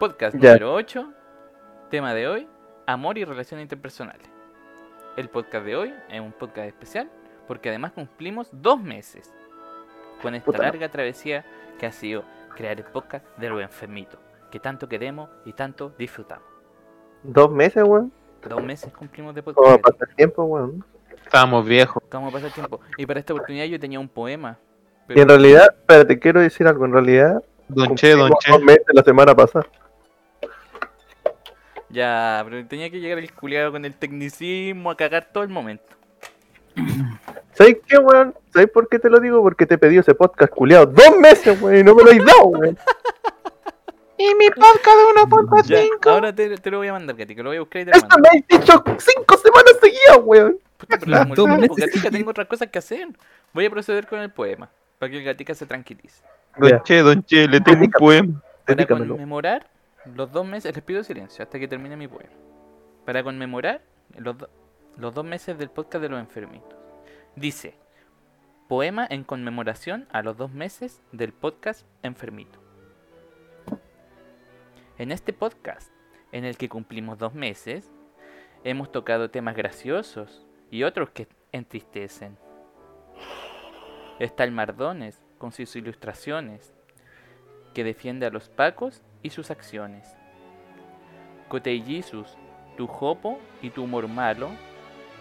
[0.00, 0.54] Podcast Ya.
[0.54, 1.12] número 8.
[1.90, 2.48] Tema de hoy:
[2.86, 4.26] Amor y relaciones interpersonales.
[5.18, 7.10] El podcast de hoy es un podcast especial
[7.46, 9.30] porque además cumplimos dos meses
[10.22, 10.62] con esta Puta.
[10.62, 11.44] larga travesía
[11.78, 12.24] que ha sido
[12.56, 14.18] crear el podcast de los enfermitos,
[14.50, 16.46] que tanto queremos y tanto disfrutamos.
[17.22, 18.10] Dos meses, weón.
[18.48, 19.82] Dos meses cumplimos de ¿Cómo podcast.
[19.82, 20.82] pasa el tiempo, weón?
[21.22, 22.02] Estábamos viejos.
[22.10, 22.80] ¿Cómo pasa el tiempo?
[22.96, 24.56] Y para esta oportunidad yo tenía un poema.
[25.10, 26.86] Y en realidad, espérate, quiero decir algo.
[26.86, 28.50] En realidad, Don Che, Don cumplimos Che.
[28.52, 29.66] dos meses la semana pasada.
[31.90, 35.84] Ya, pero tenía que llegar el culiado con el tecnicismo a cagar todo el momento.
[37.52, 38.34] ¿Sabes qué, weón?
[38.52, 39.42] ¿Sabes por qué te lo digo?
[39.42, 42.44] Porque te pedí ese podcast culiado dos meses, weón, y no me lo has dado,
[42.44, 42.78] weón.
[44.16, 47.50] Y mi podcast de Ya, ahora te, te lo voy a mandar, Gati, que lo
[47.50, 48.28] voy a buscar y te lo Esto mando.
[48.30, 50.58] me has dicho cinco semanas seguidas, weón.
[50.76, 53.08] Puta, pero como dos meses Gatica, tengo otras cosas que hacer.
[53.52, 56.22] Voy a proceder con el poema, para que el Gatica se tranquilice.
[56.56, 56.82] Don.
[56.84, 58.42] Che, Don Che, le tengo un poema.
[58.66, 59.66] Para conmemorar
[60.04, 62.32] los dos meses, les pido silencio hasta que termine mi poema.
[63.04, 63.82] Para conmemorar
[64.16, 64.36] los,
[64.96, 66.78] los dos meses del podcast de los enfermitos.
[67.36, 67.74] Dice,
[68.68, 72.60] poema en conmemoración a los dos meses del podcast enfermito.
[74.96, 75.90] En este podcast,
[76.32, 77.90] en el que cumplimos dos meses,
[78.64, 82.38] hemos tocado temas graciosos y otros que entristecen.
[84.18, 86.74] Está el Mardones con sus ilustraciones,
[87.74, 90.16] que defiende a los pacos y sus acciones.
[91.48, 92.36] Cotei Jesus,
[92.76, 94.50] tu jopo y tu humor malo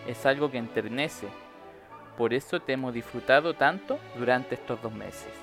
[0.08, 1.28] es algo que enternece,
[2.18, 5.34] por eso te hemos disfrutado tanto durante estos dos meses.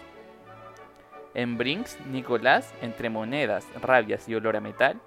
[1.35, 5.01] En Brinks, Nicolás, entre monedas, rabias y olor a metal,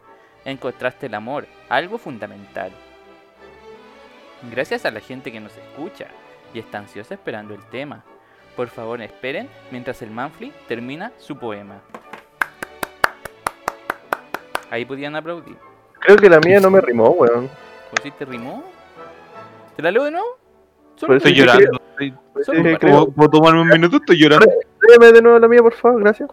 [0.45, 2.71] encontraste el amor, algo fundamental.
[4.51, 6.07] Gracias a la gente que nos escucha
[6.53, 8.03] y está ansiosa esperando el tema.
[8.55, 11.81] Por favor, esperen mientras el Manfly termina su poema.
[14.69, 15.55] Ahí podían aplaudir.
[15.99, 17.49] Creo que la mía no me rimó, weón.
[17.89, 18.63] ¿Pues si te rimó?
[19.75, 20.27] ¿Te la leo de nuevo?
[20.95, 21.79] Solo Estoy llorando.
[21.99, 22.13] Estoy-
[22.77, 22.77] creo.
[22.79, 23.97] ¿Puedo, puedo tomarme un minuto?
[23.97, 24.45] Estoy llorando.
[24.87, 26.29] Léeme de nuevo la mía, por favor, gracias.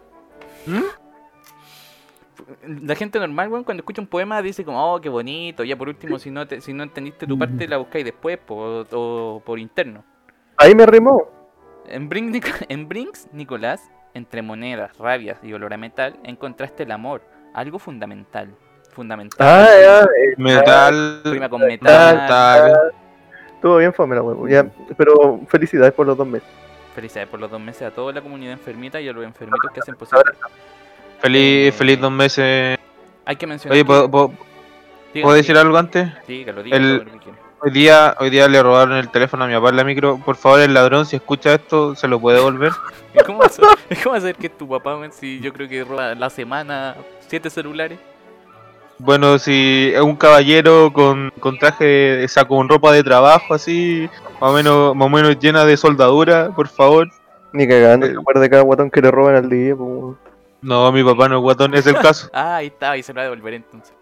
[2.65, 5.63] La gente normal, weón, cuando escucha un poema dice como, oh, qué bonito.
[5.63, 8.85] Ya por último, si no, te- si no entendiste tu parte, la buscáis después po-
[8.91, 10.03] o por interno.
[10.57, 11.29] Ahí me rimó.
[11.87, 16.91] En, Brinks, Nic- en Brinks, Nicolás, entre monedas, rabias y olor a metal, encontraste el
[16.91, 17.21] amor,
[17.57, 18.53] algo fundamental.
[18.91, 19.37] Fundamental.
[19.47, 20.01] Ah, ya.
[20.03, 21.21] eh, Metal.
[21.25, 22.15] Rima con metal.
[22.15, 22.73] Metal.
[23.55, 24.49] Estuvo bien fome la weón.
[24.49, 26.47] Ya, pero felicidades por los dos meses.
[26.95, 29.79] Felicidades por los dos meses a toda la comunidad enfermita y a los enfermitos que
[29.79, 30.23] hacen posible.
[31.19, 32.77] Feliz, feliz dos meses.
[33.25, 33.73] Hay que mencionar.
[33.73, 34.27] Oye, que- ¿puedo, puedo-
[35.13, 36.07] Dígalo, puedo decir algo antes?
[36.27, 37.37] El- todo lo que quiera.
[37.59, 40.17] Hoy día, hoy día le robaron el teléfono a mi papá en la micro.
[40.23, 42.71] Por favor, el ladrón, si escucha esto, se lo puede devolver.
[43.15, 43.49] ¿Y ¿Cómo a,
[44.03, 46.95] cómo saber que es tu papá, si yo creo que roba la semana
[47.27, 47.97] siete celulares?
[48.99, 54.09] Bueno, si es un caballero con, con traje, o sea, con ropa de trabajo así,
[54.39, 57.09] más o menos, más o menos llena de soldadura, por favor.
[57.53, 58.15] Ni cagando, Eh.
[58.19, 60.15] acuerda de cada guatón que le roban al día, pues.
[60.61, 62.29] No, mi papá no es guatón, es el caso.
[62.33, 63.93] Ah, ahí está, y se lo va a devolver entonces.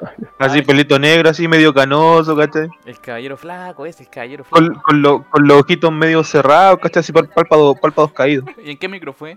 [0.38, 2.68] Así, pelito negro, así, medio canoso, ¿cachai?
[2.86, 4.64] El caballero flaco, ese, el caballero flaco.
[4.66, 7.00] Con, con, lo- con los ojitos medio cerrados, ¿cachai?
[7.00, 8.46] Así, párpados, párpados caídos.
[8.64, 9.36] ¿Y en qué micro fue?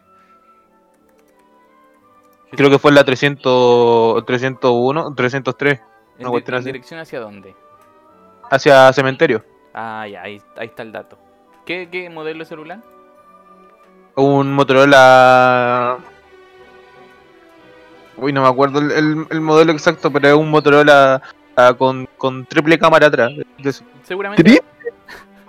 [2.52, 5.82] Creo que fue en la 300, 301, 303, ¿En,
[6.20, 6.66] una di- cuestión en así.
[6.68, 7.56] dirección hacia dónde?
[8.52, 9.44] hacia cementerio.
[9.74, 11.18] Ah, ya, ahí, ahí está el dato.
[11.66, 12.80] ¿Qué, qué modelo de celular?
[14.16, 15.98] Un Motorola.
[18.24, 21.22] Uy, no me acuerdo el, el- el modelo exacto, pero es un Motorola
[21.56, 23.32] ah, con, con triple cámara atrás.
[23.58, 23.84] De eso.
[24.04, 24.60] Seguramente, ¿Tri?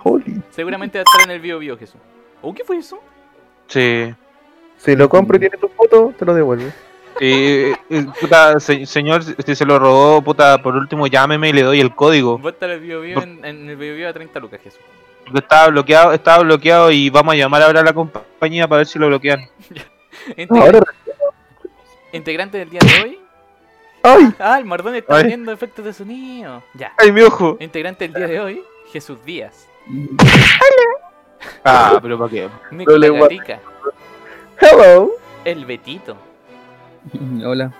[0.03, 0.41] Holy.
[0.51, 1.99] seguramente va a estar en el video bio, Jesús.
[2.41, 2.99] ¿O qué fue eso?
[3.67, 4.13] Sí.
[4.77, 6.71] Si lo compro y tiene tu foto, te lo devuelve.
[7.19, 11.63] Y, y, puta, se- señor, si se lo robó, puta, por último llámeme y le
[11.63, 12.39] doy el código.
[12.39, 14.81] Va a estar el video bio en, en el video bio a 30 lucas, Jesús.
[15.23, 18.87] Porque estaba bloqueado, estaba bloqueado y vamos a llamar ahora a la compañía para ver
[18.87, 19.39] si lo bloquean.
[20.37, 20.79] Integra- Ahora.
[22.15, 23.19] Integrante del día de hoy.
[24.03, 24.33] ¡Ay!
[24.39, 25.23] Ah, el Mardón está Ay.
[25.23, 26.61] poniendo efectos de sonido.
[26.75, 26.93] Ya.
[26.97, 27.57] ¡Ay, mi ojo!
[27.59, 29.67] Integrante del día de hoy, Jesús Díaz.
[31.63, 32.49] Ah, pero ¿para qué?
[32.71, 33.59] Nicolás gua- Gatica.
[34.59, 35.11] Hello.
[35.43, 36.15] El Betito.
[37.45, 37.73] Hola.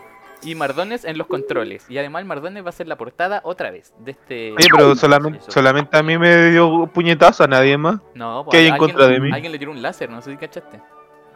[0.44, 1.86] Y Mardones en los controles.
[1.90, 4.52] Y además Mardones va a ser la portada otra vez de este.
[4.52, 5.52] Oye, pero solamente, Eso.
[5.52, 8.00] solamente a mí me dio puñetazo, a nadie más.
[8.14, 9.32] No, pues, ¿Qué hay en alguien- contra de mí?
[9.32, 10.80] Alguien le tiró un láser, no sé si cachaste.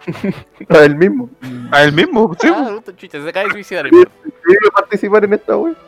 [0.70, 1.30] A él mismo.
[1.72, 2.48] A él mismo, sí.
[2.54, 3.92] Ah, puta chucha, se acaba de suicidar el.
[3.92, 5.76] Quiero participar en esta wea.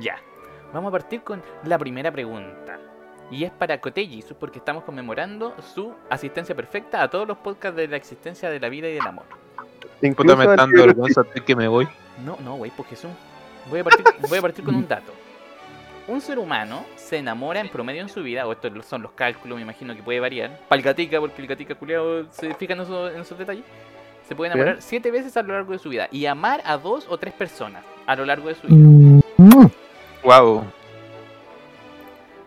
[0.00, 0.16] Ya.
[0.72, 2.80] Vamos a partir con la primera pregunta.
[3.30, 7.88] Y es para Koteji, porque estamos conmemorando su asistencia perfecta a todos los podcasts de
[7.88, 9.24] la existencia de la vida y del amor.
[10.16, 11.88] Puta, me dando vergüenza que me voy.
[12.24, 13.10] No, no, güey, pues Jesús.
[13.70, 15.12] Voy a, partir, voy a partir con un dato.
[16.08, 19.56] Un ser humano se enamora en promedio en su vida, o estos son los cálculos,
[19.56, 20.58] me imagino que puede variar.
[20.68, 23.64] Para el gatica, porque el gatica culiado se fija en, eso- en esos detalles.
[24.26, 27.06] Se puede enamorar siete veces a lo largo de su vida y amar a dos
[27.08, 29.20] o tres personas a lo largo de su vida.
[30.24, 30.64] Wow.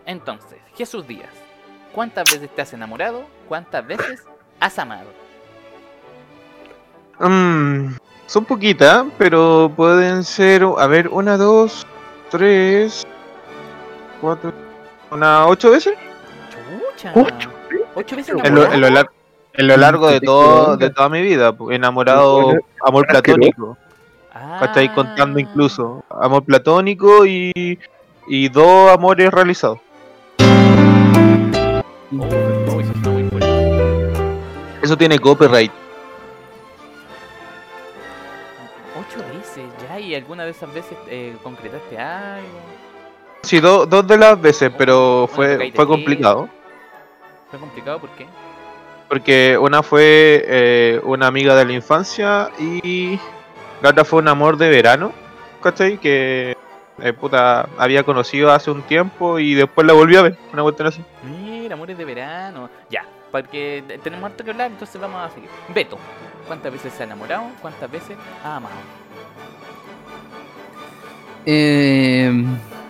[0.04, 1.30] Entonces, Jesús Díaz,
[1.92, 3.24] ¿cuántas veces te has enamorado?
[3.48, 4.24] ¿Cuántas veces
[4.60, 5.08] has amado?
[7.18, 11.86] Mm, son poquitas, pero pueden ser, a ver, una, dos,
[12.30, 13.06] tres,
[14.20, 14.52] cuatro,
[15.10, 15.94] una, ocho veces.
[16.94, 17.12] Chucha.
[17.14, 17.50] Ocho,
[17.94, 19.10] ¿Ocho veces En lo, en lo lar-
[19.54, 22.52] en lo largo de todo, de toda mi vida, enamorado,
[22.84, 23.76] amor platónico.
[24.34, 24.58] Ah.
[24.60, 24.94] ¿Cachai?
[24.94, 26.04] Contando incluso.
[26.10, 27.78] Amor platónico y,
[28.28, 29.78] y dos amores realizados.
[32.18, 34.12] Oh, eso está muy fuerte.
[34.82, 35.72] Eso tiene copyright.
[38.98, 42.46] Ocho veces ya, y alguna de esas veces eh, concretaste algo.
[43.46, 46.48] Sí, do- dos de las veces, pero fue, fue complicado.
[47.50, 48.26] Fue complicado, ¿por qué?
[49.08, 53.20] Porque una fue eh, una amiga de la infancia y
[53.80, 55.12] la otra fue un amor de verano,
[55.62, 55.98] ¿cachai?
[55.98, 56.56] Que
[57.00, 60.88] eh, puta, había conocido hace un tiempo y después la volví a ver, una cuestión
[60.88, 61.04] así.
[61.22, 62.68] Mira, amores de verano.
[62.90, 65.48] Ya, porque te- tenemos harto que hablar, entonces vamos a seguir.
[65.72, 65.98] Beto,
[66.48, 67.44] ¿cuántas veces se ha enamorado?
[67.62, 68.74] ¿Cuántas veces ha amado?
[71.44, 72.44] Eh,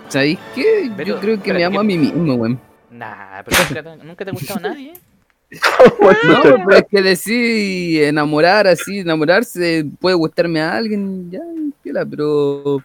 [0.08, 0.91] ¿Sabéis qué?
[0.97, 1.81] Pero, Yo creo que me amo ¿qué?
[1.81, 2.61] a mí mismo, weón.
[2.91, 4.93] Nah, pero nunca te, nunca te ha gustado nadie.
[6.25, 11.41] No, pero es que decir enamorar así, enamorarse, puede gustarme a alguien, ya,
[12.05, 12.82] pero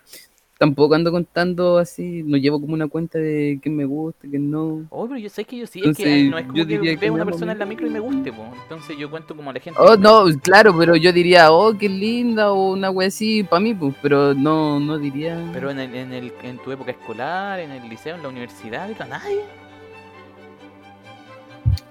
[0.61, 4.85] tampoco ando contando así, no llevo como una cuenta de quién me gusta, quién no.
[4.91, 6.91] Oh, pero yo sé que yo sí, es Entonces, que no es como que diría
[6.91, 8.45] que veo una a persona en la micro y me guste, po.
[8.61, 9.79] Entonces yo cuento como a la gente.
[9.81, 13.73] Oh, no, claro, pero yo diría, oh, qué linda, o una wea así, para mí,
[13.73, 15.49] pues, pero no, no diría...
[15.51, 18.87] Pero en, el, en, el, en tu época escolar, en el liceo, en la universidad,
[18.87, 19.41] todo, nadie.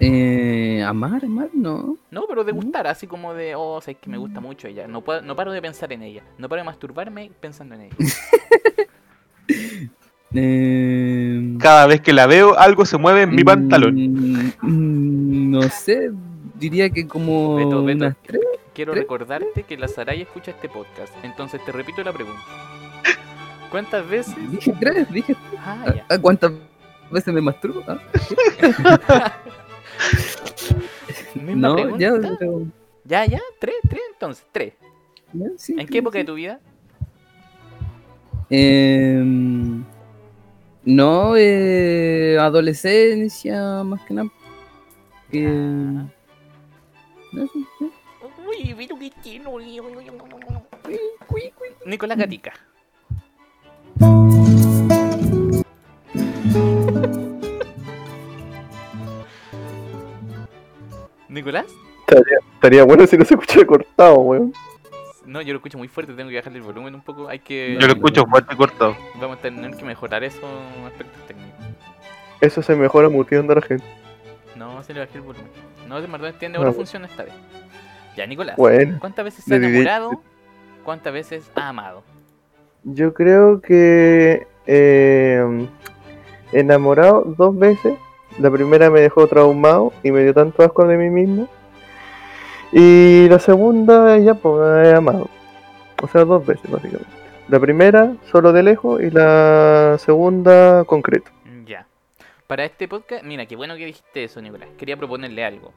[0.01, 1.97] Eh, amar, amar, no.
[2.11, 2.57] No, pero de Mm.
[2.57, 4.87] gustar, así como de, oh, sabes que me gusta mucho ella.
[4.89, 6.23] No, puedo, no paro de pensar en ella.
[6.39, 7.97] No paro de masturbarme pensando en ella.
[10.33, 13.95] Eh, Cada vez que la veo, algo se mueve en mi mm, pantalón.
[14.63, 16.13] mm, No sé,
[16.55, 18.05] diría que como Beto, Beto.
[18.05, 18.41] unas tres.
[18.73, 21.13] Quiero recordarte que la Saray escucha este podcast.
[21.25, 22.41] Entonces te repito la pregunta.
[23.73, 24.37] ¿Cuántas veces?
[24.53, 25.35] Dije tres, dije.
[25.59, 26.07] Ah, ya.
[26.09, 26.53] ah, ¿Cuántas
[27.11, 27.83] veces me masturbo?
[27.89, 27.99] Ah,
[31.35, 31.99] Misma no, pregunta.
[31.99, 32.67] ya, Ya, pero-
[33.05, 33.25] ya,
[33.59, 34.75] tres, tres, entonces, tres.
[35.33, 36.61] ya, sí, ¿En qué época de tu vida?
[38.51, 39.85] Em,
[40.85, 44.29] no, eh, adolescencia, más que nada.
[47.33, 47.91] Eso, sí.
[48.47, 49.53] Uy, pero qué chino.
[51.87, 52.53] Nicolás Gatica.
[61.31, 61.67] ¿Nicolás?
[62.07, 64.53] estaría, estaría bueno si no se escuchara cortado, weón.
[65.27, 67.29] No, yo lo escucho muy fuerte, tengo que bajarle el volumen un poco.
[67.29, 67.77] Hay que.
[67.81, 68.97] Yo lo escucho fuerte y cortado.
[69.21, 70.43] Vamos a tener que mejorar esos
[70.87, 71.61] aspectos técnicos.
[72.41, 73.85] Eso se mejora muteando a la gente.
[74.57, 75.49] No, se le bajé el volumen.
[75.89, 76.77] No, de verdad entiende, Ah, ahora bueno.
[76.79, 77.35] funciona esta vez.
[78.17, 78.57] Ya, Nicolás.
[78.57, 80.23] Bueno, ¿Cuántas veces se ha enamorado?
[80.85, 82.03] ¿Cuántas veces ha amado?
[82.83, 85.69] yo creo que eh,
[86.53, 87.95] enamorado dos veces.
[88.41, 91.47] La primera me dejó traumado y me dio tanto asco de mí mismo.
[92.73, 95.29] Y la segunda ya pues he amado.
[96.03, 97.13] O sea, dos veces básicamente.
[97.49, 101.31] La primera solo de lejos y la segunda concreto.
[101.67, 101.87] Ya.
[102.47, 104.71] Para este podcast, mira, qué bueno que dijiste eso, Nicolás.
[104.79, 105.73] Quería proponerle algo.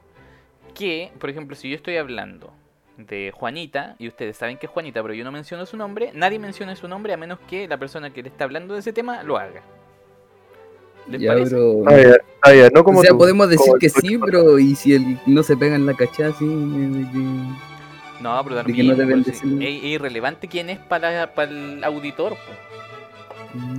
[0.74, 2.50] Que, por ejemplo, si yo estoy hablando
[2.96, 6.38] de Juanita, y ustedes saben que es Juanita, pero yo no menciono su nombre, nadie
[6.38, 9.22] menciona su nombre a menos que la persona que le está hablando de ese tema
[9.22, 9.62] lo haga.
[11.08, 11.54] ¿Les Ya, parece?
[11.54, 11.82] bro.
[11.86, 14.58] Ah, ya, ah, ya, no como o sea, tú, podemos decir como que sí, pero
[14.58, 16.44] y si el, no se pega en la cachada, sí,
[18.20, 19.60] No, pero no pues, decirlo.
[19.60, 22.36] es, es irrelevante quién es para, para el auditor.
[22.46, 23.62] pues.
[23.62, 23.78] Mm.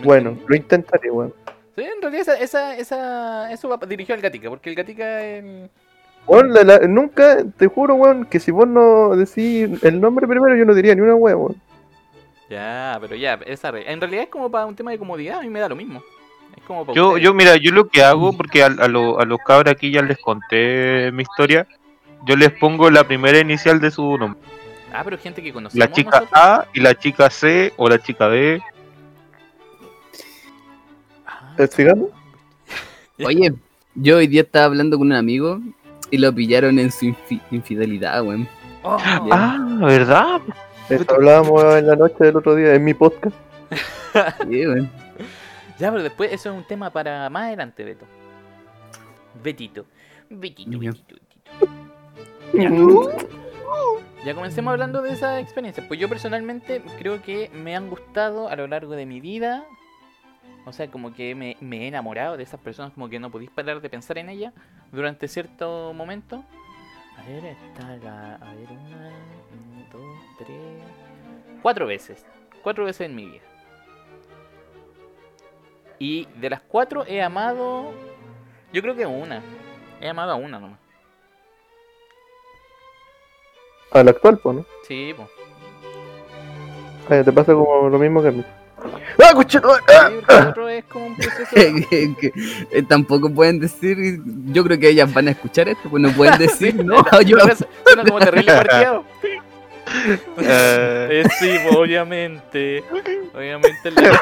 [0.00, 1.34] ¿Me Bueno, lo intentaré, weón.
[1.76, 5.44] Sí, en realidad esa, esa, esa, eso va dirigido al Gatica, porque el Gatica es
[5.44, 5.70] el...
[6.26, 10.56] Weón, la- la- nunca, te juro, weón, que si vos no decís el nombre primero,
[10.56, 11.56] yo no diría ni una weón.
[12.48, 15.48] Ya, pero ya, esa en realidad es como para un tema de comodidad, a mí
[15.50, 16.02] me da lo mismo.
[16.56, 17.24] Es como para Yo, ustedes.
[17.24, 20.00] yo, mira, yo lo que hago, porque a, a, lo- a los cabros aquí ya
[20.02, 21.66] les conté mi historia,
[22.24, 24.40] yo les pongo la primera inicial de su nombre.
[24.92, 26.40] Ah, pero gente que conocemos La chica nosotros.
[26.42, 28.62] A y la chica C o la chica B.
[31.26, 32.10] Ah, ¿El cigarro?
[33.24, 33.52] Oye,
[33.94, 35.60] yo hoy día estaba hablando con un amigo
[36.10, 38.48] y lo pillaron en su infi- infidelidad, weón.
[38.82, 40.40] Oh, Ah, ¿verdad?
[40.88, 43.36] Eso hablábamos en la noche del otro día en mi podcast.
[44.48, 44.90] Sí, weón.
[45.78, 48.06] Ya, pero después eso es un tema para más adelante, Beto.
[49.42, 49.84] Betito.
[50.30, 50.90] Betito, Ya.
[50.90, 51.68] Betito, Betito.
[52.54, 53.28] Ya.
[54.24, 55.86] Ya comencemos hablando de esa experiencia.
[55.86, 59.64] Pues yo personalmente creo que me han gustado a lo largo de mi vida.
[60.64, 63.50] O sea, como que me, me he enamorado de esas personas, como que no podéis
[63.50, 64.52] parar de pensar en ellas
[64.90, 66.44] durante cierto momento.
[67.16, 68.34] A ver, está la.
[68.34, 69.10] A ver, una,
[69.92, 70.50] dos, tres.
[71.62, 72.24] Cuatro veces.
[72.62, 73.42] Cuatro veces en mi vida.
[75.98, 77.92] Y de las cuatro he amado.
[78.72, 79.42] Yo creo que una.
[80.00, 80.78] He amado a una nomás.
[83.90, 84.66] Al actual, pues, ¿no?
[84.86, 85.28] Sí, pues.
[87.10, 88.44] Ah, te pasa como lo mismo que a mí.
[89.20, 89.32] ¡Ah,
[90.48, 91.50] otro es como un proceso.
[91.54, 92.32] que, que,
[92.70, 93.96] eh, tampoco pueden decir,
[94.52, 98.04] yo creo que ellas van a escuchar esto, pues no pueden decir, no, yo Suena-
[98.06, 99.04] como terrible parqueado.
[100.38, 102.84] Eh, Eh, sí, pues, obviamente.
[103.34, 103.90] Obviamente.
[103.90, 104.20] la-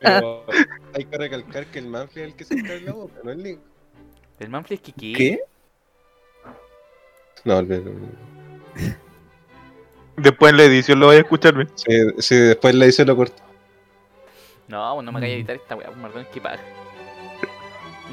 [0.00, 0.44] Pero
[0.94, 3.30] hay que recalcar que el Manfred es el que se está en la boca, no
[3.30, 3.60] el Link.
[4.40, 5.40] El Manfred es que qué?
[7.44, 8.96] No, el, el-
[10.16, 11.66] después en la edición lo voy a escucharme.
[11.74, 13.42] sí, sí, después le hice lo corto.
[14.68, 16.60] No, pues no me vaya a editar esta weá, pues Mardones que paga.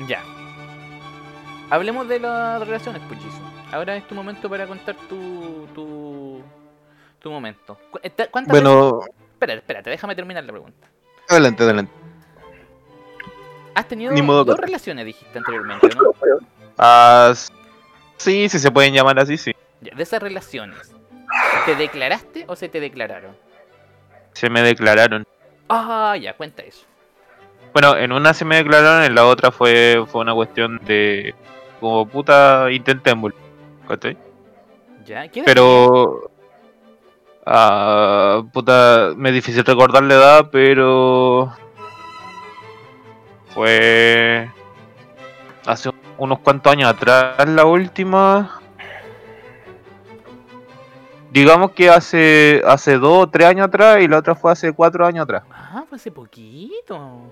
[0.08, 0.22] Ya.
[1.70, 3.51] Hablemos de las relaciones, pues Jisoo.
[3.72, 5.68] Ahora es tu momento para contar tu.
[5.74, 6.42] tu.
[7.20, 7.78] tu momento.
[8.32, 10.88] ¿Cuántas Bueno, veces- Espérate, espérate, déjame terminar la pregunta.
[11.30, 11.92] adelante, adelante.
[13.74, 16.14] Has tenido Ni modo dos relaciones, dijiste anteriormente, ¿no?
[16.78, 17.34] Ah,
[18.18, 19.52] sí, sí se pueden llamar así, sí.
[19.82, 20.94] Ya, de esas relaciones,
[21.66, 23.36] ¿te declaraste o se te declararon?
[24.34, 25.26] Se me declararon.
[25.70, 26.86] Ah, ya, cuenta eso.
[27.74, 31.34] Bueno, en una se me declararon, en la otra fue, fue una cuestión de.
[31.80, 33.38] Como puta, intentémoslo.
[33.92, 34.18] ¿Cachai?
[35.06, 36.32] Ya, ¿qué edad Pero.
[37.46, 41.52] ah, puta, me es difícil recordar la edad, pero.
[43.54, 44.50] Fue.
[45.66, 48.62] Hace unos cuantos años atrás la última.
[51.32, 55.06] Digamos que hace hace dos o tres años atrás y la otra fue hace cuatro
[55.06, 55.44] años atrás.
[55.52, 57.24] Ah, fue hace poquito.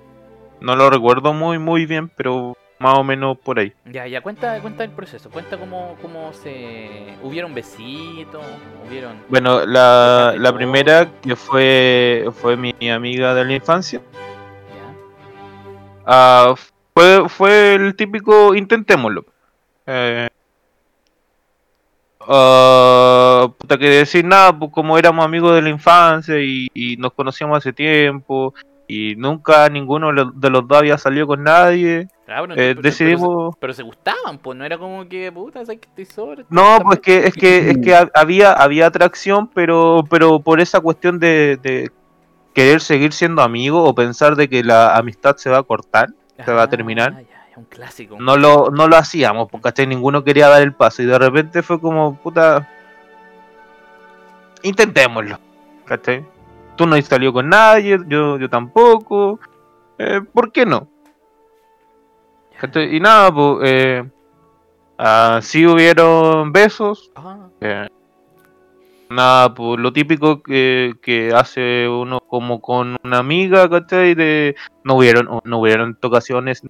[0.60, 3.74] No lo recuerdo muy muy bien, pero más o menos por ahí.
[3.86, 5.30] Ya, ya, cuenta, cuenta el proceso.
[5.30, 7.14] Cuenta cómo, cómo se...
[7.22, 8.42] ¿Hubieron besitos?
[8.88, 9.18] ¿Hubieron...?
[9.28, 14.00] Bueno, la, la primera que fue fue mi amiga de la infancia.
[14.00, 14.96] Ya.
[16.06, 16.56] Ah,
[16.94, 19.26] fue, fue el típico intentémoslo.
[19.86, 20.30] Eh,
[22.22, 27.12] ah, puta que decir nada, pues como éramos amigos de la infancia y, y nos
[27.14, 28.54] conocíamos hace tiempo
[28.88, 33.56] y nunca ninguno de los dos había salido con nadie, Ah, pero- eh, pero- decidimos...
[33.60, 36.46] Pero, se gustaban, pues no era como que, puta, sabes que estoy sobre.
[36.50, 40.80] No, pues que es que es que ha- había había atracción, pero pero por esa
[40.80, 41.92] cuestión de, de
[42.54, 46.10] querer seguir siendo amigos o pensar de que la amistad se va a cortar,
[46.46, 47.14] se va a terminar.
[47.18, 48.18] Ah, ya, es un clásico.
[48.20, 49.88] no lo no lo hacíamos, porque ¿cachai?
[49.88, 52.68] ninguno quería dar el paso y de repente fue como puta
[54.64, 55.40] intentémoslo,
[55.86, 56.26] ¿cachai?
[56.76, 59.40] Tú no salido con nadie, yo yo tampoco,
[59.98, 60.88] eh, ¿por qué no?
[62.60, 62.96] ¿Cachai?
[62.96, 64.10] Y nada, pues eh,
[64.98, 67.88] ah, sí hubieron besos, Ah, eh,
[69.10, 74.14] nada, pues lo típico que, que hace uno como con una amiga, ¿cachai?
[74.14, 76.62] De, no hubieron, no hubieron tocaciones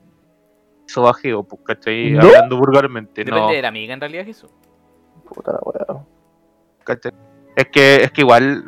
[0.85, 2.11] sobajeo, pues, ¿cachai?
[2.11, 2.27] ¿No?
[2.27, 4.51] Hablando vulgarmente, depende no, de la amiga en realidad, Jesús.
[5.27, 6.05] Puta la weá.
[6.83, 7.11] ¿cachai?
[7.55, 8.63] Es que, es que igual,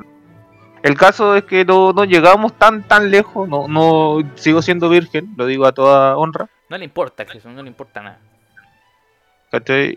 [0.84, 5.34] el caso es que no, no llegamos tan, tan lejos, no, no, sigo siendo virgen,
[5.38, 6.48] lo digo a toda honra.
[6.70, 8.20] No le importa, Jesús, no le importa nada.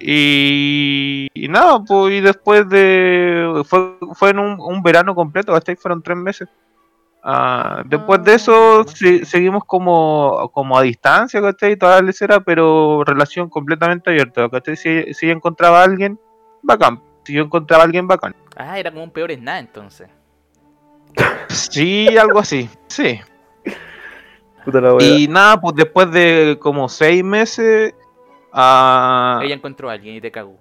[0.01, 3.63] Y, y nada, pues y después de...
[3.67, 5.77] Fue, fue en un, un verano completo, ¿cachai?
[5.77, 6.49] Fueron tres meses.
[7.23, 8.85] Ah, después de eso Ah.
[8.87, 11.77] se- seguimos como, como a distancia, ¿cachai?
[11.77, 14.77] Toda la lecera, pero relación completamente abierta, ¿cachai?
[14.77, 16.19] Si, si yo encontraba a alguien,
[16.63, 17.01] bacán.
[17.25, 18.35] Si yo encontraba a alguien, bacán.
[18.57, 20.09] Ah, era como un peor es nada entonces.
[21.49, 23.21] Sí, algo así, sí.
[24.65, 25.07] Puta la weá.
[25.07, 27.95] Y nada, pues después de como seis meses...
[28.53, 30.57] ah, Ella encontró a alguien y te cagó.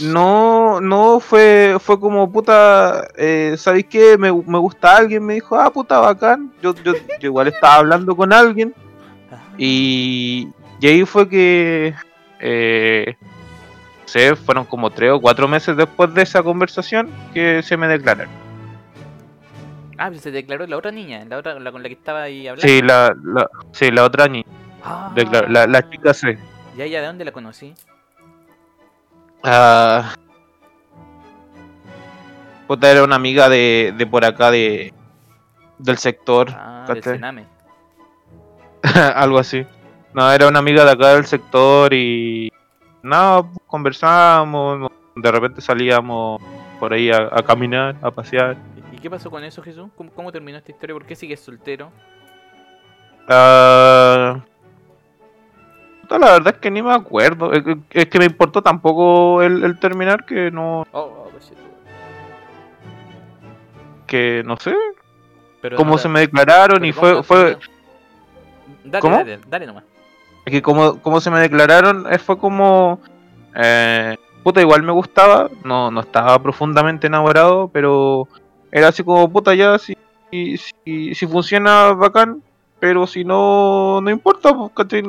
[0.00, 4.16] No, no, fue, fue como puta, eh, ¿sabéis qué?
[4.16, 6.52] Me, me gusta alguien, me dijo, ah, puta, bacán.
[6.62, 8.74] Yo, yo, yo igual estaba hablando con alguien
[9.58, 10.48] y,
[10.80, 11.94] y ahí fue que,
[12.40, 17.76] eh, no sé, fueron como tres o cuatro meses después de esa conversación que se
[17.76, 18.41] me declararon.
[20.04, 22.48] Ah, pero se declaró la otra niña, la otra la con la que estaba ahí
[22.48, 22.66] hablando.
[22.66, 24.44] Sí, la, la, sí, la otra niña,
[24.82, 26.26] Ah, declaró- la, la chica sí.
[26.76, 27.72] Ya, ya, ¿de dónde la conocí?
[29.44, 30.12] Ah,
[32.66, 34.92] puta, era una amiga de, de por acá de
[35.78, 37.02] del sector, Ah, del.
[37.02, 37.46] Sename.
[39.14, 39.64] algo así.
[40.14, 42.52] No, era una amiga de acá del sector y
[43.02, 46.42] pues, conversábamos, no- de repente salíamos
[46.80, 48.56] por ahí a, a caminar, a pasear.
[49.02, 49.88] ¿Y qué pasó con eso, Jesús?
[49.96, 50.94] ¿Cómo, cómo terminó esta historia?
[50.94, 51.90] ¿Por qué sigues soltero?
[53.28, 54.38] Ah,
[56.02, 57.52] puta, la verdad es que ni me acuerdo.
[57.52, 61.58] Es, que- es que me importó tampoco el, el terminar, que no, Oh, oh, shit.
[64.06, 64.72] que no sé
[65.60, 67.58] Pero cómo no se me declararon y fue, no- fue,
[68.84, 69.16] Dale, ¿Cómo?
[69.16, 69.82] dale, dale nomás.
[70.44, 73.00] Es que como, como se me declararon, eh, fue como...
[73.56, 78.28] Eh, puta, igual me gustaba, no, no estaba profundamente enamorado, pero
[78.72, 79.94] era así como, puta, ya, si,
[80.30, 82.42] si, si, funciona, bacán,
[82.80, 85.04] pero si no, no importa, pues, ¿cachai?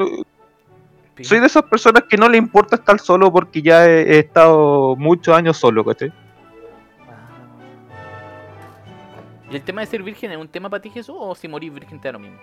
[1.21, 4.95] Soy de esas personas que no le importa estar solo porque ya he, he estado
[4.97, 6.11] muchos años solo, ¿cachai?
[7.07, 7.53] Ah.
[9.49, 11.15] ¿Y el tema de ser virgen es un tema para ti, Jesús?
[11.17, 12.39] ¿O si morís virgen te da lo mismo?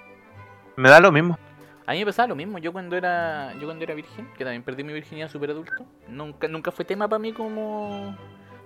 [0.77, 1.39] Me da lo mismo.
[1.87, 2.59] A mí me pasaba lo mismo.
[2.59, 6.49] Yo cuando era yo cuando era virgen, que también perdí mi virginidad súper adulto, nunca,
[6.49, 8.17] nunca fue tema para mí como...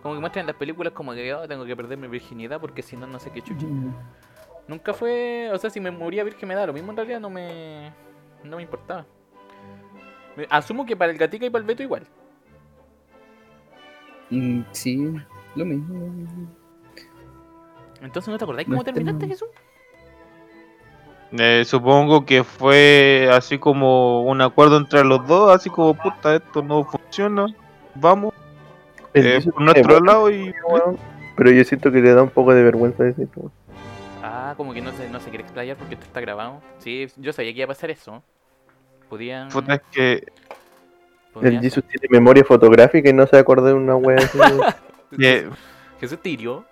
[0.05, 2.83] Como que muestran en las películas como que oh, tengo que perder mi virginidad porque
[2.83, 3.65] si no, no sé qué chucha.
[4.69, 5.49] Nunca fue...
[5.51, 7.91] O sea, si me moría virgen me da lo mismo en realidad, no me...
[8.43, 9.07] No me importaba.
[10.51, 12.07] Asumo que para el gatica y para el Beto igual.
[14.29, 15.15] Mm, Sí,
[15.55, 16.51] lo mismo.
[18.03, 19.27] Entonces, ¿no te acordáis cómo terminaste.
[19.27, 19.49] Jesús?
[21.33, 26.61] Eh, supongo que fue así como un acuerdo entre los dos, así como, puta, esto
[26.61, 27.47] no funciona,
[27.95, 28.35] vamos,
[29.21, 30.55] eh, Jesús por tiene nuestro lado y...
[30.69, 30.99] weón,
[31.37, 33.31] Pero yo siento que le da un poco de vergüenza decirlo.
[33.37, 33.53] weón.
[34.23, 36.61] Ah, como que no se, no se quiere explayar porque esto está grabado.
[36.79, 38.23] Sí, yo sabía que iba a pasar eso.
[39.09, 39.49] Podían...
[39.49, 40.27] Puta, es que
[41.33, 44.39] podían- El Jesus tiene memoria fotográfica y no se acordó de una wea así.
[46.01, 46.65] Jesús te hirió.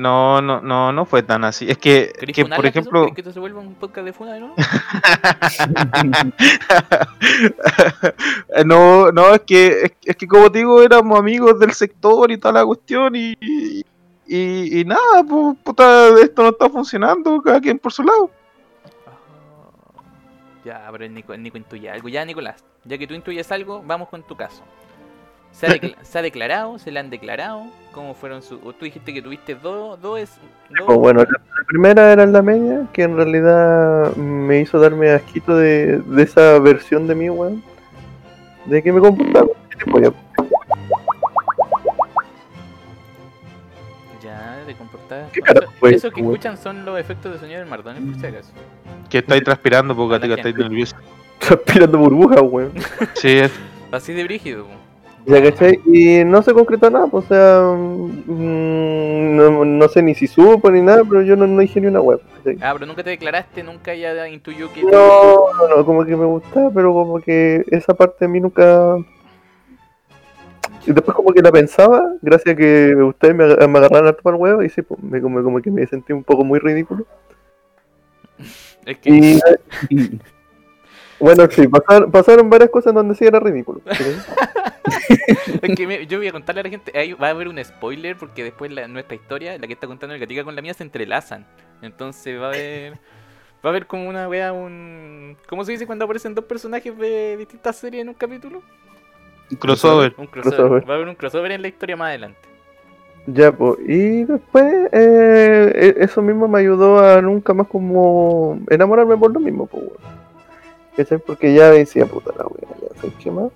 [0.00, 1.70] No, no, no, no fue tan así.
[1.70, 4.36] Es que, ¿Querés que por ejemplo, ¿Querés que esto se vuelva un podcast de funa
[4.38, 4.54] nuevo?
[8.64, 12.38] no, no, es que, es, es que como te digo, éramos amigos del sector y
[12.38, 13.84] toda la cuestión y, y,
[14.80, 18.30] y nada, pu- puta, esto no está funcionando, cada quien por su lado.
[20.64, 22.08] Ya, pero el Nico, el Nico intuye algo.
[22.08, 24.62] Ya, Nicolás, ya que tú intuyes algo, vamos con tu caso.
[25.52, 26.78] ¿Se ha, decla- se ha declarado?
[26.78, 27.64] ¿Se le han declarado?
[27.92, 28.60] ¿Cómo fueron sus...?
[28.60, 30.00] Tú dijiste que tuviste dos...
[30.00, 30.38] dos, es-
[30.70, 34.78] dos- Pues bueno, la, la primera era en la media, que en realidad me hizo
[34.78, 37.62] darme asquito de, de esa versión de mí, weón.
[38.66, 40.12] De que me comportaba como gilipollas.
[44.22, 45.28] Ya, de comportar...
[45.32, 48.20] ¿Qué carajo Eso, eso eso, que escuchan son los efectos de sonido del Mardones, por
[48.20, 48.52] si acaso.
[49.08, 50.96] Que estáis transpirando porque estáis nervioso.
[51.38, 52.72] Transpirando burbujas, weón.
[53.14, 53.52] Sí, es-
[53.90, 54.64] Así de brígido.
[54.64, 54.70] po.
[55.86, 60.70] Y no se concretó nada, pues, o sea, mm, no, no sé ni si supo
[60.70, 62.20] ni nada, pero yo no, no dije ni una web.
[62.36, 62.58] ¿cachai?
[62.62, 64.82] Ah, pero nunca te declaraste, nunca ya intuyó que...
[64.82, 68.96] No, no, no, como que me gustaba, pero como que esa parte de mí nunca...
[70.86, 74.42] Y después como que la pensaba, gracias a que ustedes me, me agarraron para el
[74.42, 77.06] huevo, y sí, pues, me, como, como que me sentí un poco muy ridículo.
[78.86, 79.38] Es que...
[79.90, 80.18] Y
[81.20, 83.80] bueno, sí, pasaron, pasaron varias cosas en donde sí era ridículo.
[85.62, 87.62] Es que me- yo voy a contarle a la gente, ahí va a haber un
[87.62, 90.74] spoiler porque después la, nuestra historia, la que está contando el gatica con la mía,
[90.74, 91.46] se entrelazan.
[91.82, 92.98] Entonces va a haber va
[93.64, 95.36] a haber como una wea, un...
[95.48, 98.62] ¿Cómo se dice cuando aparecen dos personajes de distintas series en un capítulo?
[99.58, 100.14] crossover.
[100.16, 100.56] Un crossover.
[100.58, 100.88] Crossover.
[100.88, 102.40] Va a haber un crossover en la historia más adelante.
[103.26, 109.16] Ya, pues, y después eh, e- eso mismo me ayudó a nunca más como enamorarme
[109.16, 109.84] por lo mismo, pues.
[110.96, 111.18] ¿Cachai?
[111.18, 113.50] Porque ya decía, puta la wea, ya sabes qué más.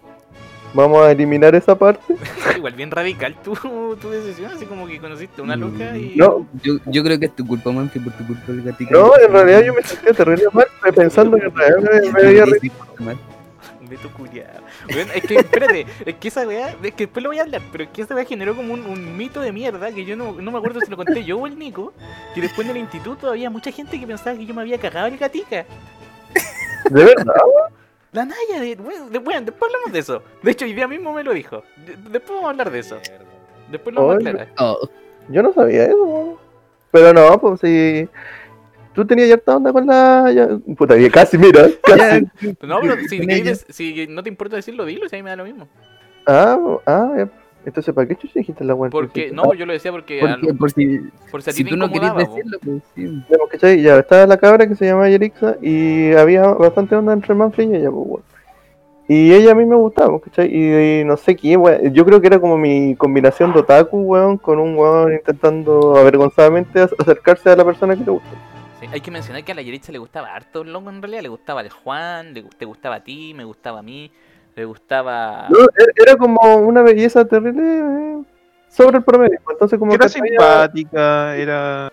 [0.72, 2.16] Vamos a eliminar esa parte.
[2.56, 3.54] Igual bien radical tu,
[4.00, 6.16] tu decisión, así como que conociste a una loca y...
[6.16, 8.90] No, Yo, yo creo que es tu culpa, man, que por tu culpa el gatito.
[8.92, 12.44] no, en realidad yo me sentía terrible mal, pensando que en realidad me, me veía
[12.44, 12.90] ridículo.
[12.98, 13.16] mal.
[13.88, 14.60] Beto culiado.
[14.92, 17.60] Weón, es que, espérate, es que esa weá, es que después lo voy a hablar,
[17.70, 20.32] pero es que esa weá generó como un, un mito de mierda que yo no,
[20.32, 21.92] no me acuerdo si lo conté yo o el Nico,
[22.34, 25.06] que después en el instituto había mucha gente que pensaba que yo me había cagado
[25.06, 25.66] el gatica.
[26.90, 27.34] De verdad,
[28.12, 29.10] La Naya, de, weón,
[29.44, 30.22] después hablamos de eso.
[30.42, 31.62] De hecho, hoy día mismo me lo dijo.
[31.86, 32.98] De- después vamos a hablar de eso.
[33.70, 34.48] Después lo vamos a aclarar.
[34.58, 34.88] Oh,
[35.28, 36.38] yo no sabía eso.
[36.90, 38.08] Pero no, pues si.
[38.94, 40.30] Tú tenías ya harta onda con la.
[40.32, 42.26] ya- Puta, ya casi, mira, casi.
[42.62, 43.20] No, pero si,
[43.72, 45.66] si no te importa decirlo, dilo, si a mí me da lo mismo.
[46.26, 47.28] Ah, ah, ya.
[47.66, 48.90] Entonces, ¿para qué chucha dijiste la weá?
[48.90, 51.00] Porque, no, yo lo decía porque, porque, lo- por si,
[51.30, 53.06] por si a ti si te tú no querías decirlo, pues sí.
[53.30, 53.82] Ya, pues, ¿cachai?
[53.82, 57.76] Ya estaba la cabra que se llamaba Yerixa y había bastante onda entre Manfred y
[57.76, 58.22] ella, pues, weón.
[59.06, 60.48] Y ella a mí me gustaba, ¿cachai?
[60.50, 61.92] Y, y no sé qué, weón.
[61.92, 66.82] Yo creo que era como mi combinación de otaku, weón, con un weón intentando avergonzadamente
[66.84, 68.28] ac- acercarse a la persona que le gusta.
[68.80, 71.22] Sí, hay que mencionar que a la Yeritza le gustaba harto el loco en realidad.
[71.22, 74.10] Le gustaba el Juan, le, te gustaba a ti, me gustaba a mí,
[74.56, 75.46] le gustaba.
[75.48, 75.58] No,
[75.96, 78.22] era, como una belleza terrible eh,
[78.68, 79.38] sobre el promedio.
[79.50, 81.92] Entonces, como Que era que simpática, era.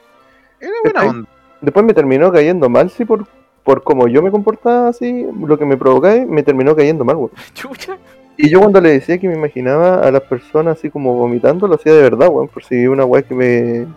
[0.60, 1.10] Era buena ¿Cachai?
[1.10, 1.30] onda.
[1.62, 3.26] después me terminó cayendo mal, sí, por,
[3.64, 7.32] por como yo me comportaba así, lo que me provocaba, me terminó cayendo mal, weón.
[7.54, 7.98] Chucha.
[8.38, 11.76] Y yo cuando le decía que me imaginaba a las personas así como vomitando, lo
[11.76, 13.88] hacía de verdad, weón, por si una weá que me,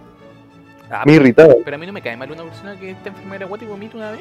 [0.91, 1.55] Ah, me irritaba.
[1.65, 3.11] pero a mí no me cae mal una persona que está
[3.47, 4.21] guata y vomita una vez.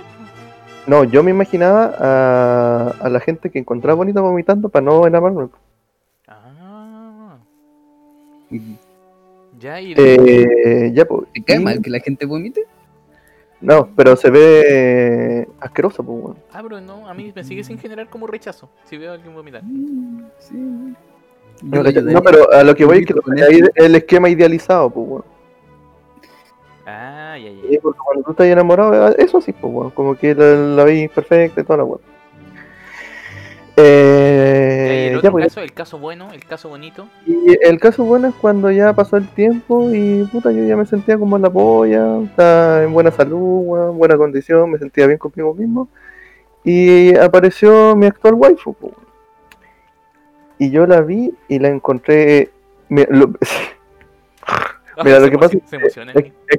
[0.85, 5.47] No, yo me imaginaba a, a la gente que encontraba bonita vomitando para no enamarme.
[6.27, 7.37] Ah,
[8.49, 8.59] ¿Te
[9.59, 9.93] ya, y.
[9.97, 11.27] Eh, ya, pues.
[11.45, 12.65] cae y- mal que la gente vomite?
[13.61, 16.37] No, pero se ve asqueroso, pues, weón.
[16.51, 19.33] Ah, pero no, a mí me sigue sin generar como rechazo si veo a alguien
[19.33, 19.63] vomitar.
[19.63, 20.55] Mm, Sí.
[21.61, 23.13] No, no, pero a lo que voy es que
[23.75, 25.32] el esquema idealizado, pues, weón.
[27.33, 27.49] Ah, ya,
[27.81, 29.89] porque cuando tú estás enamorado, eh, eso sí, pues, weón.
[29.89, 32.01] Como que la, la veis perfecta y toda la weón.
[33.75, 37.07] Eh, el ya, pues, caso, el caso bueno, el caso bonito.
[37.25, 40.85] y el caso bueno es cuando ya pasó el tiempo y puta, yo ya me
[40.85, 45.17] sentía como en la polla, estaba en buena salud, weón, buena condición, me sentía bien
[45.17, 45.87] conmigo mismo.
[46.63, 48.95] Y apareció mi actual waifu, weón.
[50.59, 52.51] Y yo la vi y la encontré.
[52.89, 53.33] mira, lo-
[55.03, 55.93] Mira, Ah, lo que pasa Es,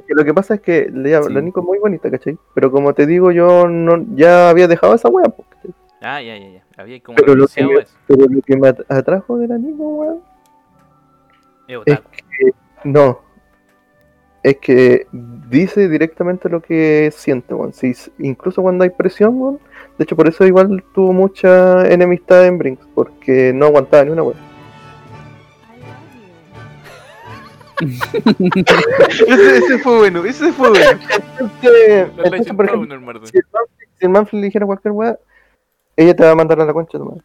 [0.03, 1.33] que lo que pasa es que la, Sí.
[1.33, 2.37] la Nico es muy bonita, ¿cachai?
[2.53, 5.25] Pero como te digo, yo no, ya había dejado esa wea.
[6.01, 6.63] Ah, ya, ya, ya.
[6.77, 10.19] Había como Pero lo, que me, pero lo que atrajo de la Nico, weón,
[11.67, 12.09] Es otaku.
[12.83, 13.21] no.
[14.43, 15.07] Es que
[15.49, 17.73] dice directamente lo que siente, weón.
[17.73, 19.59] Si, incluso cuando hay presión, weón.
[19.97, 24.23] De hecho, por eso igual tuvo mucha enemistad en Brinks, porque no aguantaba ni una
[24.23, 24.35] wea.
[29.27, 30.99] Ese, ese fue bueno, ese fue bueno.
[31.39, 34.91] Entonces, La entonces, Legend por ejemplo, si el, Manfred, si el Manfred le dijera cualquier
[34.93, 35.17] wea,
[35.97, 37.21] ella te va a mandar a la concha, tu madre.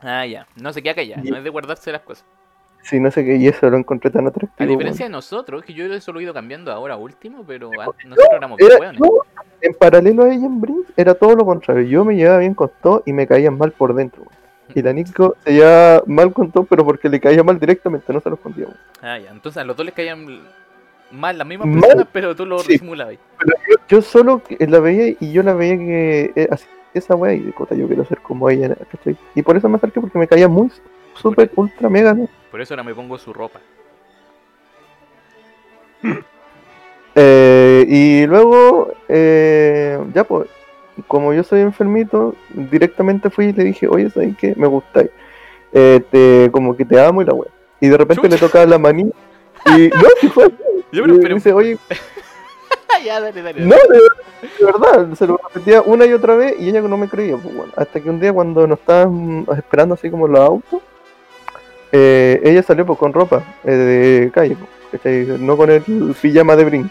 [0.00, 0.46] Ah, ya.
[0.56, 2.24] No se queda callada, no es de guardarse las cosas.
[2.82, 4.66] Sí, no sé qué, y eso lo encontré tan atractivo.
[4.66, 8.06] A diferencia de nosotros, que yo eso lo he ido cambiando ahora último, pero antes
[8.06, 9.08] nosotros éramos Era- no,
[9.60, 11.82] en paralelo a ella en Brinks era todo lo contrario.
[11.82, 14.22] Yo me llevaba bien con todo y me caían mal por dentro.
[14.74, 18.20] Y la Nico se llevaba mal con todo, pero porque le caía mal directamente, no
[18.20, 18.66] se lo escondía.
[18.66, 18.76] weón.
[19.02, 19.30] Ah, ya.
[19.30, 20.26] Entonces a los dos les caían
[21.10, 22.72] mal las mismas personas, pero tú lo Sí.
[22.72, 23.16] disimulabas.
[23.88, 27.52] Yo solo la veía y yo la veía que eh, hacía esa wea y de
[27.52, 29.16] cota yo quiero ser como ella, ¿cachai?
[29.34, 30.70] Y por eso me acerqué porque me caía muy
[31.14, 32.12] súper, ultra, mega.
[32.14, 32.28] ¿no?
[32.50, 33.60] Por eso ahora me pongo su ropa.
[37.14, 40.48] Eh, y luego, eh, ya pues,
[41.06, 44.54] como yo soy enfermito, directamente fui y le dije, oye, ¿sabes qué?
[44.56, 45.10] Me gustáis.
[45.72, 47.50] Eh, te, como que te amo y la wea.
[47.80, 48.34] Y de repente Chucha.
[48.34, 49.12] le tocaba la manía.
[49.76, 50.48] Y no, si fue.
[50.90, 51.78] Yo, y pero, me pero- dice, oye,
[53.04, 53.60] ya, dale, dale.
[53.60, 57.08] no, de, de verdad, se lo repetía una y otra vez y ella no me
[57.08, 57.36] creía.
[57.36, 60.80] Pues, bueno, hasta que un día cuando nos estaban esperando así como los autos,
[61.92, 64.56] eh, ella salió pues con ropa eh, de calle,
[65.02, 65.82] pues, no con el
[66.20, 66.90] pijama de brin.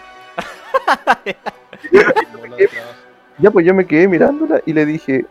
[3.39, 5.25] Ya pues yo me quedé mirándola y le dije,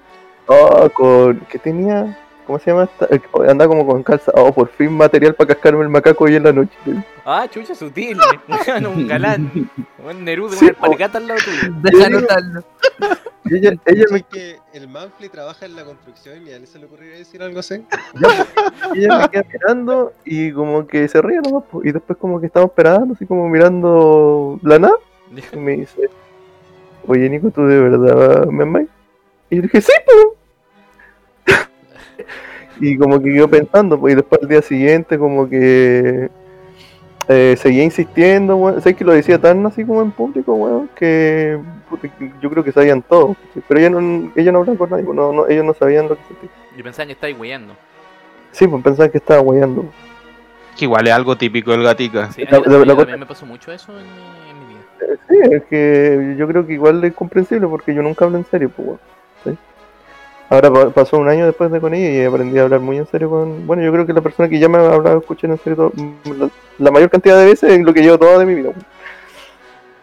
[0.47, 2.17] oh, con que tenía,
[2.47, 3.07] ¿cómo se llama esta?
[3.15, 6.45] Eh, Anda como con calza, oh, por fin material para cascarme el macaco hoy en
[6.45, 6.77] la noche.
[7.25, 8.19] Ah, chucha, sutil.
[8.87, 9.51] Un galán.
[10.05, 12.63] Un Neruda, Sí, una alpargata al lado tuyo.
[13.49, 16.81] Ella, ella me, ¿Sabes que el Manfly trabaja en la construcción y a él se
[16.81, 17.75] le ocurriría decir algo así?
[18.95, 22.47] ella me queda mirando y como que se ríe nomás, pues, y después como que
[22.47, 24.97] estamos esperando, así como mirando la nada,
[25.53, 26.11] y me dice,
[27.07, 28.85] oye Nico, ¿tú de verdad me amas?
[29.51, 31.57] Y yo dije, sí, pues.
[32.81, 36.29] y como que quedó pensando, pues, y después al día siguiente como que
[37.29, 38.81] eh, seguía insistiendo, weón.
[38.83, 42.09] Sé que lo decía tan así como en público, weón, que puta,
[42.41, 43.35] yo creo que sabían todo.
[43.49, 43.63] ¿cachai?
[43.69, 46.17] Pero ella no, ella no hablaba con nadie, pues, no, no, ellos no sabían lo
[46.17, 46.51] que sentía.
[46.77, 47.75] Yo pensaba que estáis weyando.
[48.53, 49.85] Sí, pues pensaban que estaba weyando.
[50.77, 52.31] Que igual es algo típico del gatica.
[52.33, 54.36] Sí, a La- mí, la- a mí la también me pasó mucho eso en mi.
[55.29, 58.71] Sí, es que yo creo que igual es comprensible porque yo nunca hablo en serio,
[58.75, 58.99] pues.
[60.49, 63.07] Ahora pa- pasó un año después de con ella y aprendí a hablar muy en
[63.09, 63.67] serio con.
[63.67, 65.93] Bueno, yo creo que la persona que ya me ha hablado, escuchen en serio todo-
[66.37, 68.71] la, la mayor cantidad de veces es lo que llevo toda de mi vida.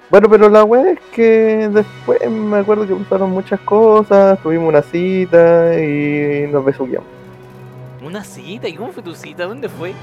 [0.10, 4.82] Bueno, pero la weá es que después me acuerdo que pasaron muchas cosas, tuvimos una
[4.82, 7.08] cita y nos besuqueamos.
[8.04, 8.68] ¿Una cita?
[8.68, 9.46] ¿Y cómo fue tu cita?
[9.46, 9.94] ¿Dónde fue?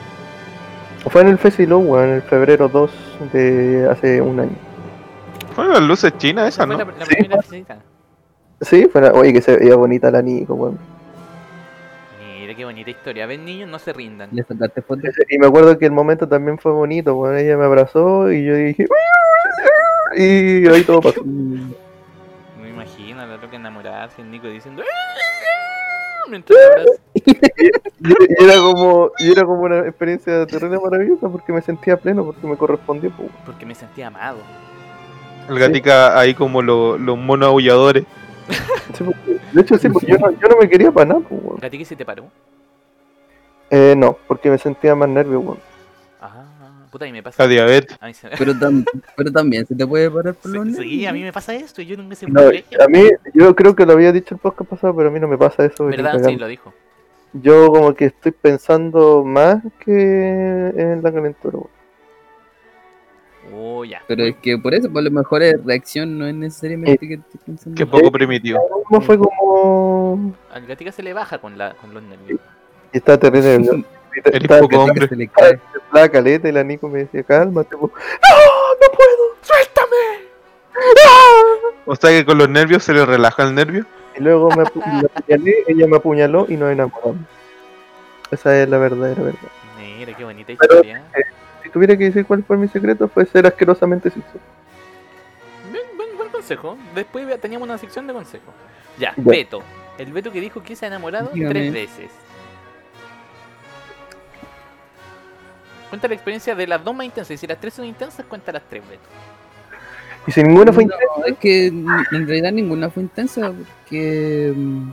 [1.07, 2.91] Fue en el Festival en el febrero 2
[3.33, 4.70] de hace un año.
[5.55, 6.85] Fueron las luces chinas esas, fue ¿no?
[6.85, 7.15] la, la Sí.
[7.17, 7.79] primera cita.
[8.61, 10.79] Sí, fue una- oye, que se veía bonita la Nico, weón.
[12.41, 13.25] Mira qué bonita historia.
[13.25, 14.31] A ver, niños, no se rindan.
[14.33, 18.55] Y me acuerdo que el momento también fue bonito, bueno, ella me abrazó y yo
[18.55, 18.87] dije...
[20.17, 21.23] Y ahí todo pasó.
[21.25, 24.83] Me imagino la loca enamorarse, el Nico diciendo.
[26.29, 26.59] Mientras.
[28.03, 32.47] Y era como, y era como una experiencia terrible maravillosa porque me sentía pleno, porque
[32.47, 33.11] me correspondió.
[33.11, 33.29] pues.
[33.45, 34.39] Porque me sentía amado.
[35.51, 38.05] El gatica ahí como lo- los monos aulladores.
[39.53, 41.21] De hecho, sí, porque yo no, yo no me quería para nada.
[41.29, 41.65] Pues, weón.
[41.65, 42.25] ¿A ti qué se te paró?
[43.71, 45.41] eh, no, porque me sentía más nervio.
[45.41, 45.59] weón.
[46.21, 46.45] Ah,
[46.91, 47.43] puta, y me pasa.
[47.43, 47.97] La diabetes.
[48.01, 48.85] A mí se- Pero, tam-
[49.17, 50.93] pero también se te puede parar por los Sí, nervios.
[50.93, 51.83] sí, a mí me pasa esto.
[51.83, 54.95] Yo nunca sé No, a mí, yo creo que lo había dicho el podcast pasado,
[54.97, 55.87] pero a mí no me pasa eso.
[55.87, 56.21] ¿Verdad?
[56.25, 56.73] Sí, lo dijo.
[57.33, 59.93] Yo como que estoy pensando más que
[60.77, 61.59] en la calentura.
[61.59, 61.80] weón.
[63.53, 64.03] Oh, ya.
[64.07, 67.41] Pero es que por eso, por lo mejor es reacción, no es necesariamente que estés
[67.45, 67.77] pensando.
[67.77, 68.59] Qué poco primitivo.
[68.89, 70.35] ¿Cómo fue como...
[70.53, 72.41] Al gatica se le baja con, la, con los nervios.
[72.93, 73.85] Y estaba terrible.
[74.17, 75.07] Y te- Eres poco hombre.
[75.09, 75.61] se le cae.
[75.73, 77.77] temblaba caleta y la Nico me decía, cálmate.
[77.77, 77.87] po".
[77.87, 77.93] ¡No!
[77.93, 79.37] ¡No puedo!
[79.43, 80.31] ¡Suéltame!
[81.87, 83.85] O sea que con los nervios se le relaja el nervio.
[84.17, 87.17] Y luego me, apu- me apuñalé, ella me apuñaló y nos enamoramos.
[88.31, 89.39] Esa es la verdadera verdad.
[89.79, 91.03] Mira, qué bonita Pero- historia.
[91.71, 94.41] Si tuviera que decir cuál fue mi secreto, fue ser asquerosamente sincero.
[95.71, 96.77] Buen, buen, buen consejo.
[96.97, 98.53] Después teníamos una sección de consejos.
[98.99, 99.23] Ya, Ya.
[99.23, 99.63] Beto.
[99.97, 101.55] El Beto que dijo que se ha enamorado Dígame.
[101.55, 102.11] tres veces.
[105.91, 107.31] Cuenta la experiencia de las dos más intensas.
[107.31, 109.03] Y si las tres son intensas, cuenta las tres, Beto.
[110.27, 110.93] Y si ninguna fue No,
[111.25, 111.87] es que en
[112.27, 114.91] realidad ninguna fue intensa, porque mm,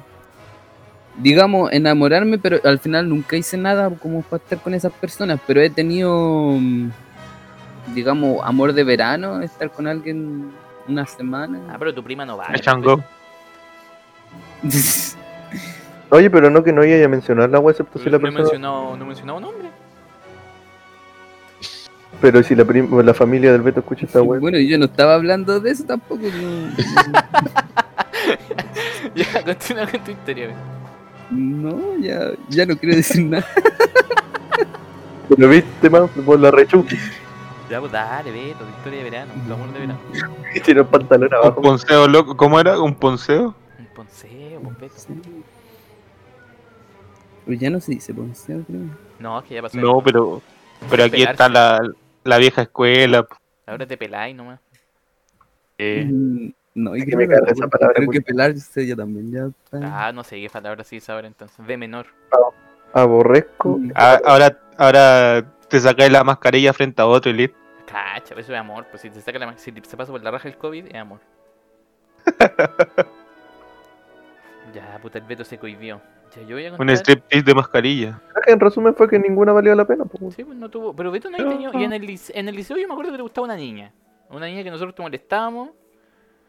[1.17, 5.61] digamos, enamorarme, pero al final nunca hice nada como para estar con esas personas, pero
[5.61, 6.89] he tenido, mm,
[7.95, 10.51] digamos, amor de verano, estar con alguien
[10.87, 11.75] una Ah, semana.
[11.79, 12.47] pero tu prima no va.
[12.59, 13.03] Chango.
[16.09, 18.59] Oye, pero no que no iba a mencionar la web, excepto si la No persona.
[18.67, 19.67] no mencionó nombre.
[22.21, 22.63] Pero si la,
[23.03, 24.39] la familia del Beto escucha esta web.
[24.39, 26.21] bueno, yo no estaba hablando de eso tampoco.
[26.23, 26.71] no-
[29.15, 30.49] ya, continúa con tu historia.
[31.29, 33.45] No, ya, ya no quiero decir nada.
[35.29, 36.97] Pero viste, man, por la rechuque.
[37.69, 39.99] Ya, pues dale, Beto, tu historia de verano, tu amor de verano.
[40.55, 41.61] Y tiene el pantalón Un abajo.
[41.61, 42.37] ponceo loco.
[42.37, 42.79] ¿Cómo era?
[42.79, 43.53] ¿Un ponceo?
[43.77, 45.29] Un ponceo, pues, Beto.
[47.45, 48.81] Pero ya no se dice ponceo, creo.
[49.19, 49.77] No, es que ya pasó.
[49.77, 50.41] No, pero.
[50.89, 51.31] Pero aquí Pelarse.
[51.31, 51.81] está la,
[52.23, 53.25] la vieja escuela.
[53.65, 54.59] Ahora te peláis nomás.
[55.77, 58.21] eh, Mm, No, y que creo me esa palabra, creo que güey.
[58.21, 60.07] pelarse ya también ya está.
[60.07, 61.65] Ah, no sé qué palabra sí es ahora entonces.
[61.65, 62.05] De menor.
[62.93, 63.77] Aborrezco.
[63.79, 63.91] Mm.
[63.95, 67.57] a- ahora, ahora te sacáis la mascarilla frente a otro y listo.
[67.87, 68.85] Cacha, eso es amor.
[68.91, 71.19] Pues si te saca la si se pasa por la raja el COVID, es amor.
[74.73, 76.01] ya, puta, el Beto se cohibió.
[76.35, 76.95] Ya, yo voy a Un contar.
[76.97, 78.21] striptease de mascarilla.
[78.45, 80.05] En resumen fue que ninguna valió la pena.
[80.05, 80.35] pues.
[80.35, 80.95] Sí, pues no tuvo.
[80.95, 81.71] Pero Beto no había tenido.
[81.73, 83.93] Y en el, en el liceo yo me acuerdo que le gustaba una niña.
[84.29, 85.71] Una niña que nosotros te molestábamos.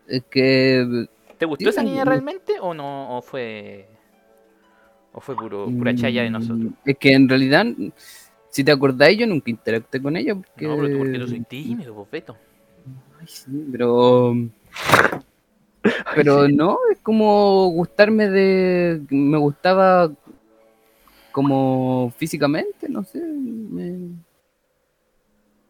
[0.08, 1.06] Es que.
[1.38, 2.10] ¿Te gustó esa niña no.
[2.10, 3.16] realmente o no?
[3.16, 3.86] ¿O fue.
[5.12, 6.58] O fue puro, pura chaya de nosotros?
[6.58, 7.66] mm, Es que en realidad,
[8.50, 10.34] si te acordáis, yo nunca interactué con ella.
[10.34, 10.66] Porque...
[10.66, 12.36] No, pero tú porque tú soy tímido, pues Beto.
[13.20, 14.34] Ay, sí, pero.
[16.14, 19.00] Pero no, es como gustarme de.
[19.10, 20.10] Me gustaba
[21.32, 23.20] como físicamente, no sé.
[23.20, 24.10] Me,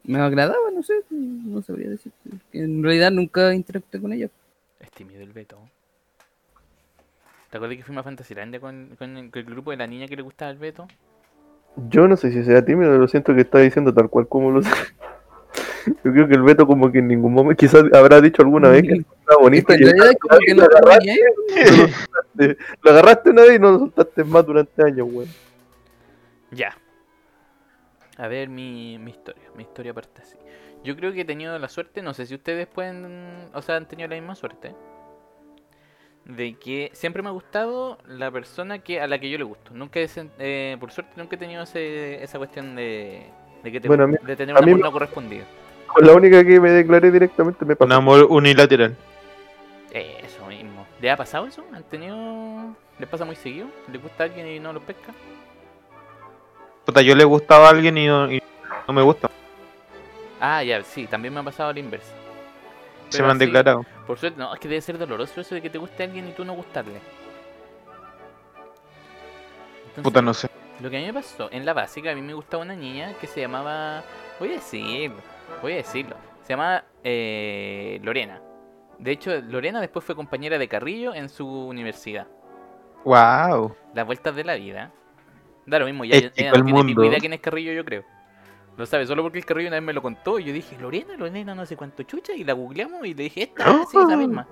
[0.09, 0.95] me agradaba, no sé.
[1.11, 2.13] No sabría decir.
[2.53, 4.29] En realidad nunca interactué con ella.
[4.81, 5.59] Es tímido el Beto.
[7.51, 10.07] ¿Te acuerdas que fuimos a Fantasylandia con, con el, con el grupo de la niña
[10.07, 10.89] que le gustaba al Beto?
[11.91, 14.63] Yo no sé si sea tímido, lo siento que está diciendo tal cual como lo
[14.63, 14.71] sé.
[16.05, 18.83] Yo creo que el Beto como que en ningún momento, quizás habrá dicho alguna vez
[18.83, 19.03] que era
[19.53, 23.73] Es que y en realidad es como que agarraste, lo agarraste una vez y no
[23.73, 25.29] lo soltaste más durante años, weón.
[26.51, 26.77] Ya.
[28.19, 29.45] A ver mi, mi historia.
[29.55, 30.37] Mi historia parte así.
[30.85, 33.87] Yo creo que he tenido la suerte, no sé si ustedes pueden, o sea, han
[33.89, 34.75] tenido la misma suerte.
[36.25, 39.71] De que siempre me ha gustado la persona que a la que yo le gusto.
[39.73, 43.27] Nunca he, eh, por suerte nunca he tenido ese, esa cuestión de,
[43.63, 45.45] de, que te, Bueno, a mí- de tener un amor me- no correspondido.
[45.87, 47.95] Con la única que me declaré directamente me Un pasó.
[47.95, 48.95] amor unilateral.
[49.91, 50.87] Eso mismo.
[51.01, 51.65] ¿Le ha pasado eso?
[51.73, 52.77] ¿Han tenido...
[52.99, 53.69] ¿Les pasa muy seguido?
[53.91, 55.15] ¿Les gusta a alguien y no lo pesca?
[56.89, 58.43] Puta, yo le gustaba a alguien y no, y
[58.87, 59.29] no me gusta.
[60.41, 62.15] Ah, ya, sí, también me ha pasado a la inversa.
[63.11, 63.85] Se Pero me han así- declarado.
[64.07, 66.33] Por suerte, no, es que debe ser doloroso eso de que te guste alguien y
[66.33, 66.99] tú no gustarle.
[69.89, 70.49] Entonces, Puta, no sé.
[70.81, 73.13] Lo que a mí me pasó, en la básica, a mí me gustaba una niña
[73.21, 74.03] que se llamaba.
[74.41, 75.19] Voy a decirlo,
[75.61, 76.17] voy a decirlo.
[76.45, 78.41] Se llamaba eh, Lorena.
[78.99, 82.27] De hecho, Lorena después fue compañera de Carrillo en su universidad.
[83.05, 83.77] Wow.
[83.93, 84.91] Las vueltas de la vida.
[85.69, 87.05] Da lo mismo, ya ella chico no el tiene mundo.
[87.05, 88.05] idea quién es Carrillo, yo creo.
[88.77, 91.17] Lo sabe, solo porque el Carrillo una vez me lo contó y yo dije, Lorena,
[91.17, 94.17] Lorena, no sé cuánto chucha, y la googleamos y le dije, esta, ah, sí, esa
[94.17, 94.47] misma.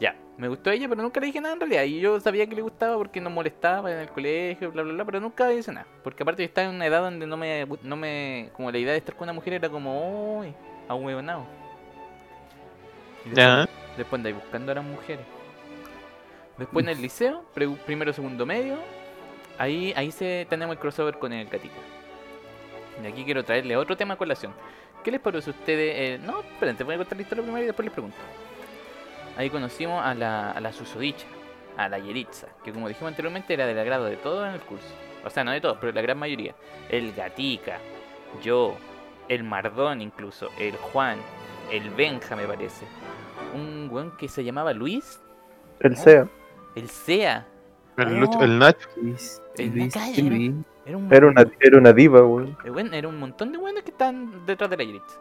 [0.00, 1.84] Ya, me gustó ella, pero nunca le dije nada en realidad.
[1.84, 5.04] Y yo sabía que le gustaba porque nos molestaba en el colegio, bla, bla, bla,
[5.04, 5.86] pero nunca le hice nada.
[6.02, 8.92] Porque aparte yo estaba en una edad donde no me, no me, como la idea
[8.92, 10.52] de estar con una mujer era como, uy,
[10.88, 11.46] ahueonado.
[13.24, 13.68] Y después- Ya.
[13.96, 15.24] Después andáis buscando a las mujeres.
[16.58, 17.44] Después en el liceo,
[17.86, 18.76] primero, segundo medio,
[19.58, 21.74] ahí, ahí se tenemos el crossover con el gatito.
[23.02, 24.52] Y aquí quiero traerle otro tema a colación.
[25.02, 25.94] ¿Qué les parece a ustedes?
[25.96, 28.16] eh, no, esperen, te voy a contar la historia primero y después les pregunto.
[29.36, 31.26] Ahí conocimos a la, a la susodicha,
[31.76, 34.86] a la Yeritza, que como dijimos anteriormente era del agrado de todos en el curso.
[35.24, 36.54] O sea, no de todos, pero de la gran mayoría.
[36.88, 37.78] El Gatica,
[38.42, 38.76] yo,
[39.28, 41.18] el Mardón incluso, el Juan,
[41.72, 42.86] el Benja me parece.
[43.54, 45.20] Un weón que se llamaba Luis,
[45.80, 46.28] El SEA.
[46.76, 47.46] el Sea.
[47.96, 48.20] El, Oh.
[48.20, 48.88] Lucho- el Nacho.
[48.96, 50.64] Luis, El.
[50.86, 52.56] Era un, Era una, era una diva, weón.
[52.64, 55.18] eh, era un montón de weones que están detrás de la Yeritza.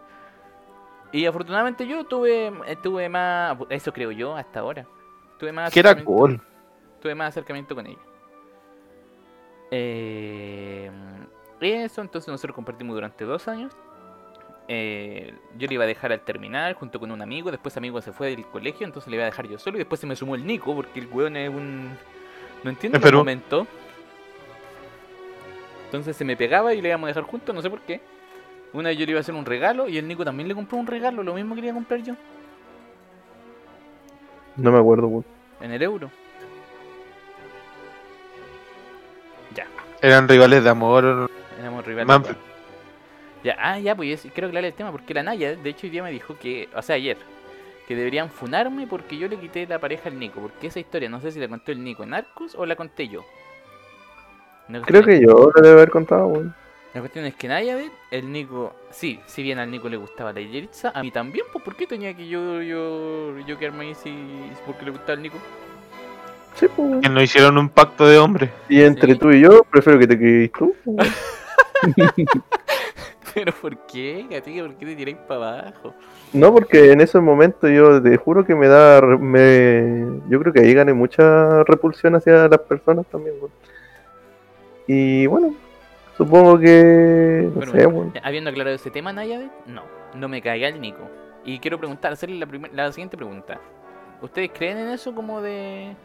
[1.13, 4.85] Y afortunadamente yo tuve, eh, tuve más, eso creo yo hasta ahora.
[5.37, 6.41] Tuve más Que era acercamiento- cool.
[7.01, 7.99] tuve más acercamiento con ella.
[9.71, 10.91] Eh,
[11.61, 13.73] eso, entonces nosotros compartimos durante dos años.
[14.67, 17.51] Eh, yo le iba a dejar al terminal junto con un amigo.
[17.51, 19.77] Después amigo se fue del colegio, entonces le iba a dejar yo solo.
[19.77, 21.89] Y después se me sumó el Nico, porque el weón es un.
[22.63, 23.19] No entiendo el Enfermo.
[23.19, 23.67] momento.
[25.93, 28.01] Entonces se me pegaba y le íbamos a dejar juntos, no sé por qué.
[28.73, 30.79] Una vez yo le iba a hacer un regalo y el Nico también le compró
[30.79, 32.15] un regalo, lo mismo quería comprar yo,
[34.57, 35.25] No me acuerdo, weón.
[35.61, 36.09] en el euro.
[40.01, 41.29] Eran rivales de amor.
[41.59, 42.07] Éramos rivales.
[42.07, 42.35] Manfred.
[43.43, 45.91] Ya, ah, ya, pues yo quiero aclarar el tema porque la Naya, de hecho, hoy
[45.91, 47.17] día me dijo que, o sea, ayer,
[47.87, 50.41] que deberían funarme porque yo le quité la pareja al Nico.
[50.41, 53.07] Porque esa historia, no sé si la contó el Nico en Arcos o la conté
[53.07, 53.23] yo.
[54.85, 56.55] Creo que yo lo debo haber contado, weón.
[56.93, 57.77] La cuestión es que Naya,
[58.11, 61.63] el Nico, sí, si bien al Nico le gustaba la Yeritza, a mí también, pues
[61.63, 64.13] ¿por qué tenía que yo, yo, yo quedarme ahí si,
[64.65, 65.37] porque le gustaba al Nico?
[66.55, 67.01] Sí, pues.
[67.01, 68.51] Que no hicieron un pacto de hombres.
[68.69, 69.19] Y entre Sí.
[69.19, 70.75] tú y yo, prefiero que te quedes tú.
[70.85, 71.07] weón.
[73.33, 74.63] Pero ¿por qué, gatilla?
[74.63, 75.95] ¿Por qué te tiráis para abajo?
[76.33, 79.01] No, porque en esos momentos yo te juro que me da.
[79.01, 83.51] re- Me, yo creo que ahí gané mucha repulsión hacia las personas también, weón.
[84.87, 85.53] Y bueno,
[86.17, 87.49] supongo que.
[87.49, 89.83] No Bueno, sé, bueno, ya, habiendo aclarado ese tema, Nayade, no,
[90.15, 91.09] no me caiga el Nico.
[91.45, 93.59] Y quiero preguntar, hacerle la, la siguiente pregunta.
[94.21, 95.95] ¿Ustedes creen en eso como de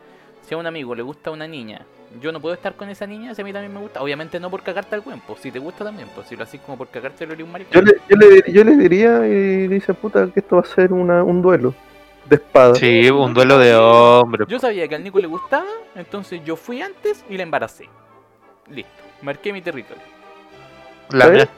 [0.43, 1.87] si a un amigo le gusta una niña,
[2.21, 4.03] yo no puedo estar con esa niña si a mí también me gusta?
[4.03, 6.77] Obviamente no por cagarte al cuerpo, si te gusta también, pues si lo haces como
[6.77, 7.73] por cagarte lo haría un maricón.
[7.75, 10.93] Yo le, yo, le, yo le diría y dice, puta, que esto va a ser
[10.93, 11.75] una, un duelo
[12.29, 12.79] de espadas.
[12.79, 14.49] Sí, un duelo de hombres.
[14.49, 17.89] Yo sabía que al Nico le gustaba, entonces yo fui antes y la embaracé.
[18.71, 18.91] Listo,
[19.23, 20.03] marqué mi territorio.
[21.11, 21.49] La ¿Está bien?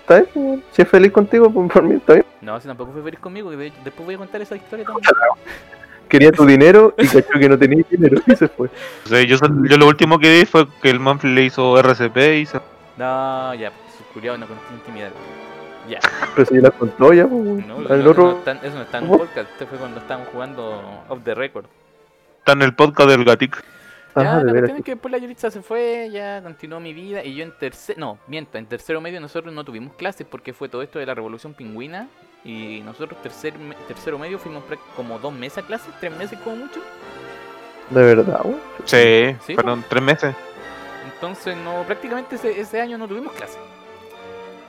[0.00, 0.64] ¿Está bien?
[0.72, 2.26] Si es feliz contigo, pues por mí está bien.
[2.42, 4.84] No, si tampoco fue feliz conmigo, que de hecho, después voy a contar esa historia
[4.84, 5.04] también.
[6.08, 8.68] Quería tu dinero y cachó que no tenía dinero y se fue.
[9.04, 12.16] O sea, yo, yo lo último que vi fue que el Manfred le hizo RCP
[12.42, 12.60] y se...
[12.98, 15.10] No, ya, su culiado no contiene intimidad.
[15.88, 15.98] Ya.
[16.34, 17.42] Pero si la contó ya, pues.
[17.66, 19.24] No, no, eso, otro- no está, eso no está en un ¿Cómo?
[19.24, 19.50] podcast.
[19.50, 21.64] Este fue cuando estábamos jugando off the record.
[22.38, 23.64] está en el podcast del Gatic.
[24.22, 24.60] Ya, de la veras.
[24.70, 27.24] cuestión es que después la Yuritza se fue, ya continuó mi vida.
[27.24, 27.98] Y yo en tercer.
[27.98, 31.14] No, miento, en tercero medio nosotros no tuvimos clases porque fue todo esto de la
[31.14, 32.08] revolución pingüina.
[32.44, 34.62] Y nosotros tercer, me- tercero medio fuimos
[34.96, 36.80] como dos meses a clases, tres meses como mucho.
[37.90, 38.60] De verdad, weón.
[38.84, 40.34] Sí, Sí, fueron tres meses.
[41.14, 43.58] Entonces no, prácticamente ese, ese año no tuvimos clases.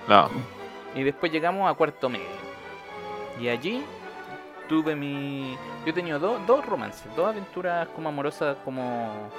[0.08, 0.30] No.
[0.96, 2.26] Y después llegamos a cuarto medio.
[3.42, 3.84] Y allí
[4.68, 5.58] tuve mi.
[5.86, 9.30] Yo he tenido dos dos romances, dos aventuras como amorosas, como.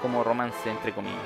[0.00, 1.18] como romance, entre comillas.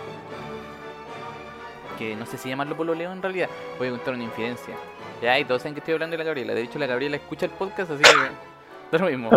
[1.99, 3.49] Que no sé si llamarlo pololeo en realidad.
[3.79, 4.75] Voy a contar una infidencia.
[5.23, 6.55] Ya, y todos saben que estoy hablando de la Gabriela.
[6.55, 8.11] De hecho, la Gabriela escucha el podcast, así que.
[8.93, 9.31] Da lo mismo.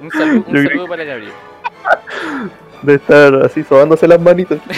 [0.00, 1.34] Un saludo, un saludo para la Gabriela.
[2.82, 4.58] De estar así sobándose las manitas.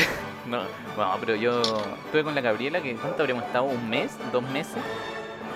[0.45, 0.61] No,
[0.97, 3.65] bueno, pero yo estuve con la Gabriela, que ¿cuánto habríamos estado?
[3.65, 4.15] ¿Un mes?
[4.31, 4.77] ¿Dos meses?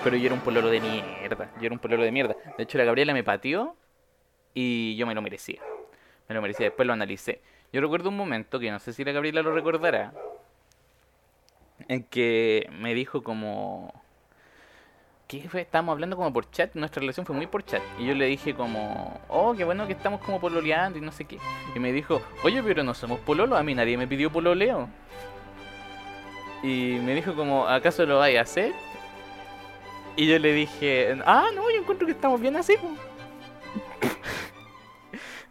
[0.07, 2.33] Pero yo era un pololo de mierda, yo era un pololo de mierda.
[2.57, 3.75] De hecho, la Gabriela me pateó
[4.53, 5.59] y yo me lo merecía.
[6.29, 7.41] Me lo merecía, después lo analicé.
[7.73, 10.13] Yo recuerdo un momento, que no sé si la Gabriela lo recordará,
[11.89, 14.01] en que me dijo como...
[15.27, 15.59] ¿Qué fue?
[15.59, 17.81] Estábamos hablando como por chat, nuestra relación fue muy por chat.
[17.99, 21.25] Y yo le dije como, oh, qué bueno que estamos como pololeando y no sé
[21.25, 21.37] qué.
[21.75, 24.87] Y me dijo, oye, pero no somos pololo, a mí nadie me pidió pololeo.
[26.63, 28.73] Y me dijo como, ¿acaso lo vais a hacer?
[30.17, 32.75] Y yo le dije, ah, no, yo encuentro que estamos bien así.
[32.77, 32.89] po".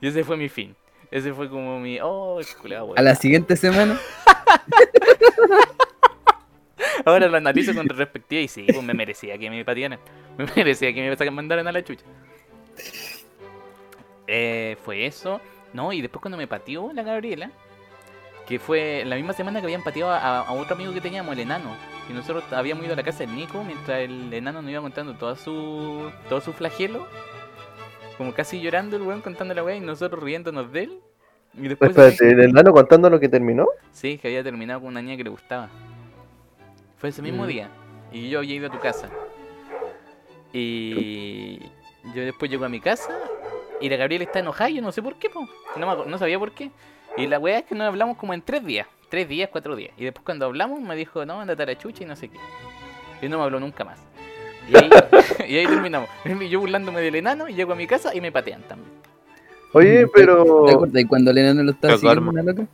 [0.01, 0.75] y ese fue mi fin.
[1.11, 1.99] Ese fue como mi.
[2.03, 3.99] Oh, culiao, A la siguiente semana.
[7.05, 10.01] Ahora lo analizo con retrospectiva y sí, pues me merecía que me patearan.
[10.37, 12.05] Me merecía que me mandaran a la chucha.
[14.27, 15.41] Eh, fue eso.
[15.73, 17.51] No, y después cuando me pateó la Gabriela,
[18.47, 21.41] que fue la misma semana que habían pateado a, a otro amigo que teníamos, el
[21.41, 21.75] enano.
[22.09, 25.15] Y nosotros habíamos ido a la casa del Nico mientras el enano nos iba contando
[25.15, 27.07] todo su, todo su flagelo.
[28.17, 31.01] Como casi llorando el weón contando la weá y nosotros riéndonos de él.
[31.55, 33.67] Y después Espérate, ¿el enano contando lo que terminó?
[33.93, 35.69] Sí, que había terminado con una niña que le gustaba.
[36.99, 37.47] Fue ese mismo Mm.
[37.49, 37.69] día.
[38.13, 39.09] Y yo había ido a tu casa.
[40.53, 41.59] Y
[42.15, 43.11] yo después llego a mi casa
[43.81, 45.47] y la Gabriela está enojada, yo no sé por qué, po.
[45.77, 46.71] No, no sabía por qué.
[47.17, 48.87] Y la weá es que nos hablamos como en tres días.
[49.09, 49.93] Tres días, cuatro días.
[49.97, 52.39] Y después cuando hablamos me dijo, no, andate a la chucha y no sé qué.
[53.23, 53.99] Y no me habló nunca más.
[54.69, 54.91] Y ahí,
[55.49, 56.09] y ahí terminamos.
[56.25, 58.91] Y Yo burlándome del enano y llego a mi casa y me patean también.
[59.73, 60.65] Oye, pero.
[60.65, 62.67] ¿Te acuerdas de cuando el enano lo estaba siguiendo una loca?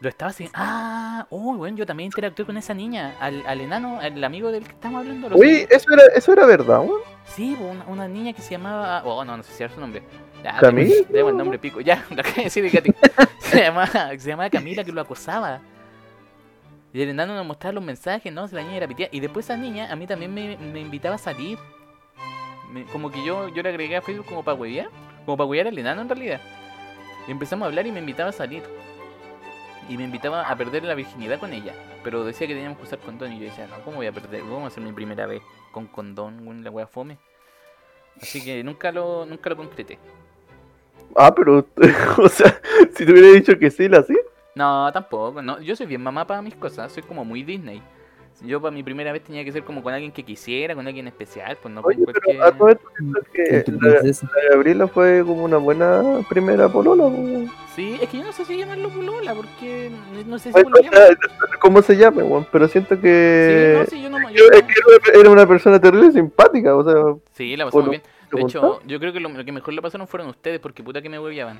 [0.00, 0.48] Lo estaba así.
[0.54, 3.14] Ah, oh, bueno, yo también interactué con esa niña.
[3.20, 5.28] Al, al enano, al amigo del que estamos hablando.
[5.34, 7.00] Oye, eso era, eso era verdad, weón.
[7.26, 9.02] Sí, una, una niña que se llamaba.
[9.04, 10.02] Oh, no, no sé si era su nombre.
[10.44, 10.94] Ya, ¿Camila?
[11.10, 11.80] el nombre pico.
[11.80, 12.70] Ya, lo decir.
[13.38, 15.60] Se llamaba, se llamaba Camila que lo acosaba.
[16.92, 18.46] Y el enano nos mostraba los mensajes, ¿no?
[18.46, 19.08] Si la niña era pitía.
[19.10, 21.58] Y después esa niña a mí también me, me invitaba a salir.
[22.70, 24.90] Me- como que yo, yo le agregué a Facebook como para huevear.
[25.24, 26.40] Como para huevear al enano en realidad.
[27.26, 28.62] Y empezamos a hablar y me invitaba a salir.
[29.88, 31.74] Y me invitaba a perder la virginidad con ella.
[32.02, 33.32] Pero decía que teníamos que usar condón.
[33.32, 34.42] Y yo decía, no, ¿cómo voy a perder?
[34.42, 35.42] ¿Cómo a ser mi primera vez
[35.72, 36.44] con condón?
[36.44, 37.18] Con la wea fome.
[38.20, 39.98] Así que nunca lo, nunca lo concreté.
[41.16, 41.66] Ah, pero.
[42.18, 42.60] o sea,
[42.94, 44.16] si te hubiera dicho que sí, la sí.
[44.54, 45.42] No, tampoco.
[45.42, 45.60] No.
[45.60, 46.92] Yo soy bien mamá para mis cosas.
[46.92, 47.82] Soy como muy Disney.
[48.42, 51.06] Yo para mi primera vez tenía que ser como con alguien que quisiera, con alguien
[51.06, 51.56] especial.
[51.62, 52.36] Pues no con Oye, cualquier...
[52.36, 56.68] pero a todo esto siento Con que la, la Gabriela fue como una buena primera
[56.68, 57.48] polola, weón.
[57.76, 60.66] Sí, es que yo no sé si llamarlo polola, porque no- no sé si lo
[60.68, 60.92] o llaman.
[60.92, 61.16] sea,
[61.60, 62.46] ¿Cómo se llama, weón?
[62.50, 63.76] Pero siento Sí, que.
[63.78, 66.74] no, sí, yo no, yo yo- no- es que era- una persona terrible y simpática,
[66.74, 66.94] o sea.
[67.34, 67.90] Sí, la pasamos ¿O no?
[67.90, 68.02] bien.
[68.34, 70.82] ¿Te De hecho, yo creo que lo, lo que mejor lo pasaron fueron ustedes, porque
[70.82, 71.58] puta que me hueveaban.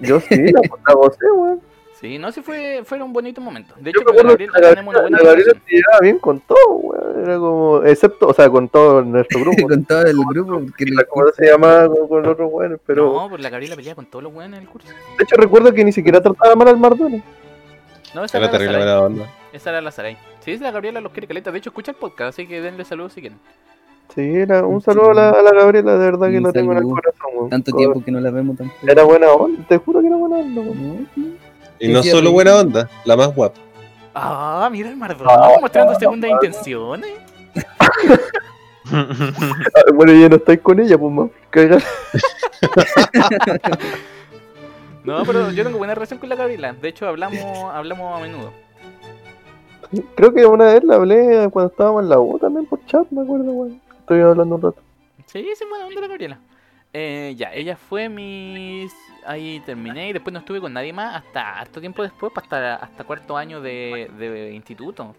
[0.00, 1.60] Yo sí, la, la gocé, weón.
[2.00, 3.76] Sí, no, sí fue, fueron bonitos momentos.
[3.76, 5.62] De Yo hecho, con la que la tenemos una Gabriela, buena la Gabriela relación.
[5.68, 7.24] llevaba bien con todo, weón.
[7.24, 7.82] Era como.
[7.84, 9.68] Excepto, o sea, con todo nuestro grupo.
[9.68, 10.60] con todo el grupo.
[10.60, 12.80] Porque La- ¿Cómo se llamaba con, con los otros weones?
[12.86, 13.12] Pero.
[13.12, 14.88] No, pues la Gabriela pelea con todos los buenos en el curso.
[14.88, 17.22] De hecho, recuerdo que ni siquiera trataba mal al Mardone.
[18.14, 18.98] No, esa Era era, la terrible Saray.
[19.00, 19.34] buena onda.
[19.52, 20.16] Esa era la Saray.
[20.40, 21.52] Sí, la Gabriela los quiere caleta.
[21.52, 23.38] De hecho, escucha el podcast, así que denle saludos si quieren.
[24.14, 26.78] Sí, era un saludo a la, a la Gabriela, de verdad que la tengo en
[26.78, 27.48] el corazón.
[27.48, 28.78] Tanto tiempo que no la vemos tampoco.
[28.86, 31.06] Era buena onda, te juro que era buena onda, no.
[31.78, 33.60] Y no solo buena onda, la más guapa.
[34.14, 37.12] Ah, mira el Mardón Ah, mostrando segundas intenciones.
[37.78, 37.88] Ah,
[39.94, 41.30] Bueno, ya no estáis con ella, pues más.
[45.04, 46.74] No, pero yo tengo buena relación con la Gabriela.
[46.74, 47.40] De hecho, hablamos,
[47.72, 48.52] hablamos a menudo.
[50.14, 53.22] Creo que una vez la hablé cuando estábamos en la U también por chat, me
[53.22, 53.80] acuerdo, weón.
[54.10, 54.82] Estoy hablando un rato.
[55.26, 56.38] Sí, sí, buena onda la Gabriela.
[56.92, 58.92] Eh, ya, ella fue mis.
[59.24, 63.04] Ahí terminé y después no estuve con nadie más hasta harto tiempo después, hasta, hasta
[63.04, 65.14] cuarto año de, de instituto.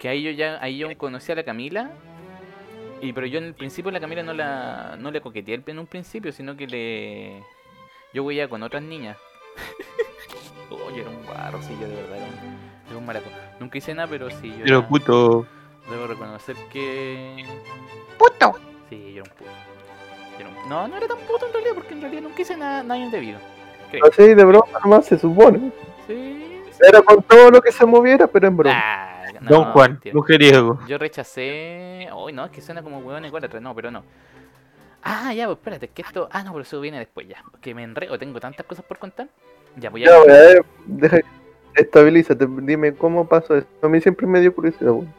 [0.00, 1.92] Que ahí yo ya ahí yo conocí a la Camila.
[3.00, 5.86] Y pero yo en el principio la Camila no la no le coqueteé en un
[5.86, 7.44] principio, sino que le
[8.12, 9.16] yo voy con otras niñas.
[10.88, 13.30] Oye, era un barro, sí, yo de verdad era un, era un maraco.
[13.60, 15.46] Nunca hice nada, pero sí, yo Pero era- puto.
[15.90, 17.44] Debo reconocer que.
[18.18, 18.58] Puto.
[18.88, 19.50] Sí, yo era un puto.
[20.38, 22.56] Yo era un- No, no era tan puto en realidad, porque en realidad nunca hice
[22.56, 23.38] nada, nada indebido.
[23.90, 24.04] Creo.
[24.06, 25.72] Así de broma nomás se supone.
[26.06, 26.78] Sí, sí.
[26.86, 28.76] Era con todo lo que se moviera, pero en broma.
[28.78, 30.14] Ah, no, Don Juan, mentira.
[30.14, 30.78] mujeriego.
[30.86, 32.08] Yo rechacé.
[32.16, 34.04] Uy, no, es que suena como huevón igual no, pero no.
[35.02, 36.28] Ah, ya, pues espérate, es que esto.
[36.30, 37.42] Ah, no, pero eso viene después ya.
[37.60, 39.28] Que me enredo, tengo tantas cosas por contar.
[39.76, 40.18] Ya voy Ya, a.
[40.20, 41.18] weón, a ver, deja.
[41.74, 43.66] Estabilízate, dime cómo pasó eso.
[43.82, 45.12] A mí siempre me dio curiosidad, weón.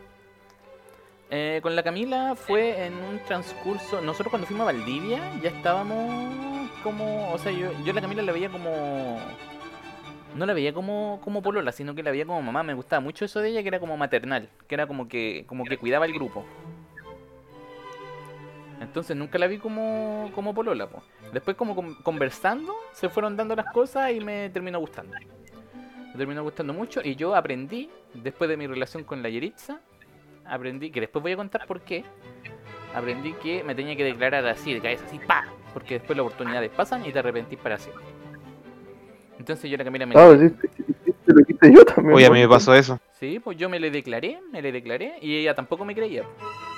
[1.33, 4.01] Eh, con la Camila fue en un transcurso.
[4.01, 7.31] Nosotros cuando fuimos a Valdivia ya estábamos como.
[7.31, 9.17] O sea, yo, yo la Camila la veía como.
[10.35, 12.63] No la veía como, como polola, sino que la veía como mamá.
[12.63, 15.63] Me gustaba mucho eso de ella, que era como maternal, que era como que, como
[15.65, 16.45] que cuidaba el grupo.
[18.81, 20.87] Entonces nunca la vi como, como polola.
[20.87, 21.01] po.
[21.31, 25.15] Después como con- conversando, se fueron dando las cosas y me terminó gustando.
[26.11, 29.79] Me terminó gustando mucho y yo aprendí, después de mi relación con la Yeritza,
[30.51, 32.03] aprendí, que después voy a contar por qué,
[32.93, 36.69] aprendí que me tenía que declarar así, de cabeza, así, pa, porque después las oportunidades
[36.71, 38.05] pasan y te arrepentís para siempre.
[39.39, 40.15] Entonces yo la Camila me...
[40.15, 40.37] Ah,
[41.25, 42.15] lo quité yo también.
[42.15, 42.99] Oye, a mí me pasó eso.
[43.19, 46.23] Sí, pues yo me le declaré, me le declaré y ella tampoco me creía.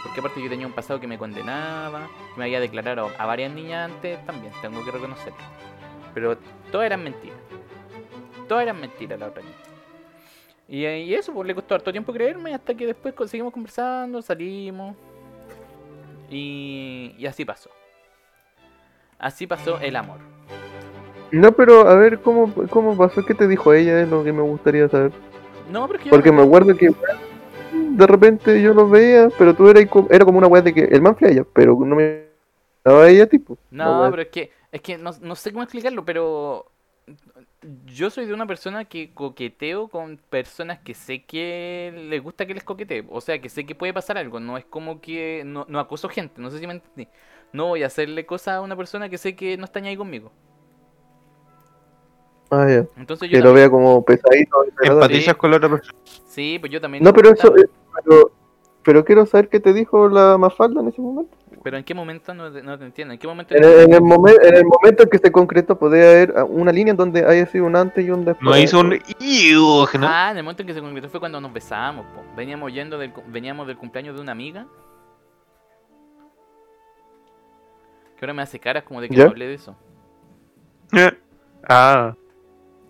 [0.03, 3.51] Porque aparte yo tenía un pasado que me condenaba, que me había declarado a varias
[3.53, 5.37] niñas antes también, tengo que reconocerlo.
[6.13, 6.37] Pero
[6.71, 7.37] todas eran mentiras.
[8.47, 9.55] Todas eran mentiras la otra niña.
[10.67, 14.95] Y, y eso, pues le costó harto tiempo creerme hasta que después seguimos conversando, salimos.
[16.29, 17.69] Y, y así pasó.
[19.19, 20.19] Así pasó el amor.
[21.31, 23.25] No, pero a ver, ¿cómo, ¿cómo pasó?
[23.25, 24.01] ¿Qué te dijo ella?
[24.01, 25.11] Es lo que me gustaría saber.
[25.69, 26.89] No, porque yo Porque me acuerdo que
[27.73, 31.01] de repente yo los veía, pero tú eras era como una weá de que el
[31.01, 32.25] man fue a ella, pero no me
[32.83, 33.57] daba a ella tipo.
[33.71, 36.71] No, pero es que, es que no, no sé cómo explicarlo, pero
[37.85, 42.53] yo soy de una persona que coqueteo con personas que sé que les gusta que
[42.53, 43.05] les coquetee.
[43.09, 44.39] O sea, que sé que puede pasar algo.
[44.39, 47.07] No es como que no, no acoso gente, no sé si me entendí.
[47.51, 49.97] No voy a hacerle cosas a una persona que sé que no está ni ahí
[49.97, 50.31] conmigo.
[52.49, 52.85] Ah, ya.
[52.97, 54.65] Entonces yo Que lo vea como pesadito.
[54.83, 55.97] Empatizas con la otra persona.
[56.27, 57.03] Sí, pues yo también.
[57.03, 57.69] No, pero eso, eh,
[58.03, 58.31] pero,
[58.83, 61.35] pero quiero saber qué te dijo la Mafalda en ese momento.
[61.63, 63.13] Pero en qué momento no, te- no te entiendo.
[63.13, 63.55] ¿En qué momento?
[63.55, 66.71] En el, en el momen- en el momento en que se concretó, podía haber una
[66.73, 68.43] línea en donde haya sido un antes y un después.
[68.43, 68.89] No hizo un.
[68.89, 70.07] ¿no?
[70.07, 72.05] Ah, en el momento en que se concretó fue cuando nos besamos.
[72.07, 72.21] po.
[72.35, 74.67] Veníamos yendo del, veníamos del cumpleaños de una amiga.
[78.17, 79.23] Que ahora me hace caras como de que ¿Ya?
[79.25, 79.75] no hablé de eso.
[81.65, 82.13] Ah.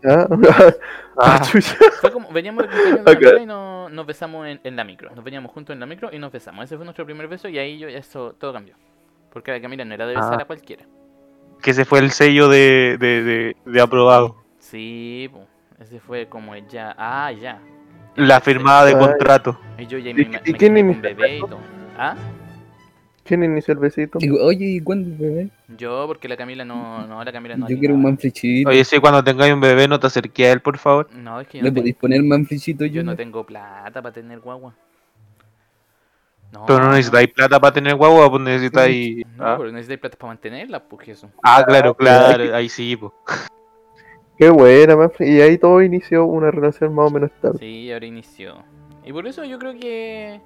[1.15, 1.41] Ah, Ah.
[1.41, 1.75] chucha.
[2.01, 3.17] Fue como, veníamos del cumpleaños de una Ok.
[3.27, 5.11] amiga y no- nos besamos en, en la micro.
[5.15, 6.65] Nos veníamos juntos en la micro y nos besamos.
[6.65, 8.75] Ese fue nuestro primer beso y ahí yo, eso todo cambió.
[9.31, 10.43] Porque la Camila no era de besar Ah.
[10.43, 10.85] a cualquiera.
[11.61, 14.37] Que ese fue el sello de, de, de, de aprobado.
[14.57, 15.45] Sí, po.
[15.79, 16.95] ese fue como ya.
[16.97, 17.59] Ah, ya.
[18.15, 18.99] La firmada de Ay.
[18.99, 19.59] contrato.
[19.77, 21.59] Y yo ya ¿Y me, y me quién quedé con inició el bebé y todo.
[21.97, 22.15] ¿Ah?
[23.23, 24.19] ¿Quién inició el besito?
[24.19, 25.49] Digo, oye, ¿y cuándo el bebé?
[25.77, 28.11] Yo, porque la Camila no, no la Camila no Yo quiero un animaba.
[28.11, 28.69] manflechito.
[28.69, 31.07] Oye, sí, cuando tengáis un bebé, no te acerques a él, por favor.
[31.13, 33.03] No, es que yo ¿Le no, tengo, podéis poner manflechito yo yo?
[33.03, 34.73] no tengo plata para tener guagua.
[36.51, 39.25] No, Pero no necesitáis plata para tener guagua, pues necesitáis.
[39.37, 41.29] No, Ah, pero necesitáis plata para mantenerla, pues eso.
[41.41, 42.55] Ah, claro, claro, hay claro.
[42.55, 43.11] Ahí sí, pues.
[44.37, 45.27] Qué buena, Manfred.
[45.27, 47.57] Y ahí todo inició una relación más o menos estable.
[47.59, 48.63] Sí, ahora inició.
[49.05, 50.41] Y por eso yo creo que.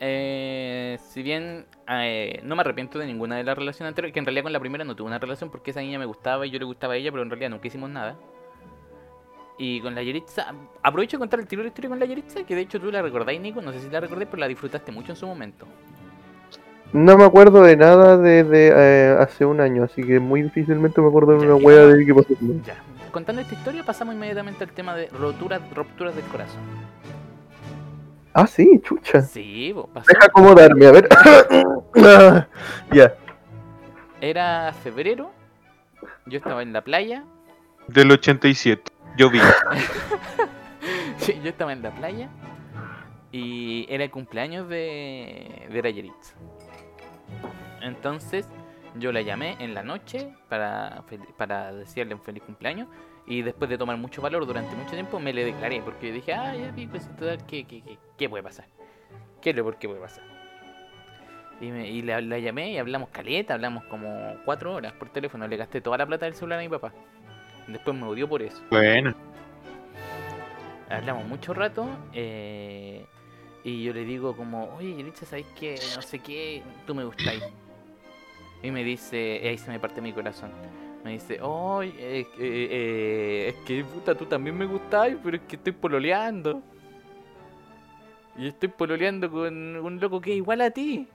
[0.00, 4.26] Eh, si bien eh, no me arrepiento de ninguna de las relaciones anteriores, que en
[4.26, 6.58] realidad con la primera no tuve una relación porque esa niña me gustaba y yo
[6.58, 8.16] le gustaba a ella, pero en realidad nunca hicimos nada.
[9.58, 12.54] Y con la Yeritza, aprovecho de contar el tiro de historia con la Yeritza, que
[12.54, 15.12] de hecho tú la recordáis, Nico, no sé si la recordáis, pero la disfrutaste mucho
[15.12, 15.66] en su momento.
[16.92, 21.08] No me acuerdo de nada desde eh, hace un año, así que muy difícilmente me
[21.08, 22.28] acuerdo de una wea de qué pasó.
[22.64, 22.76] Ya,
[23.10, 26.62] contando esta historia pasamos inmediatamente al tema de roturas, rupturas del corazón.
[28.40, 29.20] Ah, sí, chucha.
[29.22, 30.06] Sí, po, pasó.
[30.12, 31.08] Deja acomodarme, a ver.
[32.92, 33.12] Ya.
[34.20, 35.32] Era febrero,
[36.26, 37.24] yo estaba en la playa,
[37.88, 38.92] Del 87.
[39.16, 39.40] Yo vi.
[41.16, 42.28] Sí, yo estaba en la playa
[43.32, 46.34] y era el cumpleaños de, de la Yeritza.
[47.82, 48.46] Entonces
[48.94, 51.02] yo la llamé en la noche para,
[51.36, 52.86] para decirle un feliz cumpleaños
[53.28, 56.54] y después de tomar mucho valor durante mucho tiempo me le declaré porque dije, ah,
[56.56, 57.08] ya pues
[57.46, 58.64] ¿qué, qué, qué, qué puede pasar?
[59.42, 60.24] ¿Qué es lo por qué puede pasar?
[61.60, 65.46] Y, me- y la, la llamé y hablamos caleta, hablamos como cuatro horas por teléfono,
[65.46, 66.92] le gasté toda la plata del celular a mi papá.
[67.66, 68.62] Después me odió por eso.
[68.70, 69.14] Bueno.
[70.88, 73.04] hablamos mucho rato eh,
[73.62, 75.74] y yo le digo como, oye, Yelitza, ¿sabes qué?
[75.94, 77.42] No sé qué, tú me gustáis.
[78.62, 80.50] Y me dice, y ahí se me parte mi corazón.
[81.08, 85.42] Me dice, oye, eh, eh, eh, es que puta, tú también me gustáis, pero es
[85.48, 86.62] que estoy pololeando.
[88.36, 91.08] Y estoy pololeando con un loco que es igual a ti.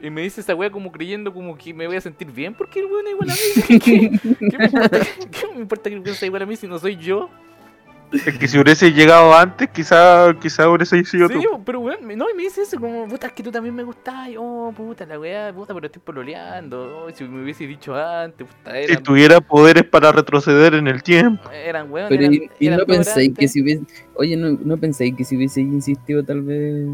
[0.00, 2.78] Y me dice esa wea como creyendo como que me voy a sentir bien porque
[2.78, 3.78] el weón es igual a mí.
[3.80, 4.10] ¿Qué,
[4.48, 6.78] qué me importa, qué me importa que el weón sea igual a mí si no
[6.78, 7.28] soy yo?
[8.12, 11.62] Es que si hubiese llegado antes, quizá, quizá hubiese sido Sí, tú.
[11.64, 14.30] pero weón, no, y me dice eso como, puta, es que tú también me gustás,
[14.38, 18.72] oh, puta, la weá, puta, pero estoy pololeando, oh, si me hubiese dicho antes, puta,
[18.72, 21.50] Si eran, tuviera poderes para retroceder en el tiempo.
[21.50, 23.84] eran weón, Pero eran, y, y eran no pensáis que si hubiese...
[24.14, 26.86] Oye, no, no pensáis que si hubiese insistido tal vez...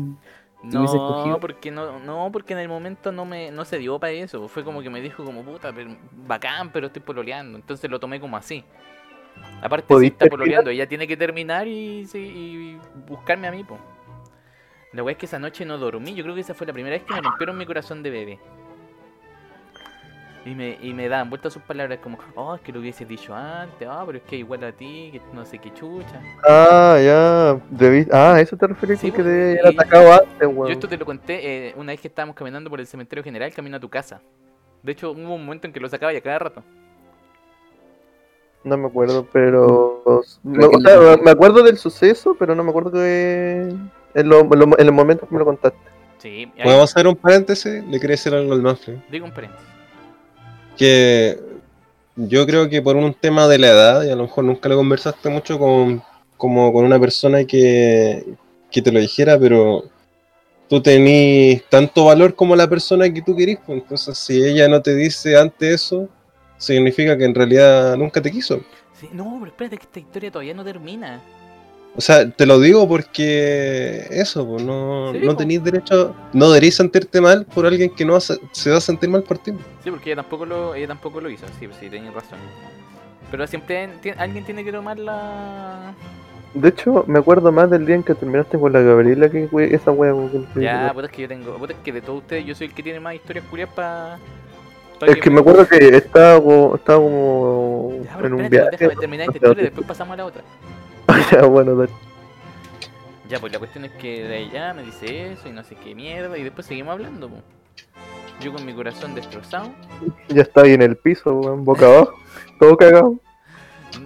[0.65, 4.49] No, porque no, no, porque en el momento no me, no se dio para eso,
[4.49, 5.95] fue como que me dijo como, puta, pero,
[6.27, 8.65] bacán, pero estoy pololeando, entonces lo tomé como así.
[9.63, 12.79] Aparte, si ¿Pudiste está pololeando, ella tiene que terminar y, sí, y
[13.09, 13.79] buscarme a mí, po.
[14.93, 16.95] La weá es que esa noche no dormí, yo creo que esa fue la primera
[16.97, 18.39] vez que me rompieron mi corazón de bebé.
[20.47, 23.35] Y me, y me daban vueltas sus palabras como, oh, es que lo hubieses dicho
[23.35, 26.21] antes, ah, pero es que igual a ti, que no sé qué chucha.
[26.47, 27.55] Ah, ya.
[27.71, 30.71] debí- Ah, ¿a eso te refieres Sí, que pues, debe y- atacado antes, Yo weón.
[30.71, 33.79] esto te lo conté eh, una vez que estábamos caminando por el cementerio general, camino
[33.79, 34.21] a tu casa.
[34.83, 36.63] De hecho, hubo un momento en que lo sacaba y a cada rato.
[38.65, 40.03] No me acuerdo, pero.
[40.43, 43.73] Me, Creo que o sea, me acuerdo del suceso, pero no me acuerdo que.
[44.15, 45.79] En, lo- en lo- en el momento que me lo contaste.
[46.19, 47.85] Sí, ahí- ¿Podemos hacer un paréntesis?
[47.85, 48.97] Le quería decir algo al Manfred.
[49.11, 49.67] digo un paréntesis.
[50.77, 51.39] Que
[52.17, 54.77] yo creo que por un tema de la edad, y a lo mejor nunca lo
[54.77, 56.03] conversaste mucho con,
[56.37, 58.25] como con una persona que,
[58.71, 59.85] que te lo dijera, pero
[60.69, 63.59] tú tenés tanto valor como la persona que tú querís.
[63.67, 66.09] pues, Entonces, si ella no te dice antes eso,
[66.65, 68.61] significa que en realidad nunca te quiso.
[68.93, 71.21] Sí, no, pero espérate que esta historia todavía no termina.
[71.97, 76.75] O sea, te lo digo porque eso, pues, no, Sí, no tenéis derecho, no deberéis
[76.75, 79.53] sentirte mal por alguien que no se, se va a sentir mal por ti.
[79.85, 82.39] Sí, porque ella tampoco lo, ella tampoco lo hizo, sí, sí, tenías razón.
[83.31, 83.89] Pero siempre
[84.19, 85.95] alguien tiene que tomar la...
[86.55, 89.93] De hecho, me acuerdo más del día en que terminaste con la Gabriela que esa
[90.55, 91.57] que- Ya, puta, es que yo tengo...
[91.57, 94.19] Puta, es que de todos ustedes yo soy el que tiene más historias curiosas para...
[95.01, 98.69] Es que me acuerdo que estaba como, estaba como Ya, en un viaje.
[98.73, 100.43] déjame terminar esta historia y después pasamos a la otra.
[101.31, 101.93] ya, bueno, dale.
[103.29, 105.95] Ya, pues la cuestión es que de ella me dice eso y no sé qué
[105.95, 107.37] mierda y después seguimos hablando, po.
[108.41, 109.71] Yo con mi corazón destrozado.
[110.29, 112.15] ya está ahí en el piso, weón, boca abajo,
[112.59, 113.19] todo cagado.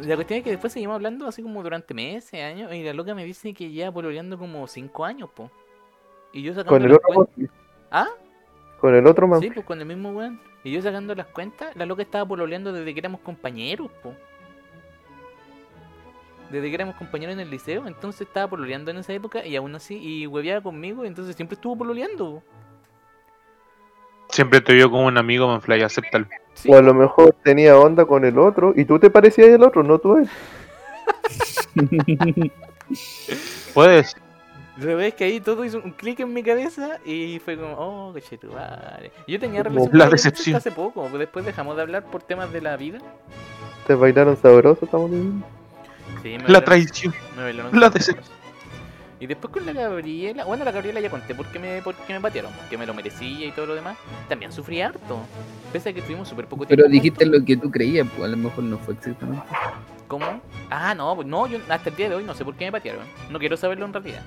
[0.03, 3.15] La cuestión es que después seguimos hablando así como durante meses, años, y la loca
[3.15, 5.51] me dice que ya pololeando como 5 años, po.
[6.33, 7.29] Y yo sacando Con el otro.
[7.91, 8.09] ¿Ah?
[8.81, 9.41] Con el otro man.
[9.41, 10.41] Sí, pues con el mismo weón.
[10.65, 14.15] Y yo sacando las cuentas, la loca estaba pololeando desde que éramos compañeros, po.
[16.51, 19.75] Desde que éramos compañeros en el liceo, entonces estaba pololeando en esa época y aún
[19.75, 22.37] así, y hueveaba conmigo, entonces siempre estuvo pololeando.
[22.37, 22.43] po.
[24.31, 26.27] Siempre te vio como un amigo, Manfly, acéptalo.
[26.55, 29.63] Sí, O a lo mejor tenía onda con el otro y tú te parecías el
[29.63, 30.29] otro, no tú él.
[33.75, 34.17] Puedes.
[34.81, 38.39] Es que ahí todo hizo un clic en mi cabeza y fue como, oh, coche
[38.39, 39.11] tu madre.
[39.27, 40.57] Yo tenía relación la decepción.
[40.57, 42.99] hace poco, pues después dejamos de hablar por temas de la vida.
[43.89, 45.11] Te bailaron sabroso, estamos.
[46.23, 47.13] Sí, me La traición.
[47.37, 48.39] me bailaron la decepción.
[49.21, 52.13] Y después con la Gabriela, bueno, la Gabriela ya conté por qué me, por qué
[52.13, 53.99] me patearon, que me lo merecía y todo lo demás.
[54.29, 55.19] También sufrí harto,
[55.73, 56.85] pese a que tuvimos súper poco tiempo.
[56.85, 57.41] Pero dijiste juntos.
[57.41, 59.45] lo que tú creías, pues a lo mejor no fue exactamente.
[60.07, 60.41] ¿Cómo?
[60.71, 62.73] Ah, no, pues no, yo hasta el día de hoy no sé por qué me
[62.73, 63.05] patearon.
[63.29, 64.23] No quiero saberlo en realidad.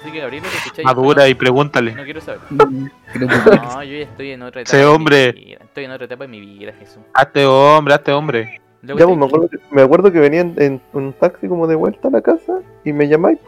[0.00, 0.84] Así que Gabriela, te escucháis.
[0.86, 1.94] Madura y no, pregúntale.
[1.94, 4.76] no quiero que- No, yo ya estoy en otra etapa.
[4.76, 5.32] De mi hombre.
[5.32, 7.02] vida, Estoy en otra etapa de mi vida, Jesús.
[7.14, 8.60] Hazte hombre, hazte hombre.
[8.82, 11.74] Ya, pues me acuerdo, que, me acuerdo que venía en, en un taxi como de
[11.74, 13.38] vuelta a la casa y me llamáis.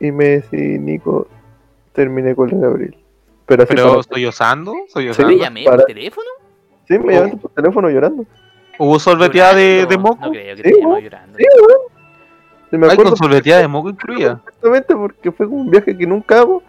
[0.00, 1.28] Y me decís, Nico,
[1.92, 2.96] terminé con la Gabriel.
[3.46, 5.30] Pero así Pero estoy osando, soy ¿Me osando.
[5.32, 6.26] llamé para- por teléfono?
[6.88, 8.24] Sí, me llamaste por teléfono llorando.
[8.78, 10.18] Hubo sorbeteada de, de moco.
[10.26, 11.38] No creo que Sí, te llamó llorando.
[11.38, 11.62] Sí, Sí,
[12.78, 14.36] me Ay, acuerdo con de moco incluida.
[14.44, 16.62] perfectamente porque fue como un viaje que nunca hago.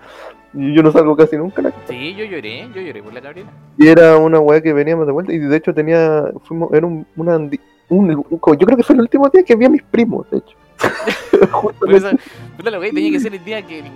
[0.54, 1.62] Y yo no salgo casi nunca.
[1.62, 1.74] la.
[1.88, 3.50] Sí, yo lloré, yo lloré por la Gabriela.
[3.78, 5.34] Y era una weá que veníamos de vuelta.
[5.34, 6.32] Y de hecho tenía.
[6.44, 9.56] Fuimos, era un, una andi- un- un- Yo creo que fue el último día que
[9.56, 10.56] vi a mis primos, de hecho.
[11.80, 12.10] Por eso,
[12.56, 13.92] puta la wea, tenía que ser el día que el,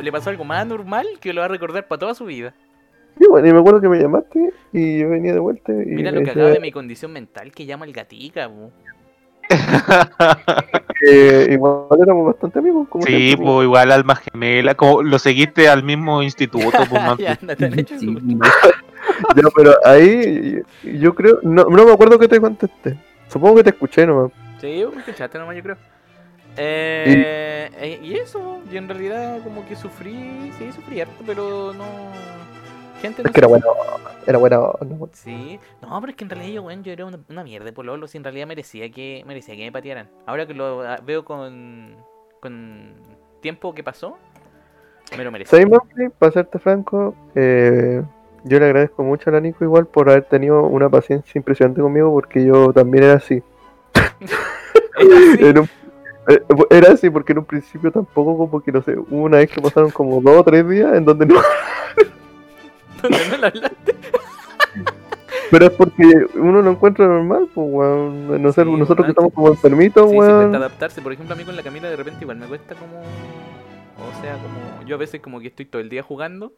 [0.00, 2.54] le pasó algo más normal que lo va a recordar para toda su vida.
[3.18, 5.72] Y bueno, y me acuerdo que me llamaste y yo venía de vuelta.
[5.72, 8.70] Y Mira lo que decía acaba de mi condición mental que llama el gatica, bu.
[11.00, 12.88] Que igual éramos bastante amigos.
[12.88, 14.74] Como Sí, siempre, pues igual alma gemela.
[14.74, 17.38] Como lo seguiste al mismo instituto, pues ya,
[17.98, 18.16] Sí,
[19.56, 21.38] pero ahí yo creo.
[21.42, 22.98] No, no me acuerdo que te contesté.
[23.28, 24.32] Supongo que te escuché nomás.
[24.60, 25.76] Sí, me escuchaste nomás, yo creo.
[26.58, 31.84] Eh, eh, y eso, yo en realidad como que sufrí, sí, sufrí harto, pero no...
[33.06, 33.64] Gente no Es que era bueno.
[34.26, 34.74] Era bueno.
[34.84, 35.08] no.
[35.12, 37.72] Sí, no, pero es que en realidad yo, weón, yo era una, una mierda de
[37.72, 40.08] pololo, si en realidad merecía que merecía que me patearan.
[40.26, 41.94] Ahora que lo ah, veo con,
[42.40, 42.94] con
[43.40, 44.16] tiempo que pasó,
[45.16, 45.50] me lo merecía.
[45.50, 46.10] ¿Sabes, Manfred?
[46.18, 48.02] Para serte franco, eh,
[48.42, 52.12] yo le agradezco mucho a la Nico igual por haber tenido una paciencia impresionante conmigo
[52.12, 53.42] porque yo también era así.
[55.38, 55.70] Era así.
[56.28, 59.60] Eh, era así porque en un principio tampoco como que no sé, una vez que
[59.60, 61.36] pasaron como dos o tres días en donde no,
[63.02, 63.94] ¿Dónde no lo hablaste?
[65.50, 69.32] pero es porque uno lo encuentra normal, pues weón, no sé, Sí, nosotros que estamos
[69.32, 70.36] como enfermitos, Sí, sí, weón.
[70.36, 71.02] cuesta adaptarse.
[71.02, 72.98] Por ejemplo, a mí con la Camila de repente igual me cuesta como...
[72.98, 74.86] O sea, como...
[74.86, 76.52] Yo a veces como que estoy todo el día jugando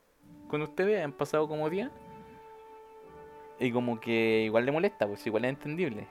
[0.49, 1.91] con ustedes, han pasado como días.
[3.61, 6.07] Y como que igual le molesta, pues igual es entendible.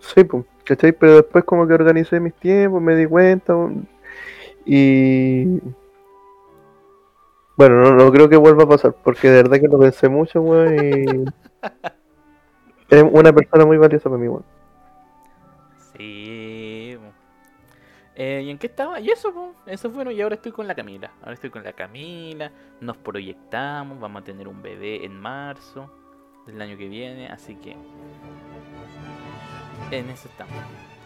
[0.00, 0.92] Sí, pues, ¿cachai?
[0.92, 3.86] Pero después como que organicé mis tiempos, me di cuenta weón,
[4.64, 5.58] y...
[7.60, 10.40] Bueno, no, no creo que vuelva a pasar, porque de verdad que lo pensé mucho,
[10.40, 11.24] weón, y...
[12.88, 14.46] Es una persona muy valiosa para mí, weón.
[15.92, 16.96] Sí.
[18.14, 18.98] Eh, ¿Y en qué estaba?
[18.98, 21.10] Y eso, po, eso bueno, y ahora estoy con la Camila.
[21.20, 22.50] Ahora estoy con la Camila,
[22.80, 25.92] nos proyectamos, vamos a tener un bebé en marzo
[26.46, 27.76] del año que viene, así que...
[29.90, 30.54] En eso estamos.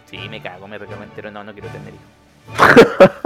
[0.05, 1.33] Sí, me cago, me reclamo entero.
[1.33, 2.24] No, no quiero tener hijos.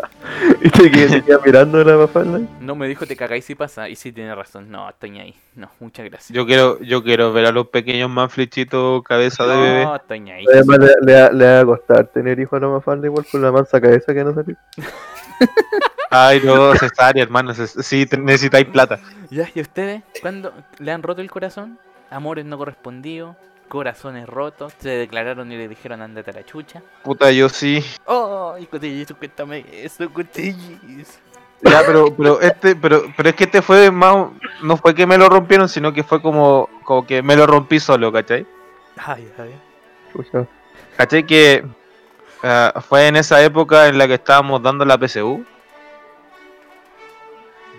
[0.61, 2.41] Y te quedas mirando la mafalda.
[2.61, 3.89] No me dijo te cagáis si pasa.
[3.89, 4.71] Y sí tiene razón.
[4.71, 5.35] No, estoy ahí.
[5.55, 6.31] No, muchas gracias.
[6.35, 9.85] Yo quiero, yo quiero ver a los pequeños más flechitos cabeza de bebé.
[9.85, 10.45] No, estoy ahí.
[10.53, 13.41] Además le, le, va- le va a costar tener hijo a la mafalda igual por
[13.41, 14.57] la mansa cabeza que no salió.
[16.11, 17.53] Ay, no, cesárea, hermano.
[17.55, 18.99] Sí, necesitáis plata.
[19.31, 20.03] Ya, ¿y ustedes?
[20.21, 21.79] ¿Cuándo le han roto el corazón?
[22.11, 23.37] Amores no correspondidos,
[23.69, 26.83] corazones rotos, se declararon y le dijeron andate a la chucha.
[27.05, 27.85] Puta, yo sí.
[28.07, 31.19] Oh, y Cotillizo, cuéntame eso, Cotillizo.
[31.63, 34.29] Ya, pero, pero este, pero, pero es que este fue más,
[34.63, 37.81] no fue que me lo rompieron, sino que fue como, como que me lo rompí
[37.81, 38.47] solo, ¿cachai?
[38.97, 39.55] Ay, ay.
[40.97, 41.27] ¿Cachai?
[41.27, 41.65] Que
[42.43, 45.45] ah, fue en esa época en la que estábamos dando la PSU.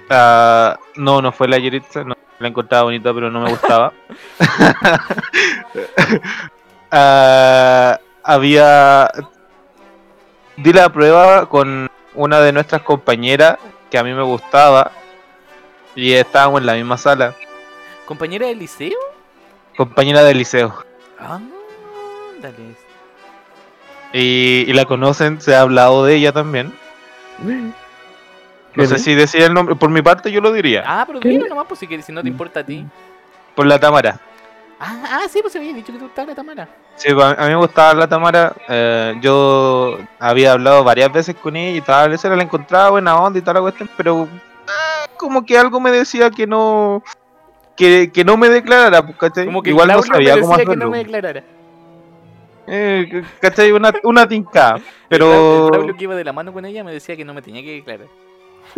[0.10, 3.94] Ah, no, no fue la Yeritza, no, la encontraba bonita, pero no me gustaba.
[6.92, 9.12] Ah, había.
[10.58, 13.60] Di la prueba con una de nuestras compañeras
[13.92, 14.92] que a mí me gustaba.
[15.94, 17.36] Y estábamos en la misma sala.
[18.06, 18.98] ¿Compañera del liceo?
[19.78, 20.84] Compañera del liceo.
[21.20, 21.40] Ah,
[22.42, 22.76] dale.
[24.12, 26.74] Y, y la conocen, se ha hablado de ella también.
[28.76, 29.04] No ¿Quién sé es?
[29.04, 30.84] si decía el nombre, por mi parte yo lo diría.
[30.86, 32.86] Ah, pero dilo nomás, pues si, quieres, si no te importa a ti.
[33.56, 34.20] Por la Tamara.
[34.80, 36.70] Ah, ah, sí, pues se había dicho que te gustaba la Tamara.
[36.96, 38.54] Sí, pues, a mí me gustaba la Tamara.
[38.70, 43.40] eh, yo había hablado varias veces con ella y tal vez la encontraba buena onda
[43.40, 44.28] y toda la cuestión, pero
[45.18, 47.04] como que algo me decía que no.
[47.76, 49.46] Que, que no me declarara, pues, ¿cachai?
[49.46, 50.86] Como que Igual no me sabía cómo decía que hacerlo.
[50.86, 51.44] no me declarara.
[52.68, 53.72] Eh, ¿Cachai?
[53.72, 54.76] Una, una tinca.
[55.10, 57.42] El Pero Braulio que iba de la mano con ella me decía que no me
[57.42, 58.08] tenía que declarar.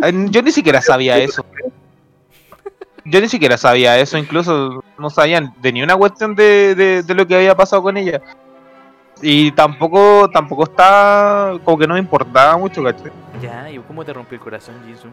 [0.00, 1.44] Eh, yo ni siquiera sabía eso.
[3.04, 7.14] Yo ni siquiera sabía eso, incluso no sabían de ni una cuestión de, de, de
[7.14, 8.20] lo que había pasado con ella.
[9.20, 13.12] Y tampoco, tampoco está, como que no me importaba mucho, ¿cachai?
[13.40, 15.10] Ya, ¿y cómo te rompió el corazón, Jisoo?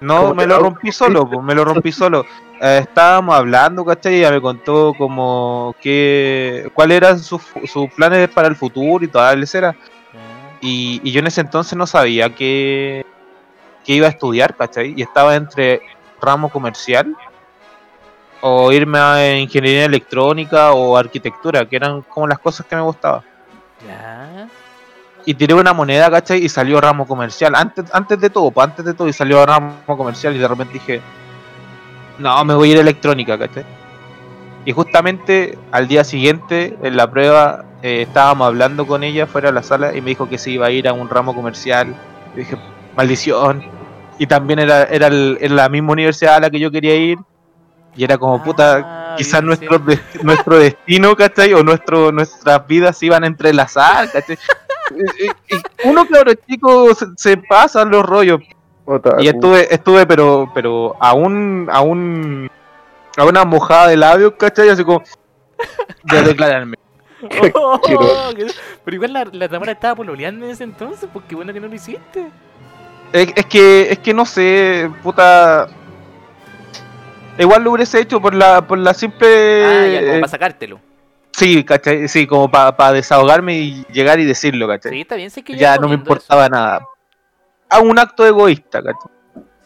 [0.00, 2.24] No, ¿Cómo me lo lo rompí solo, me lo rompí solo.
[2.60, 4.14] Eh, estábamos hablando, ¿cachai?
[4.14, 9.08] Y ella me contó como que, cuáles eran sus, sus planes para el futuro y
[9.08, 9.72] toda la lecera.
[9.72, 10.58] Ya.
[10.60, 13.04] Y, y yo en ese entonces no sabía que,
[13.84, 14.94] que iba a estudiar, ¿cachai?
[14.96, 15.82] Y estaba entre
[16.20, 17.16] ramo comercial
[18.40, 23.22] o irme a ingeniería electrónica o arquitectura, que eran como las cosas que me gustaban.
[23.86, 24.48] Ya.
[25.24, 26.44] Y tiré una moneda, ¿cachai?
[26.44, 27.54] Y salió ramo comercial.
[27.54, 30.34] Antes, antes de todo, pues, antes de todo, y salió ramo comercial.
[30.34, 31.00] Y de repente dije,
[32.18, 33.64] no, me voy a ir a electrónica, ¿cachai?
[34.64, 39.54] Y justamente al día siguiente, en la prueba, eh, estábamos hablando con ella fuera de
[39.54, 41.94] la sala y me dijo que se iba a ir a un ramo comercial.
[42.34, 42.56] Y dije,
[42.98, 43.64] maldición.
[44.18, 47.18] Y también era, era, el- era la misma universidad a la que yo quería ir.
[47.96, 51.54] Y era como, puta, Ah, quizás bien, nuestro, de- nuestro destino, ¿cachai?
[51.54, 54.36] O nuestro, nuestras vidas se iban a entrelazar, ¿cachai?
[54.90, 58.40] Y- y- y Uno, claro, chico, se, se pasan los rollos.
[58.84, 59.22] Otaku.
[59.22, 62.50] Y estuve, estuve, pero, pero a un, a un,
[63.16, 64.68] a una mojada de labios, ¿cachai?
[64.70, 65.02] Así como,
[66.04, 66.76] de declararme.
[67.54, 67.80] Oh,
[68.84, 71.66] Pero igual la, la Tamara estaba pololeando en ese entonces, pues qué bueno que no
[71.66, 72.28] lo hiciste.
[73.12, 75.68] Es, es que, es que no sé, puta.
[77.38, 79.64] Igual lo hubiese hecho por la, por la simple.
[79.64, 80.80] ah, ya, como eh, para sacártelo.
[81.32, 82.08] sí, ¿cachai?
[82.08, 84.92] Sí, como para desahogarme y llegar y decirlo, ¿cachai?
[84.92, 86.80] Sí, está bien, sé que ya no me importaba nada.
[87.70, 89.12] A un acto egoísta, ¿cachai?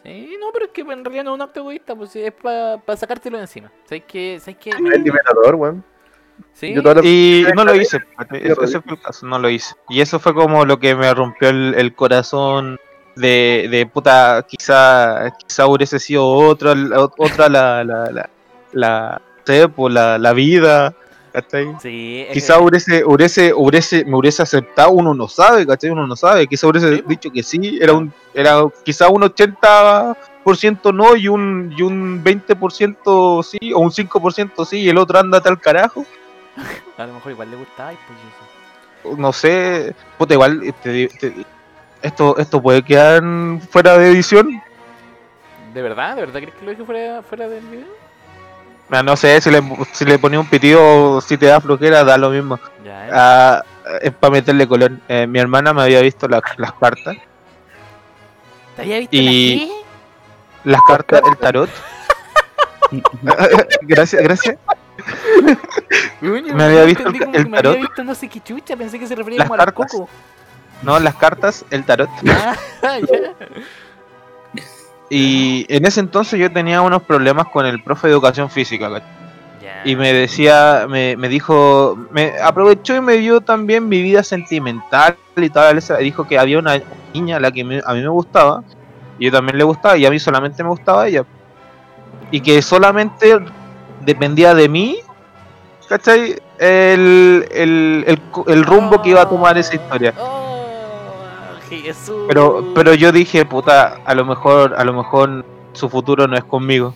[0.03, 2.97] Sí, no, pero es que en realidad no es un acto egoísta, pues es para
[2.97, 3.71] sacártelo de encima.
[3.85, 4.39] ¿Sabes qué?
[4.41, 4.71] ¿Sabes qué?
[4.71, 5.85] Es liberador, weón.
[6.55, 8.03] Sí, Y no lo hice.
[8.33, 9.75] Ese, ese fue el caso, no lo hice.
[9.89, 12.79] Y eso fue como lo que me rompió el, el corazón
[13.17, 18.31] de, de puta, quizá, quizá hubiese sido otra, la- otra la, la, la,
[18.73, 19.21] la,
[19.75, 20.95] pues, la, la vida,
[21.33, 21.75] ¿cachai?
[21.81, 25.91] sí, Quizá hubiese, hubiese, hubiese, me hubiese aceptado, uno no sabe, ¿cachai?
[25.91, 30.93] Uno no sabe, quizá hubiese Sí, dicho que sí, era un, era quizá un 80%
[30.95, 35.49] no y un, y un 20% sí, o un 5% sí, y el otro ándate
[35.49, 36.05] al carajo.
[36.99, 39.17] a lo mejor igual le gustaba y pues eso.
[39.19, 41.35] no sé, puta, igual este, este-
[42.03, 43.23] esto, esto puede quedar
[43.71, 44.63] fuera de edición.
[45.75, 46.17] ¿De verdad?
[46.17, 47.87] ¿De verdad crees que lo dije fuera, fuera del video?
[48.91, 52.19] Ah, No sé, si le, si le ponía un pitido, si te da flojera, da
[52.19, 52.59] lo mismo.
[52.85, 53.11] Ya, ¿eh?
[53.13, 53.63] Ah,
[54.03, 54.93] es para meterle color.
[55.09, 57.17] Eh, mi hermana me había visto la- las cartas,
[58.77, 60.71] ¿Te había visto y- la qué?
[60.71, 61.71] las cartas, el tarot.
[63.83, 64.57] gracias, gracias.
[66.21, 67.77] Me había visto el- que me había tarot.
[67.79, 70.09] visto no sé qué chucha, pensé que se refería Las como al coco.
[70.83, 72.11] No, las cartas, el tarot.
[72.85, 72.99] Ah.
[75.11, 78.89] Y en ese entonces yo tenía unos problemas con el profe de educación física.
[79.85, 85.17] y me decía, me, me dijo, me aprovechó y me vio también mi vida sentimental
[85.37, 85.79] y tal.
[85.79, 86.81] esa- Dijo que había una
[87.13, 88.63] niña a la que me- a mí me gustaba
[89.19, 91.25] y yo también le gustaba y a mí solamente me gustaba ella.
[92.31, 93.39] Y que solamente
[94.01, 94.99] dependía de mí,
[95.89, 96.41] ¿cachai?
[96.59, 100.15] El, el, el rumbo que iba a tomar esa historia.
[100.19, 100.42] Oh,
[101.81, 102.25] Jesús.
[102.29, 106.45] Pero, pero yo dije, puta, a lo mejor, a lo mejor su futuro no es
[106.45, 106.95] conmigo.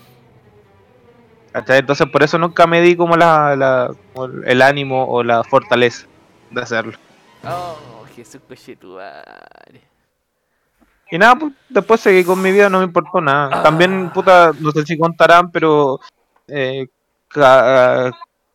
[1.54, 6.06] Entonces por eso nunca me di como la, la como el ánimo o la fortaleza
[6.50, 6.98] de hacerlo.
[7.44, 7.76] Oh,
[8.14, 9.80] Jesús cochetuare.
[11.10, 13.48] Y nada, pues, después seguí con mi vida, no me importó nada.
[13.52, 13.62] Ah.
[13.62, 16.00] También, puta, no sé si contarán, pero
[16.48, 16.86] eh,
[17.28, 18.10] ca-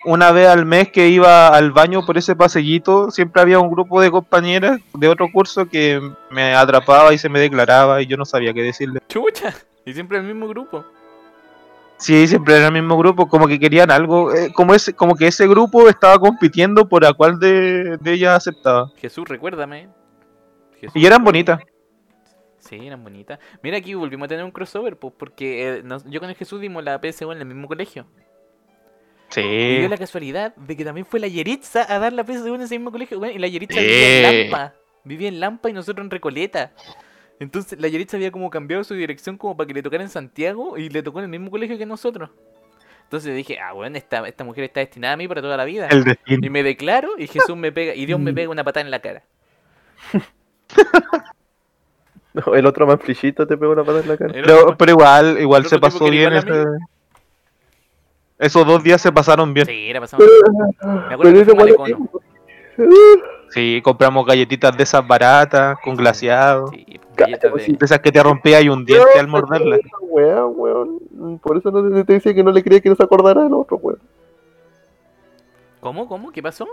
[0.05, 4.01] una vez al mes que iba al baño por ese pasellito, siempre había un grupo
[4.01, 8.25] de compañeras de otro curso que me atrapaba y se me declaraba y yo no
[8.25, 8.99] sabía qué decirle.
[9.07, 9.53] Chucha.
[9.85, 10.85] Y siempre el mismo grupo.
[11.97, 15.27] Sí, siempre era el mismo grupo, como que querían algo, eh, como ese, como que
[15.27, 18.91] ese grupo estaba compitiendo por a cuál de, de ellas aceptaba.
[18.97, 19.87] Jesús, recuérdame.
[20.79, 21.59] Jesús, Y eran bonitas.
[22.57, 23.37] Sí, eran bonitas.
[23.61, 26.59] Mira, aquí volvimos a tener un crossover, pues, porque eh, nos- yo con el Jesús
[26.59, 28.07] dimos la PSU en el mismo colegio.
[29.31, 29.77] Y Sí.
[29.79, 32.77] dio la casualidad de que también fue la Yeritza a dar la PSU en ese
[32.77, 33.17] mismo colegio.
[33.19, 33.85] bueno, y la Yeritza Sí.
[33.85, 34.73] vivía en Lampa.
[35.03, 36.71] Vivía en Lampa y nosotros en Recoleta.
[37.39, 40.77] Entonces la Yeritza había como cambiado su dirección como para que le tocara en Santiago
[40.77, 42.29] y le tocó en el mismo colegio que nosotros.
[43.03, 45.87] Entonces dije, ah, bueno, esta, esta mujer está destinada a mí para toda la vida.
[45.89, 46.51] El Y destino.
[46.51, 48.23] me declaro y Jesús me pega, y Dios Mm.
[48.23, 49.23] me pega una patada en la cara.
[52.33, 54.31] No, el otro más te pegó la pata en la cara.
[54.33, 56.31] Pero, pero igual, igual se pasó bien.
[56.31, 56.63] ese-
[58.41, 59.67] Esos dos días se pasaron bien.
[59.67, 60.25] Sí, era pasamos.
[60.83, 61.95] Me acuerdo que.
[63.49, 66.67] Sí, compramos galletitas de esas baratas, con glaseado.
[66.69, 69.79] Sí, galletas de- De esas que te rompía y un diente al morderlas.
[69.85, 71.37] Esa weá, weón.
[71.39, 73.77] Por eso no te, decía que no le creía que no se acordara del otro,
[73.77, 73.99] weón.
[75.79, 76.07] ¿Cómo?
[76.07, 76.31] ¿Cómo?
[76.31, 76.67] ¿Qué pasó?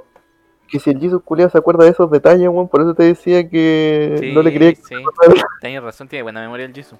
[0.69, 3.47] Que si el Jesus culiao se acuerda de esos detalles, weón, por eso te decía
[3.47, 4.95] que Sí, no le creía que sí.
[5.61, 6.99] Tienes razón, tiene buena memoria el Jisoo.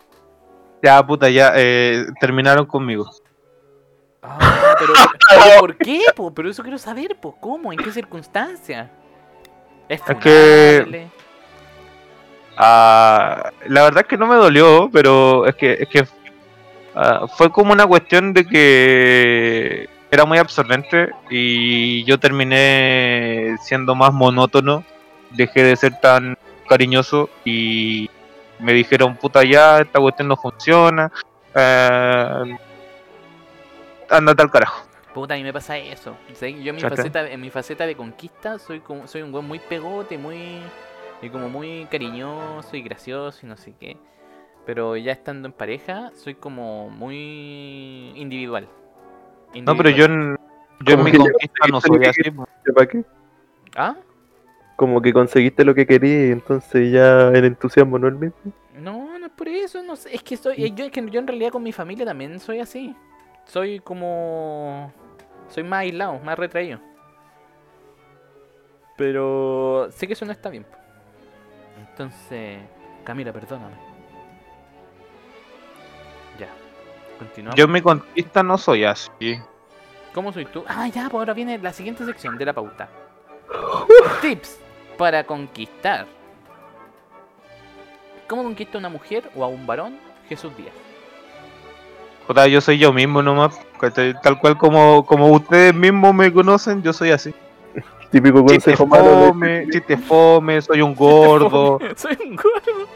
[0.83, 3.09] Ya, puta, ya eh, terminaron conmigo.
[4.23, 4.93] Ah, pero,
[5.29, 6.03] pero ¿por qué?
[6.15, 6.33] po?
[6.33, 7.73] Pero eso quiero saber, pues, ¿cómo?
[7.73, 8.91] ¿En qué circunstancia?
[9.89, 11.09] Es, Es que-.
[12.57, 16.05] Ah, la verdad es que no me dolió, pero es que, es que
[16.97, 24.13] ah, fue como una cuestión de que era muy absorbente y yo terminé siendo más
[24.13, 24.83] monótono,
[25.31, 26.37] dejé de ser tan
[26.69, 28.11] cariñoso y
[28.59, 31.13] me dijeron, puta ya, esta cuestión no funciona,
[31.55, 32.57] eh,
[34.09, 34.87] ándate al carajo.
[35.15, 36.17] Puta, a mí me pasa eso.
[36.41, 39.59] Yo en mi, faceta, en mi faceta de conquista soy como soy un weón muy
[39.59, 40.61] pegote, muy
[41.21, 43.97] y como muy cariñoso y gracioso y no sé qué.
[44.67, 48.69] Pero ya estando en pareja, soy como muy individual.
[49.63, 50.37] No, pero yo en,
[50.81, 52.31] yo en mi que conquista no soy así.
[52.31, 52.47] po.
[52.75, 53.05] ¿Para qué?
[53.75, 53.97] ¿Ah?
[54.77, 58.53] Como que conseguiste lo que querías y entonces ya el entusiasmo no es el mismo.
[58.75, 61.19] No, no es por eso, no sé, es que soy, eh, yo, es que yo
[61.19, 62.95] en realidad con mi familia también soy así.
[63.49, 64.93] Soy como,
[65.49, 66.81] soy más aislado, más retraído.
[68.97, 70.67] Pero sé que eso no está bien.
[71.79, 72.61] Entonces,
[73.05, 73.75] Camila, perdóname.
[76.39, 76.49] Ya,
[77.19, 77.59] continuamos.
[77.59, 79.41] Yo mi conquista no soy así.
[80.13, 80.63] ¿Cómo soy tú?
[80.69, 82.91] Ah, ya, pues ahora viene la siguiente sección de la pauta.
[84.21, 84.61] Tips
[84.99, 86.07] para conquistar.
[88.29, 89.99] ¿Cómo conquista a una mujer o a un varón?
[90.29, 90.75] Jesús Díaz.
[92.29, 93.59] Puta, yo soy yo mismo nomás.
[94.23, 97.35] Tal cual como, como ustedes mismos me conocen, yo soy así.
[98.11, 99.29] Típico Chiste consejo malo de...
[99.29, 102.89] fome, chiste fome, soy un gordo, Soy un gordo.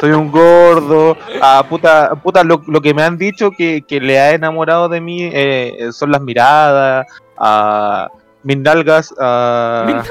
[0.00, 1.16] soy un gordo.
[1.42, 5.00] Ah, puta, puta lo, lo que me han dicho que, que le ha enamorado de
[5.00, 7.06] mí eh, son las miradas,
[7.38, 8.08] ah,
[8.44, 10.04] mis nalgas, ah,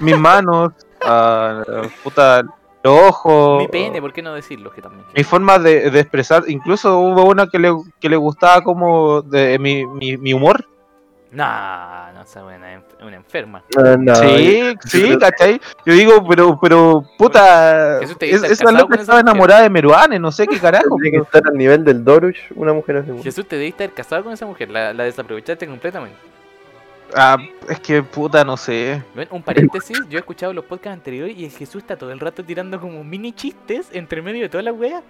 [0.00, 1.62] mis manos, ah,
[2.04, 2.44] puta,
[2.86, 3.58] los ojos.
[3.58, 4.70] Mi pene, ¿por qué no decirlo?
[4.70, 5.04] Que también.
[5.14, 7.70] mi forma de, de expresar, incluso hubo una que le,
[8.00, 10.64] que le gustaba como de mi, mi, mi humor.
[11.32, 11.44] No,
[12.14, 13.62] no sé, una, una enferma.
[13.76, 15.60] No, no, sí, sí, ¿cachai?
[15.84, 19.34] Yo digo, pero, pero, puta, Eso te es, esa loca con esa estaba mujer.
[19.34, 20.96] enamorada de Meruane, no sé qué carajo.
[21.02, 23.10] Tiene que estar al nivel del Dorush, una mujer así.
[23.22, 24.70] Jesús, te debiste haber casado con esa mujer.
[24.70, 26.16] La, la desaprovechaste completamente.
[27.14, 27.38] Ah,
[27.68, 29.02] es que, puta, no sé.
[29.14, 32.20] Ven, Un paréntesis, yo he escuchado los podcasts anteriores y el Jesús está todo el
[32.20, 35.02] rato tirando como mini chistes entre medio de toda la wea.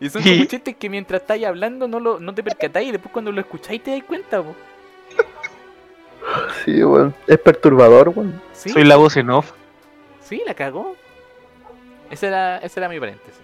[0.00, 0.46] Y son como Sí.
[0.48, 3.82] chistes que mientras estáis hablando no, lo, no te percatáis y después cuando lo escucháis
[3.82, 4.54] te dais cuenta, po.
[6.64, 7.14] Sí, weón.
[7.26, 8.40] Es perturbador, weón.
[8.52, 8.70] ¿Sí?
[8.70, 9.52] Soy la voz en off.
[10.20, 10.96] Sí, la cagó.
[12.10, 13.40] Ese era, ese era mi paréntesis.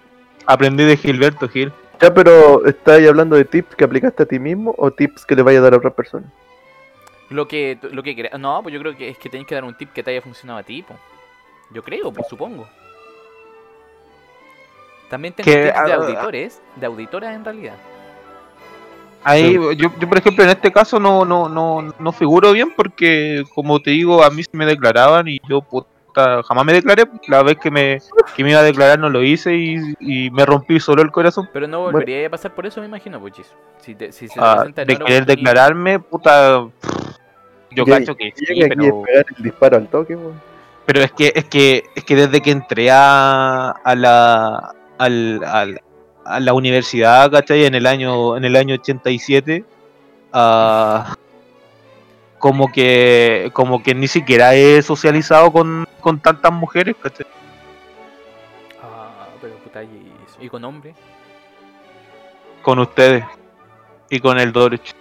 [0.47, 1.73] Aprendí de Gilberto Gil.
[2.01, 5.43] Ya, pero ¿estáis hablando de tips que aplicaste a ti mismo o tips que le
[5.43, 6.31] vaya a dar a otras personas?
[7.31, 9.65] Lo que, lo que crea- No, pues yo creo que es que tenés que dar
[9.65, 10.95] un tip que te haya funcionado a ti, po.
[11.73, 12.69] Yo creo, pues supongo.
[15.09, 17.75] También tengo Que, tips de auditores, de auditoras en realidad.
[19.23, 23.45] Ahí, yo, yo, por ejemplo, en este caso no, no, no, no figuro bien porque,
[23.55, 27.05] como te digo, a mí se me declaraban y yo puta, jamás me declaré.
[27.29, 27.99] La vez que me,
[28.35, 31.51] que me iba a declarar no lo hice y, y me rompí solo el corazón.
[31.53, 31.93] Pero no Bueno.
[31.99, 33.55] volvería a pasar por eso, me imagino, pues Chiso.
[33.81, 36.67] Si, te- si se te Ah, presenta de querer declararme, puta.
[37.71, 40.41] Yo cacho que sí, pero, pegar el disparo al toque, weón.
[40.87, 45.81] pero es que es que es que desde que entré a, a la al, al-
[46.25, 47.65] a la universidad, ¿cachai?
[47.65, 49.65] En el año en el año 87
[50.33, 51.17] ah,
[52.39, 57.27] como que como que ni siquiera he socializado con, con tantas mujeres, ¿cachai?
[58.83, 60.95] Ah, pero puta, y, y con hombre.
[62.63, 63.25] Con ustedes
[64.11, 64.95] y con el Dorch.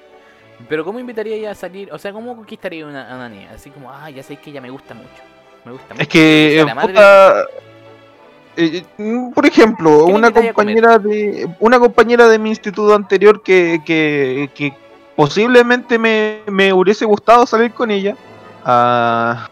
[0.70, 1.91] Pero ¿cómo invitaría ella a salir?
[1.91, 3.49] O sea, ¿cómo conquistaría a una, a una niña?
[3.55, 5.09] Así como, ah, ya sé que ella me gusta mucho.
[5.65, 6.03] Me gusta mucho.
[6.03, 7.45] Es que, sea eh, la madre puta,
[8.55, 13.41] eh, mm, por ejemplo, ¿Qué le una compañera de una compañera de mi instituto anterior
[13.41, 14.74] que, que, que
[15.15, 18.15] posiblemente me, me hubiese gustado salir con ella.
[18.63, 19.49] ah,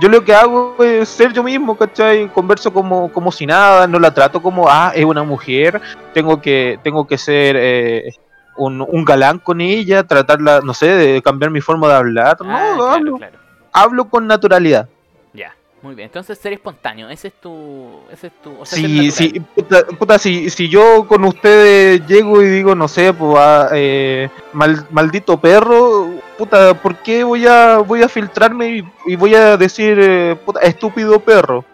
[0.00, 2.28] yo lo que hago es ser yo mismo, ¿cachai?
[2.28, 5.80] Converso como, como si nada, no la trato como, ah, es una mujer,
[6.14, 8.12] tengo que, tengo que ser eh,
[8.56, 12.36] un, un galán con ella, tratarla, no sé, de cambiar mi forma de hablar.
[12.40, 12.46] Ah, no,
[12.76, 13.38] claro, hablo, claro.
[13.72, 14.88] hablo con naturalidad.
[15.32, 16.06] Ya, muy bien.
[16.06, 18.00] Entonces ser espontáneo, ese es tu...
[18.12, 22.42] Ese es tu o sea, Sí, sí, puta, puta, si, si yo con ustedes llego
[22.42, 27.78] y digo, no sé, pues, ah, eh, mal- maldito perro, puta, ¿por qué voy a
[27.78, 31.64] voy a filtrarme y, y voy a decir, eh, puta, estúpido perro?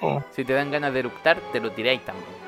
[0.00, 2.41] No, si te dan ganas de eructar, te lo tiráis también.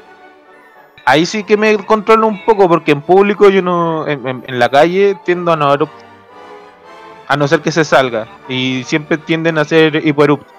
[1.06, 4.58] Ahí sí que me controlo un poco, porque en público yo no, en, en- en
[4.58, 5.90] la calle tiendo a no erup-
[7.28, 10.52] a no ser que se salga, y siempre tienden a ser hipoeruptos,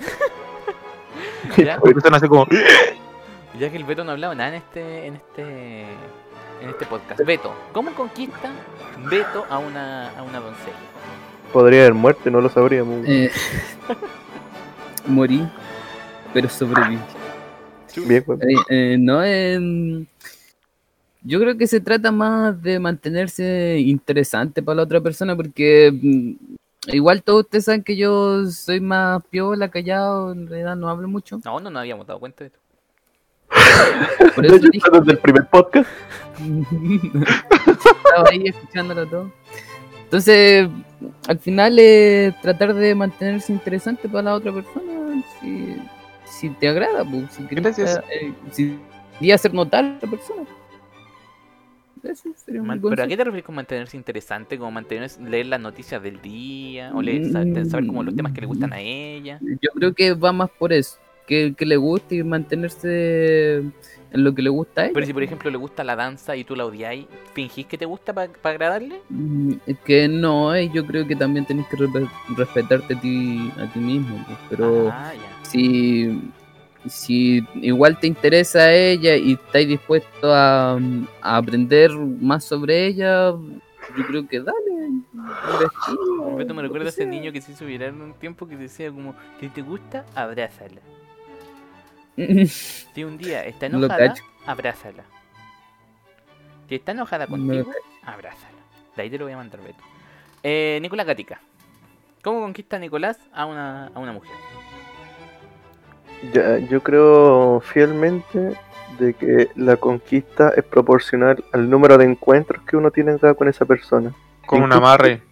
[1.56, 2.46] Ya, porque están así como,
[3.58, 5.82] ya que el Beto no ha hablado nada en este, en este,
[6.62, 7.20] en este podcast.
[7.24, 8.50] Beto, ¿cómo conquista
[9.08, 10.76] Beto a una, a una doncella?
[11.52, 13.06] Podría haber muerto y no lo sabríamos.
[13.06, 13.30] Eh,
[15.06, 15.46] morí,
[16.32, 16.98] pero sobreviví.
[17.96, 18.24] Bien.
[18.28, 20.06] Eh, eh, no, em,
[21.22, 26.94] yo creo que se trata más de mantenerse interesante para la otra persona porque mm,
[26.94, 31.40] igual todos ustedes saben que yo soy más piola, callado, en realidad no hablo mucho.
[31.44, 32.58] No, no nos habíamos dado cuenta de esto.
[34.34, 35.88] Por eso dije, desde el primer podcast.
[38.04, 39.32] estaba ahí escuchándolo todo.
[40.04, 40.68] Entonces,
[41.26, 45.24] al final es tratar de mantenerse interesante para la otra persona.
[45.40, 45.76] Si,
[46.38, 48.00] si te agrada, pues, si quieres Gracias.
[48.10, 48.78] eh, si
[49.18, 50.42] querías hacer notar a la persona.
[52.02, 52.96] Eso sería un Man- consejo.
[52.96, 54.58] ¿Pero a qué te refieres con mantenerse interesante?
[54.58, 56.92] ¿Como mantener, leer las noticias del día?
[56.94, 59.38] ¿O leer, saber, saber como los temas que le gustan a ella?
[59.40, 60.98] Yo creo que va más por eso.
[61.26, 63.72] Que, que le guste y mantenerse en
[64.24, 64.92] lo que le gusta a ella.
[64.92, 67.86] Pero si por ejemplo le gusta la danza y tú la odiáis, ¿fingís que te
[67.86, 69.00] gusta para agradarle?
[69.08, 73.50] Mm, es que no, eh, yo creo que también tenés que respe- respetarte a ti,
[73.58, 74.22] a ti mismo.
[74.26, 75.33] pues, Pero Ah, ya.
[75.54, 76.32] Si,
[76.88, 80.78] si igual te interesa ella y estáis dispuesto a,
[81.22, 83.30] a aprender más sobre ella,
[83.96, 84.58] yo creo que dale.
[86.36, 88.90] Beto me recuerda a ese niño que se hizo viral en un tiempo que decía
[88.90, 90.80] como, si te gusta, abrázala.
[92.94, 94.14] Si un día está enojada,
[94.46, 95.02] abrázala.
[96.68, 98.58] Si está enojada contigo, abrázala.
[98.94, 99.82] De ahí te lo voy a mandar, Beto.
[100.42, 101.40] Eh, Nicolás Gatica.
[102.22, 104.30] ¿Cómo conquista Nicolás a una, a una mujer?
[106.32, 108.54] Ya, yo creo fielmente
[108.98, 113.48] de que la conquista es proporcional al número de encuentros que uno tiene acá con
[113.48, 114.12] esa persona.
[114.46, 115.22] con un amarre.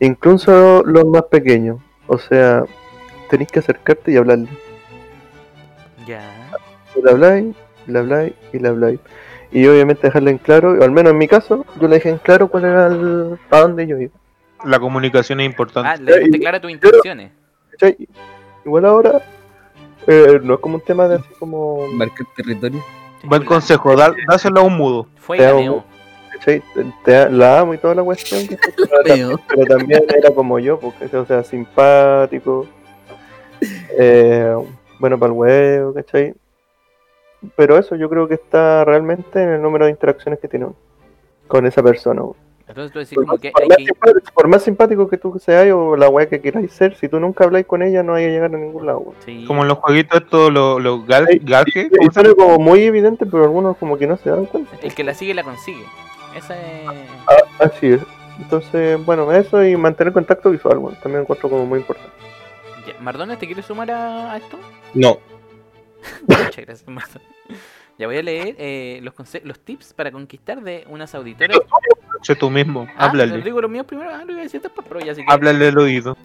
[0.00, 1.78] Incluso los más pequeños.
[2.06, 2.64] O sea,
[3.30, 4.48] tenéis que acercarte y hablarle.
[6.06, 6.50] Ya.
[7.02, 9.00] Le habláis, le habláis y le habláis.
[9.50, 12.18] Y obviamente dejarle en claro, o al menos en mi caso, yo le dejé en
[12.18, 14.12] claro cuál era el, a dónde yo iba.
[14.64, 15.88] La comunicación es importante.
[15.88, 17.32] Ah, le dejaste claras tus intenciones.
[18.64, 19.20] Igual ahora,
[20.06, 21.86] eh, no es como un tema de así como...
[21.88, 22.82] Marcar territorio.
[23.24, 25.06] Buen consejo, da- dáselo a un mudo.
[25.16, 25.84] Fue Te amo.
[26.44, 26.60] Te-
[27.04, 28.42] te- la amo y toda la cuestión.
[28.76, 32.66] Pero, también, pero también era como yo, porque, o sea, simpático,
[33.96, 34.54] eh,
[34.98, 36.34] bueno para el huevo, ¿cachai?
[37.56, 40.76] Pero eso yo creo que está realmente en el número de interacciones que tiene uno
[41.46, 42.22] con esa persona.
[42.68, 43.84] Entonces tú decís Por como más, que por hay más que...
[43.84, 47.18] simpático, por más simpático que tú seas o la weá que queráis ser, si tú
[47.20, 49.14] nunca habláis con ella, no vais a llegar a ningún lado.
[49.24, 49.44] Sí.
[49.46, 52.42] Como en los jueguitos estos, los, los gal, Ay, galge, Y ¿cómo se suena llama?
[52.44, 54.76] como muy evidente, pero algunos como que no se dan cuenta.
[54.82, 55.84] El que la sigue la consigue.
[56.36, 56.88] Esa es...
[57.58, 58.00] Así es.
[58.38, 62.10] Entonces, bueno, eso y mantener contacto visual, bueno, también encuentro como muy importante.
[62.86, 64.58] Ya, Mardones, ¿te quieres sumar a, a esto?
[64.94, 65.18] No,
[66.26, 67.28] Muchas gracias, Mardones.
[67.98, 71.58] Ya voy a leer eh, los, los tips para conquistar de unas auditoras.
[72.22, 73.42] Che, tú mismo, Ah, háblale.
[73.42, 75.24] digo los míos primero, ah, lo iba a decir después, pero ya que...
[75.28, 76.16] Háblale al oído.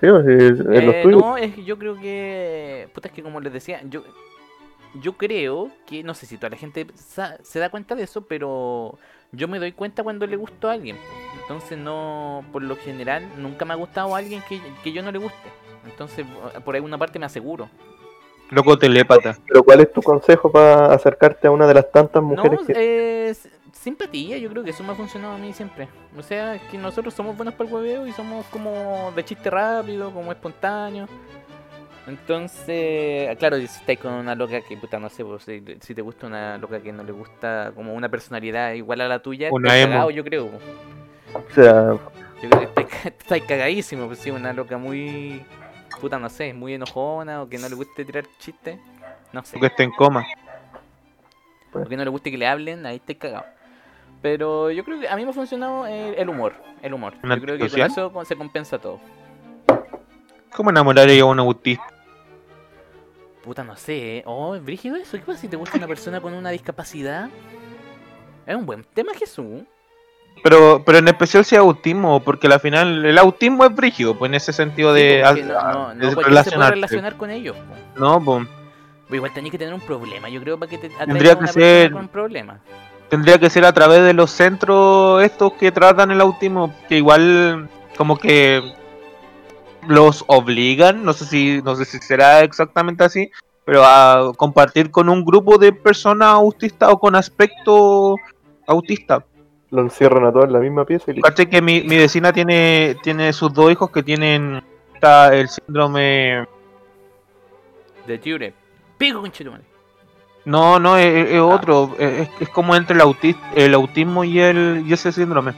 [0.00, 1.18] Sí, o sea, es, es lo Eh, tuyo.
[1.18, 2.88] no, es que yo creo que.
[2.92, 4.02] Puta, es que como les decía, yo.
[4.94, 8.98] Yo creo que, no sé si toda la gente se da cuenta de eso, pero
[9.30, 10.96] yo me doy cuenta cuando le gusto a alguien.
[11.40, 15.10] Entonces, no, por lo general, nunca me ha gustado a alguien que, que yo no
[15.12, 15.48] le guste.
[15.86, 16.26] Entonces,
[16.64, 17.70] por alguna parte me aseguro.
[18.50, 19.38] Loco telépata.
[19.48, 23.30] Pero ¿cuál es tu consejo para acercarte a una de las tantas No, mujeres que...
[23.30, 23.34] eh,
[23.72, 25.88] simpatía, yo creo que eso me ha funcionado a mí siempre.
[26.16, 30.10] O sea, que nosotros somos buenos para el hueveo y somos como de chiste rápido,
[30.12, 31.08] como espontáneo.
[32.06, 36.02] Entonces, claro, si estáis con una loca que, puta, no sé, pues, si, si te
[36.02, 39.78] gusta una loca que no le gusta como una personalidad igual a la tuya, Una
[39.78, 39.92] emo.
[39.92, 40.46] cagado, yo creo.
[41.34, 41.92] O sea,
[42.42, 45.44] Yo creo que estáis, ca- estáis cagadísimo, pues sí, una loca muy,
[46.00, 48.78] puta, no sé, muy enojona o que no le guste tirar chistes.
[49.32, 49.58] No sé.
[49.60, 50.26] Que esté en coma.
[51.72, 53.46] o que no le guste que le hablen, ahí estáis cagado.
[54.22, 56.54] Pero yo creo que a mí me ha funcionado eh, el humor.
[56.80, 57.14] El humor.
[57.22, 59.00] ¿Un Yo creo que con eso se compensa todo.
[60.54, 61.84] ¿Cómo enamorar a un autista?
[63.42, 64.18] Puta, no sé.
[64.18, 64.22] ¿eh?
[64.26, 65.16] Oh, es brígido eso.
[65.18, 67.28] ¿Qué pasa si te gusta una persona con una discapacidad?
[68.46, 69.62] Es un buen tema, Jesús.
[70.42, 74.30] Pero, pero en especial si es autismo, porque al final el autismo es brígido, pues
[74.30, 77.56] en ese sentido de, al- no, no, de no cualquiera se puede relacionar con ellos.
[77.56, 78.00] po.
[78.00, 78.48] No, pues
[79.10, 81.40] igual tenés que tener un problema, yo creo, para que te atraiga Tendría a que
[81.40, 82.60] una ser- con problemas.
[83.12, 87.68] Tendría que ser a través de los centros estos que tratan el autismo, que igual
[87.98, 88.62] como que
[89.86, 93.30] los obligan, no sé si, no sé si será exactamente así,
[93.66, 98.16] pero a compartir con un grupo de personas autistas o con aspecto
[98.66, 99.22] autista.
[99.68, 101.20] lo encierran a todos en la misma pieza y.
[101.20, 104.62] Caché que mi, mi vecina tiene, tiene sus dos hijos que tienen
[104.94, 106.46] está el síndrome
[108.06, 108.54] De Ture.
[108.96, 109.71] Pico con.
[110.44, 111.94] No, no, es, es otro.
[111.98, 115.52] Es, es como entre el, autis- el autismo y el y ese síndrome.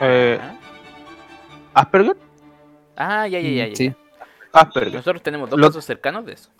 [0.00, 0.38] Eh,
[1.74, 2.16] ¿Asperger?
[2.96, 3.66] Ah, ya, ya, ya.
[3.68, 3.76] ya.
[3.76, 3.92] Sí.
[4.52, 4.94] Asperger.
[4.94, 6.50] Nosotros tenemos dos Lo- casos cercanos de eso.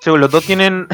[0.00, 0.86] Sí, los dos tienen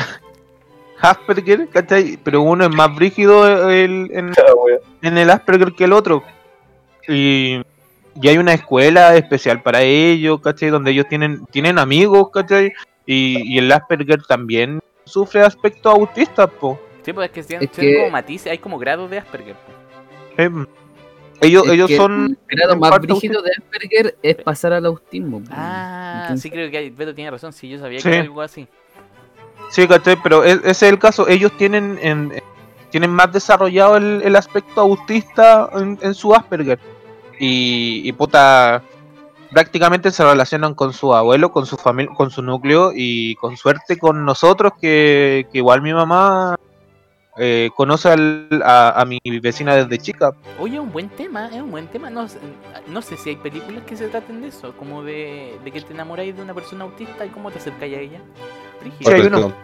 [1.00, 2.18] Asperger, ¿cachai?
[2.22, 4.52] Pero uno es más brígido el- Ah,
[5.02, 6.22] en el Asperger que el otro.
[7.08, 7.62] Y,
[8.20, 10.70] y hay una escuela especial para ellos, ¿cachai?
[10.70, 12.72] Donde ellos tienen, tienen amigos, ¿cachai?
[13.06, 16.78] Y, y el Asperger también sufre aspectos autistas, po.
[17.02, 19.54] Sí, pues es que tienen, Es tienen que- como matices, hay como grados de Asperger.
[19.54, 19.72] po.
[20.36, 20.50] Eh,
[21.40, 22.38] ellos Es ellos que son...
[22.48, 25.40] El grado más brígido de Asperger es pasar al autismo.
[25.40, 25.46] po.
[25.52, 28.08] Ah, Entonces- sí creo que hay, Beto tiene razón, sí, yo sabía Sí.
[28.08, 28.66] que era algo así.
[29.70, 29.86] Sí.
[30.22, 31.26] Pero es- ese es el caso.
[31.28, 32.32] Ellos tienen en-
[32.90, 36.78] tienen más desarrollado el, el aspecto autista en, en su Asperger.
[37.38, 38.82] Y, y puta,
[39.56, 43.98] prácticamente se relacionan con su abuelo, con su familia, con su núcleo y con suerte
[43.98, 46.56] con nosotros, que, que igual mi mamá
[47.38, 50.32] eh, conoce al- a, a mi vecina desde chica.
[50.60, 52.10] Oye, un buen tema, es un buen tema.
[52.10, 52.38] No, sé-
[52.88, 55.94] no sé si hay películas que se traten de eso, como de, de que te
[55.94, 58.20] enamoráis de una persona autista y cómo te acercáis a ella.
[59.00, 59.54] Sí, hay uno.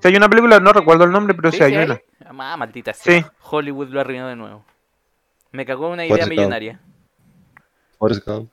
[0.00, 2.00] Si hay una película, no recuerdo el nombre, pero sí, Sí, hay una.
[2.26, 3.20] Ah, maldita sea.
[3.20, 3.26] Sí.
[3.50, 4.64] Hollywood lo arruinó de nuevo.
[5.52, 6.80] Me cagó una idea millonaria.
[7.98, 8.52] Forrest Gump.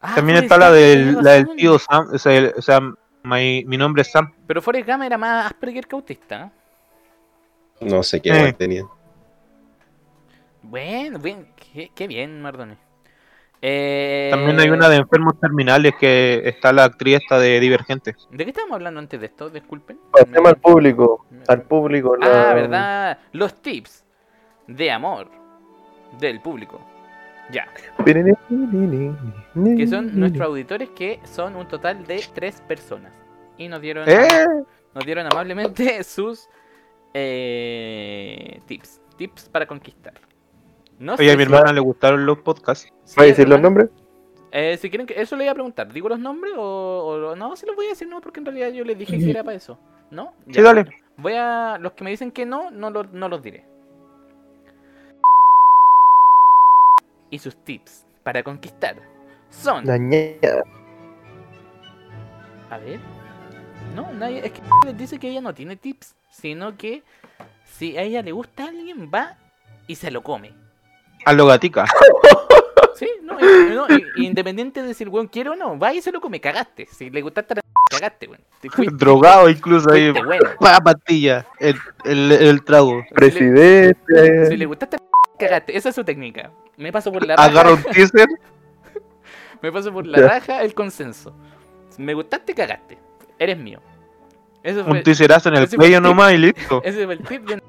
[0.00, 2.80] Ah, También Forrest está la del, la del tío Sam, o sea, el- o sea,
[3.24, 4.32] mi, mi nombre es Sam.
[4.46, 6.50] Pero Forrest Gump era más Asperger que autista.
[7.80, 7.86] ¿eh?
[7.86, 8.52] No sé qué Eh.
[8.52, 8.84] tenía.
[10.62, 12.76] Bueno, bien, qué, qué bien, Mardone.
[13.64, 18.16] Eh, También hay una de enfermos terminales que está la actriz esta de Divergente.
[18.30, 19.50] ¿De qué estábamos hablando antes de esto?
[19.50, 19.98] Disculpen.
[20.10, 21.26] Pasemos al público.
[21.46, 22.16] Al público.
[22.16, 23.18] la- Ah, ¿verdad?
[23.32, 24.04] Los tips
[24.66, 25.28] de amor
[26.18, 26.80] del público.
[27.52, 27.68] Ya.
[29.76, 33.12] Que son nuestros auditores que son un total de tres personas.
[33.58, 34.46] Y nos dieron, ¡Eh!
[34.94, 36.48] nos dieron amablemente sus
[37.14, 39.00] eh, tips.
[39.16, 40.14] Tips para conquistar.
[40.98, 42.88] No Oye, a mi si- hermana le gustaron los podcasts.
[43.18, 43.88] ¿Va a decir los nombres?
[44.54, 47.56] eh, si quieren que eso le iba a preguntar, ¿digo los nombres o, o- no?
[47.56, 49.56] Si los voy a decir no, porque en realidad yo les dije que era para
[49.56, 49.78] eso.
[50.10, 50.34] ¿No?
[50.46, 50.62] Sí, Ya.
[50.62, 50.86] dale.
[51.16, 51.78] Voy a.
[51.80, 53.64] Los que me dicen que no, no, lo- no los diré.
[57.32, 58.94] Y sus tips para conquistar
[59.50, 59.84] son.
[59.86, 60.62] Dañada.
[62.70, 63.00] A ver.
[63.96, 64.46] No, nadie.
[64.46, 66.14] Es que les dice que ella no tiene tips.
[66.30, 67.02] Sino que
[67.64, 69.36] si a ella le gusta a alguien, va
[69.86, 70.52] y se lo come.
[71.24, 71.84] A lo gatica.
[72.94, 73.36] Sí, no,
[74.16, 76.86] independiente de si el weón quiere o no, va y se lo come, cagaste.
[76.86, 77.60] Si le gustaste la
[77.90, 78.40] cagaste, weón.
[78.70, 80.10] Fuiste- Drogado incluso ahí.
[80.10, 80.50] fuiste bueno.
[80.60, 81.44] Pa, pastilla.
[81.58, 83.02] El, el, el trago.
[83.12, 84.46] Presidente.
[84.46, 85.02] Si le gustaste la
[85.38, 85.76] cagaste.
[85.76, 86.50] Esa es su técnica.
[86.76, 88.28] Me paso por la raja, Agarra un teaser.
[89.62, 91.34] me paso por la raja el consenso.
[91.98, 92.98] Me gustaste, cagaste.
[93.38, 93.80] Eres mío.
[94.62, 96.80] Eso fue, Un teaserazo en el cuello nomás y listo.
[96.84, 97.62] ese fue el tip de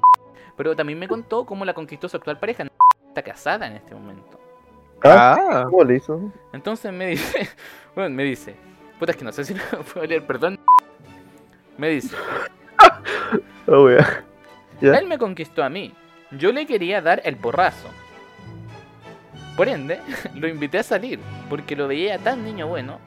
[0.56, 2.64] Pero también me contó cómo la conquistó su actual pareja.
[3.08, 4.40] Está casada en este momento.
[5.02, 5.64] Ah, Ah.
[5.68, 6.32] ¿Cómo le hizo?
[6.52, 7.48] Entonces me dice,
[7.94, 8.54] bueno, me dice,
[8.98, 10.58] puta es que no sé si lo puedo leer, perdón.
[11.76, 12.16] Me dice,
[13.66, 13.88] Oh.
[14.80, 14.98] Ya.
[14.98, 15.92] él me conquistó a mí.
[16.38, 17.88] Yo le quería dar el porrazo.
[19.56, 20.00] Por ende,
[20.34, 22.98] lo invité a salir, porque lo veía tan niño bueno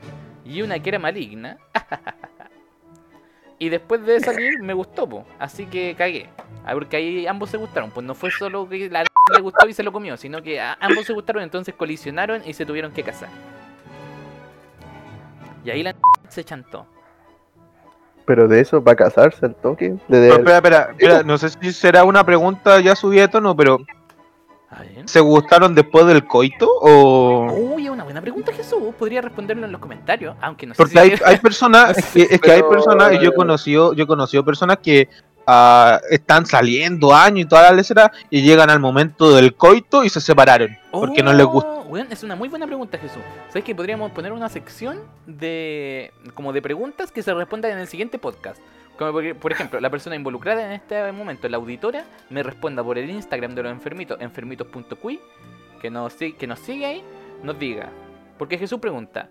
[0.46, 1.58] y una que era maligna.
[3.60, 6.30] y después de salir me gustó, así que cagué.
[6.66, 9.74] Ah, Porque ahí ambos se gustaron, pues no fue solo que la le gustó y
[9.74, 13.30] se lo comió, sino que ambos se gustaron, entonces colisionaron y se tuvieron que casar.
[15.64, 15.96] Y ahí la
[16.30, 16.88] se chantó.
[18.28, 19.90] Pero de eso, ¿va a casarse al toque?
[19.92, 23.28] De- Pero de- espera, espera, espera, no sé si será una pregunta ya subida de
[23.30, 23.80] tono, pero.
[25.06, 27.48] ¿se gustaron después del coito o...?
[27.74, 28.94] Uy, es una buena pregunta, Jesús.
[29.00, 31.00] Podría responderlo en los comentarios, aunque no sé Porque si...
[31.00, 34.08] hay, hay personas, es que, es que hay personas, y yo he conocido, yo he
[34.08, 35.08] conocido personas que
[35.48, 40.10] ah, están saliendo años y toda la lecera y llegan al momento del coito y
[40.10, 41.77] se separaron porque no les gusta.
[41.88, 43.22] Weón, es una muy buena pregunta, Jesús.
[43.48, 47.88] ¿Sabes que podríamos poner una sección de como de preguntas que se respondan en el
[47.88, 48.60] siguiente podcast?
[48.98, 52.98] Como por, por ejemplo, la persona involucrada en este momento, la auditora, me responda por
[52.98, 55.20] el Instagram de los enfermitos, enfermitos.cui,
[55.82, 57.04] que nos, que nos sigue ahí,
[57.44, 57.90] nos diga.
[58.38, 59.30] Porque Jesús pregunta,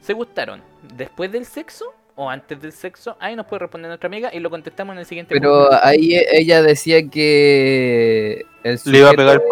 [0.00, 0.62] ¿se gustaron
[0.96, 3.16] después del sexo o antes del sexo?
[3.20, 5.84] Ahí nos puede responder nuestra amiga y lo contestamos en el siguiente Pero podcast.
[5.84, 9.48] ahí e- ella decía que el Le iba a pegar el sujeto-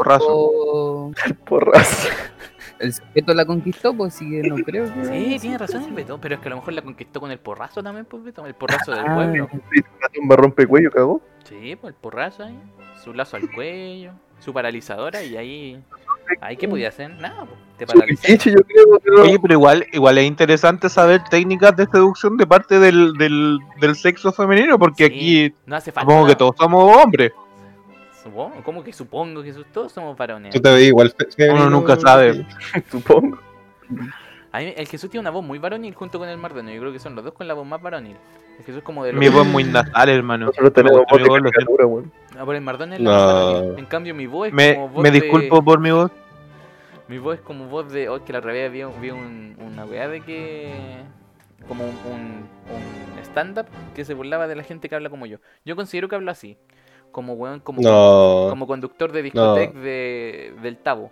[1.44, 2.08] porrazo.
[2.78, 5.04] El sujeto la conquistó, pues sí que no creo que.
[5.06, 7.38] Sí, tiene razón el Beto, pero es que a lo mejor la conquistó con el
[7.38, 9.14] porrazo también, pues Beto, el porrazo del Ah.
[9.14, 9.48] pueblo.
[9.52, 11.20] Una tumba rompecuello, cagó.
[11.44, 12.58] Sí, pues el porrazo ahí,
[13.02, 15.82] su lazo al cuello, su paralizadora y ahí...
[16.40, 17.08] Ahí qué podía hacer?
[17.20, 17.46] Nada,
[17.78, 19.22] pues, te pichichi, yo creo, pero...
[19.22, 23.94] Oye, pero igual, igual es interesante saber técnicas de seducción de parte del, del, del
[23.94, 26.10] sexo femenino, porque Sí, aquí No hace falta.
[26.10, 27.30] supongo que todos somos hombres.
[28.26, 30.52] Supongo, ¿Cómo que supongo que sus- todos somos varones?
[30.52, 31.14] Tú te ves igual.
[31.36, 32.44] femenino, nunca sabe.
[32.90, 33.38] Supongo.
[34.52, 36.74] A mí- el Jesús tiene una voz muy varonil junto con el Mardonio.
[36.74, 38.16] Yo creo que son los dos con la voz más varonil.
[38.58, 39.20] El Jesús como de los...
[39.20, 40.46] Mi voz es muy nasal, hermano.
[40.46, 42.12] Nosotros tenemos voz de caricatura, weón.
[42.36, 43.16] Ah, por el Mardonio es la No.
[43.16, 43.78] más varonil.
[43.78, 46.10] En cambio mi voz es Me, como voz me de- disculpo por mi voz.
[47.08, 48.08] Mi voz es como voz de.
[48.08, 50.74] Oh, que la otra vez vi, vi un- una weá de que.
[51.68, 52.48] Como un, un,
[53.16, 55.38] un stand-up que se burlaba de la gente que habla como yo.
[55.64, 56.56] Yo considero que hablo así.
[57.16, 58.48] Como weón, como, No.
[58.50, 61.10] como conductor de discoteca de, del Tabo.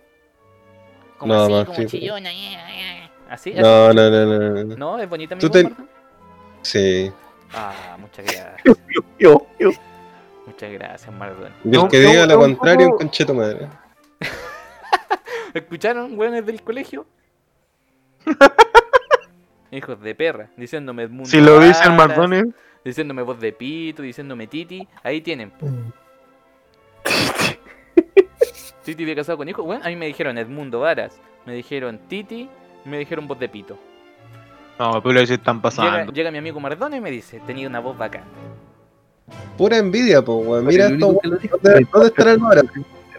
[1.17, 1.85] Como No, así, más como sí.
[1.87, 2.31] chillona.
[2.31, 3.59] eh, eh, Así, así.
[3.59, 4.75] No, no, no, no, no, no.
[4.77, 4.99] ¿No?
[4.99, 5.73] ¿Es bonita mi voz, te-?
[6.61, 7.11] Sí.
[7.55, 8.53] Ah, muchas gracias.
[8.93, 9.71] Yo, yo, yo.
[10.45, 11.51] Muchas gracias, Mardón.
[11.63, 12.91] Y el No, que no, diga lo no, contrario, no.
[12.91, 13.67] un concheto madre.
[15.55, 17.07] ¿Escucharon, weones del colegio?
[19.71, 22.45] Hijos de perra, diciéndome Edmundo Si lo dice el Varas, Mardones,
[22.85, 25.49] diciéndome voz de pito, diciéndome titi, ahí tienen.
[25.51, 25.67] po.
[28.83, 32.47] Titi de casado con hijo, bueno, a mí me dijeron Edmundo Varas, me dijeron Titi,
[32.85, 33.79] me dijeron voz de pito.
[34.77, 36.13] no, pero ahí se están pasando.
[36.13, 38.23] llega mi amigo Mardone y me dice, tenía una voz bacán.
[39.57, 40.67] Pura envidia, po, weón.
[40.67, 42.61] Mira esto, ¿Dónde, dónde estarán ahora?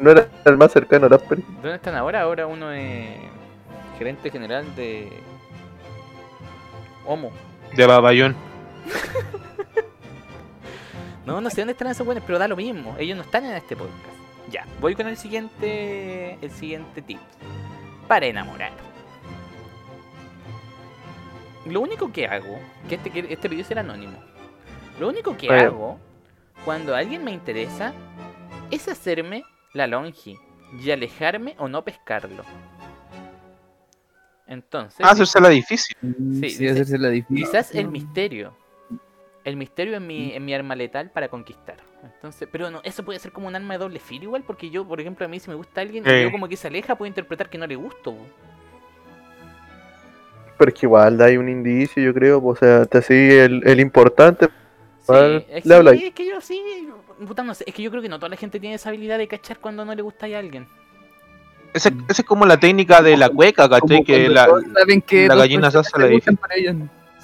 [0.01, 1.43] No era el más cercano a las peri.
[1.61, 2.21] ¿Dónde están ahora?
[2.21, 3.17] Ahora uno es
[3.99, 5.09] gerente general de
[7.05, 7.33] Homo.
[7.75, 8.37] De Babayón.
[11.27, 12.95] No, no sé dónde están esos buenos, pero da lo mismo.
[12.99, 13.97] Ellos no están en este podcast.
[14.51, 16.39] Ya, voy con el siguiente.
[16.41, 17.19] El siguiente tip.
[18.07, 18.71] Para enamorar.
[21.67, 24.17] Lo único que hago, que este, que este video será anónimo.
[25.01, 25.99] Lo único que hago
[26.65, 27.93] cuando alguien me interesa
[28.71, 29.43] es hacerme
[29.73, 30.39] la longi
[30.81, 32.45] y alejarme o no pescarlo.
[34.47, 35.97] Entonces, Ah, Hacérsela difícil.
[36.01, 37.45] Sí, Sí, dice- hacerse la difícil.
[37.45, 38.57] Quizás el misterio.
[39.47, 41.77] El misterio en mi, en mi arma letal para conquistar.
[42.03, 44.85] Entonces, pero no, eso puede ser como un arma de doble filo igual, porque yo,
[44.85, 46.23] por ejemplo, a mí si me gusta alguien Sí.
[46.25, 48.17] yo como que se aleja, puedo interpretar que no le gusto.
[50.59, 52.45] Pero es que igual hay un indicio, yo creo.
[52.45, 54.49] O sea, te sigue el, el importante.
[55.03, 55.13] Sí,
[55.49, 55.99] es, le habla ahí.
[56.01, 56.89] sí, es que yo sí,
[57.25, 59.17] puta, no sé, es que yo creo que no toda la gente tiene esa habilidad
[59.19, 60.67] de cachar cuando no le gusta a alguien.
[61.73, 64.03] Esa esa es como la técnica de la cueca, ¿cachai?
[64.03, 66.09] Que la, saben que la gallina se hace la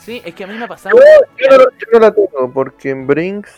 [0.04, 0.96] Sí, es que a mí me ha pasado.
[1.38, 3.50] Yo no, yo no la tengo, porque en Brinks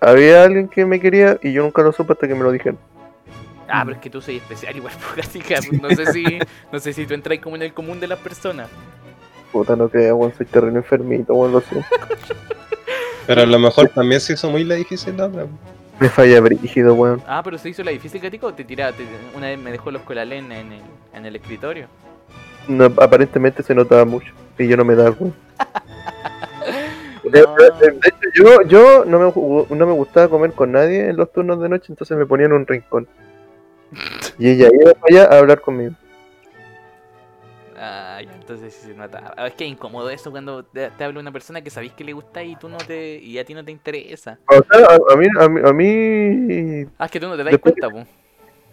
[0.00, 2.78] había alguien que me quería y yo nunca lo supe hasta que me lo dijeron.
[3.68, 6.38] Ah, pero es que tú soy especial igual, así que no sé si,
[6.72, 8.68] no sé si tú entras como en el común de las personas.
[9.52, 11.86] Puta, no creo, weón, soy terreno enfermito, weón, lo siento.
[13.26, 15.46] Pero a lo mejor también se hizo muy la difícil la otra.
[16.00, 17.22] Me falla brígido, weón.
[17.26, 19.04] Ah, pero se hizo la difícil, Gatico, o te tiraba, te-
[19.36, 20.80] una vez me dejó los colalen en el,
[21.12, 21.88] en el escritorio.
[22.66, 24.32] No, aparentemente se notaba mucho.
[24.60, 25.36] Y yo no me daba cuenta.
[27.24, 27.54] De, No.
[27.54, 31.30] de- de hecho, yo, yo no, me, no me gustaba comer con nadie en los
[31.32, 33.06] turnos de noche, entonces me ponía en un rincón.
[34.38, 35.94] Y ella iba para allá a hablar conmigo.
[37.76, 39.32] Ya, entonces sí se notaba.
[39.36, 42.04] Ah, Es que es incómodo eso cuando te, te habla una persona que sabéis que
[42.04, 44.38] le gusta y tú no te y a ti no te interesa.
[44.48, 47.44] O sea, a, a mí, a, mí, a mí- Ah, es que tú no te
[47.44, 48.06] das cuenta, pues.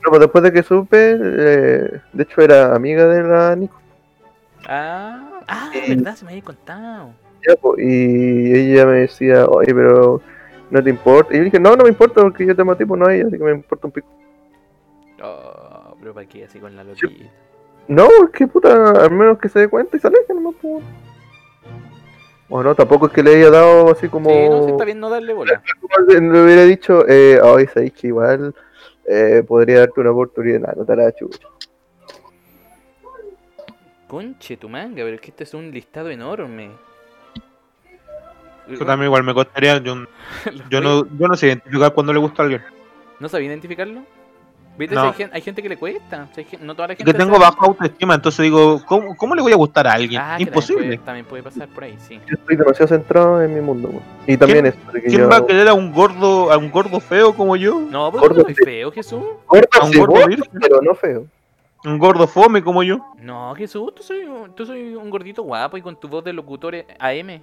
[0.04, 3.80] no, pues después de que supe, eh, de hecho era amiga de la Nico.
[4.68, 5.96] Ah, ah, Sí.
[5.96, 7.14] verdad, se me había contado.
[7.62, 10.22] pues, y ella me decía, oye, pero
[10.70, 11.34] no te importa.
[11.34, 13.08] Y yo dije, no, no me importa porque yo te amo a ti, pues no
[13.08, 14.08] a ella, así que me importa un pico.
[15.24, 17.26] Oh, pero para qué así con la loquita.
[17.88, 20.84] No, es que puta, al menos que se dé cuenta y se aleje nomás, pues.
[22.50, 24.30] O no, tampoco es que le haya dado así como.
[24.30, 25.62] Sí, no, sí, está bien no darle bola.
[26.08, 28.54] le hubiera dicho, eh, ay, sabéis que igual
[29.06, 30.60] eh, podría darte una oportunidad.
[30.62, 31.48] Nah, no te la chucha.
[34.08, 36.72] Conche tu manga, pero es que este es un listado enorme.
[38.70, 39.78] Yo también igual me costaría.
[39.80, 39.96] Yo,
[40.70, 42.62] yo, no, yo no sé identificar cuando le gusta a alguien.
[43.20, 44.02] ¿No sabía identificarlo?
[44.78, 44.94] ¿Viste?
[44.94, 45.12] No.
[45.14, 46.28] Si hay, hay gente que le cuesta.
[46.36, 47.46] si hay no toda la Es gente que tengo sabe.
[47.46, 50.22] bajo autoestima, entonces digo, ¿cómo, cómo le voy a gustar a alguien?
[50.24, 50.82] Ah, Imposible.
[50.84, 52.20] También puede, también puede pasar por ahí, sí.
[52.28, 53.90] Yo estoy demasiado centrado en mi mundo.
[54.28, 55.30] Y también ¿Quién- eso, que ¿Quién yo.
[55.30, 57.80] va a querer a un gordo, a un gordo feo como yo?
[57.80, 59.24] No, pero Gordo no soy feo, Jesús.
[59.48, 60.52] Gordo, a un sí, gordo gordo, virgen.
[60.62, 61.26] pero no feo.
[61.86, 63.00] Un gordo fome como yo.
[63.20, 66.34] No, Jesús, tú soy, un- tú soy un gordito guapo y con tu voz de
[66.34, 67.42] locutor eh, AM.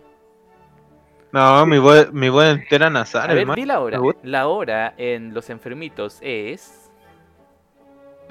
[1.32, 3.56] No, mi voz, mi voz entera A nasal, ver, hermano.
[3.56, 4.00] di la hora.
[4.22, 6.90] La hora en Los Enfermitos es...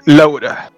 [0.06, 0.70] Laura.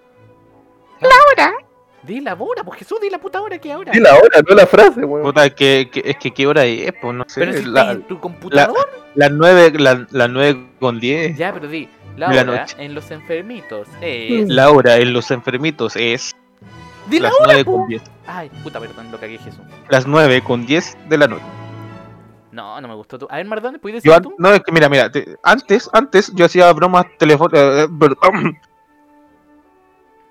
[2.06, 3.92] Di la hora, pues Jesús, di la puta hora que ahora.
[3.94, 5.24] Sí, la hora, no la frase, weón.
[5.24, 7.40] Puta, que, que- es que qué hora es, pues no sé.
[7.42, 8.76] Pero si la- en tu computador.
[9.16, 11.38] las nueve, la- las nueve con diez.
[11.38, 11.90] Ya, pero di.
[12.18, 12.76] La La hora noche.
[12.80, 14.48] en Los Enfermitos es...
[14.50, 16.34] La hora en los enfermitos es
[17.08, 17.78] Di la las hora, nueve po.
[17.80, 18.02] con diez.
[18.26, 19.60] Ay, puta, perdón, lo cagué Jesús.
[19.90, 21.44] Las nueve con diez de la noche.
[22.52, 23.28] No, no me gustó tu...
[23.30, 24.36] A ver, Mardones, ¿puedes Yo decir an- tú?
[24.38, 27.90] no, es que mira, mira, te- antes, antes yo hacía bromas telefónicas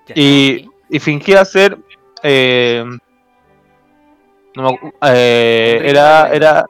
[0.07, 0.69] Ya, y, sí.
[0.89, 1.77] Y fingía ser
[2.23, 2.83] eh,
[4.55, 4.69] no
[5.01, 6.65] eh, era, era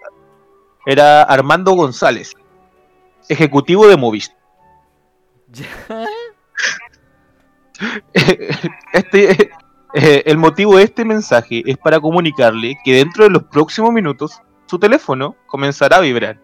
[0.86, 2.34] era Armando González,
[3.28, 4.38] ejecutivo de Movistar.
[8.94, 9.52] Este
[9.94, 14.42] eh, el motivo de este mensaje es para comunicarle que dentro de los próximos minutos
[14.66, 16.40] su teléfono comenzará a vibrar.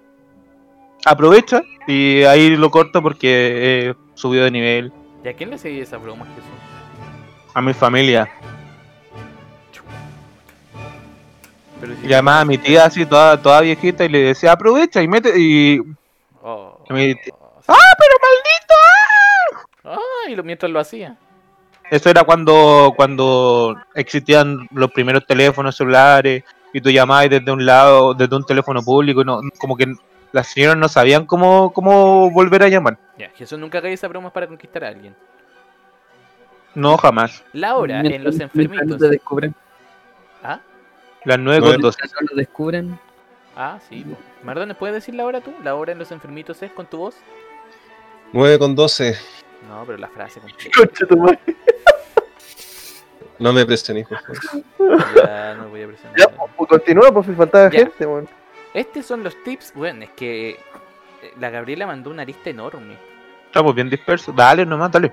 [1.06, 4.94] Aprovecha y ahí lo corto porque eh, subió de nivel
[5.24, 6.50] ¿Y a quién le seguí esa broma, Jesús?
[7.54, 8.30] A mi familia.
[11.80, 15.08] Pero si- Llamaba a mi tía así toda, toda viejita y le decía aprovecha y
[15.08, 15.80] mete y
[16.44, 18.76] Oh, ¡Ah, pero maldito!
[19.86, 20.30] ¡Ah!
[20.30, 21.16] y lo, mientras lo hacía.
[21.90, 28.14] eso era cuando cuando existían los primeros teléfonos celulares y tú llamabas desde un lado
[28.16, 29.94] desde un teléfono público y no como que
[30.32, 32.98] las señoras no sabían cómo cómo volver a llamar.
[33.20, 35.16] Ya, Jesús nunca haga esa broma para conquistar a alguien.
[36.76, 37.44] No jamás.
[37.54, 38.98] La hora en Los Enfermitos.
[39.00, 39.54] te descubren.
[40.44, 40.60] ¿Ah?
[41.26, 41.76] Las nueve Nueve.
[41.76, 41.98] con dos.
[42.02, 43.00] Mientras no lo descubren.
[43.56, 44.04] Ah, sí.
[44.04, 44.18] po.
[44.44, 45.54] Mardones, ¿puedes decir la hora tú?
[45.64, 47.16] ¿La hora en Los Enfermitos es con tu voz?
[48.34, 49.18] 9 con 12.
[49.68, 51.40] No, pero la frase con Concha tu madre.
[53.40, 54.64] No me presionéis, por favor.
[55.16, 56.18] Ya, no voy a presionar.
[56.18, 57.80] Ya, pues, continúa, pues si faltaba Ya.
[57.80, 58.30] gente, weón.
[58.74, 59.74] Estos son los tips.
[59.76, 60.58] Bueno, es que eh,
[61.40, 62.96] la Gabriela mandó una lista enorme.
[63.48, 64.34] Estamos bien dispersos.
[64.34, 65.12] Dale nomás, dale.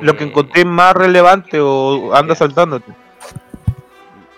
[0.00, 2.92] Lo que Eh, encontré más relevante o anda saltándote.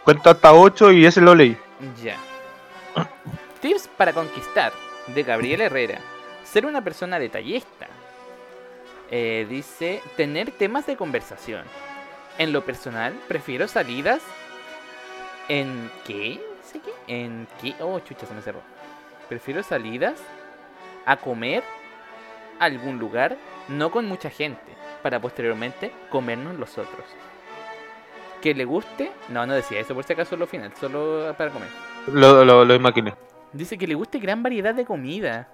[0.05, 1.57] Cuenta hasta 8 y ese lo leí.
[2.03, 2.16] Ya.
[3.61, 4.73] Tips para conquistar
[5.09, 5.99] de Gabriela Herrera.
[6.45, 7.87] Ser una persona detallista.
[9.11, 11.62] Eh, dice tener temas de conversación.
[12.39, 14.23] En lo personal, prefiero salidas
[15.49, 16.41] en qué?
[16.62, 16.93] ¿Dice qué?
[17.07, 17.74] En qué?
[17.81, 18.62] Oh, chucha, se me cerró.
[19.29, 20.15] Prefiero salidas
[21.05, 21.62] a comer
[22.59, 23.37] a algún lugar,
[23.69, 24.73] no con mucha gente,
[25.03, 27.05] para posteriormente comernos los otros.
[28.41, 31.69] Que le guste, no, no decía eso por si acaso lo final, solo para comer.
[32.12, 33.15] Lo, lo, lo imaginé.
[33.53, 35.49] Dice que le guste gran variedad de comida.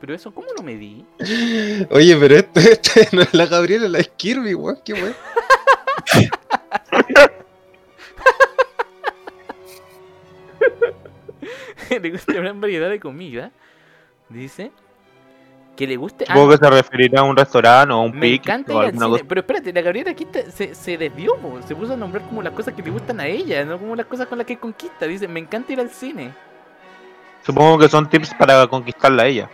[0.00, 1.06] Pero eso, ¿cómo lo medí?
[1.90, 4.80] Oye, pero este, este no es la Gabriela, la es Kirby, weón.
[4.84, 5.14] Qué weón.
[12.02, 13.52] le gusta gran variedad de comida.
[14.28, 14.72] Dice
[15.82, 16.24] Que le guste.
[16.28, 18.74] ah, Supongo que se referirá a un restaurante o a un me pic encanta o
[18.76, 19.16] ir al alguna cine.
[19.18, 19.24] cosa.
[19.28, 21.60] Pero espérate, la Gabriela aquí te- se, se desvió, po.
[21.66, 24.06] se puso a nombrar como las cosas que le gustan a ella, no como las
[24.06, 25.06] cosas con las que conquista.
[25.06, 26.30] Dice, me encanta ir al cine.
[27.44, 29.50] Supongo que son tips para conquistarla a ella.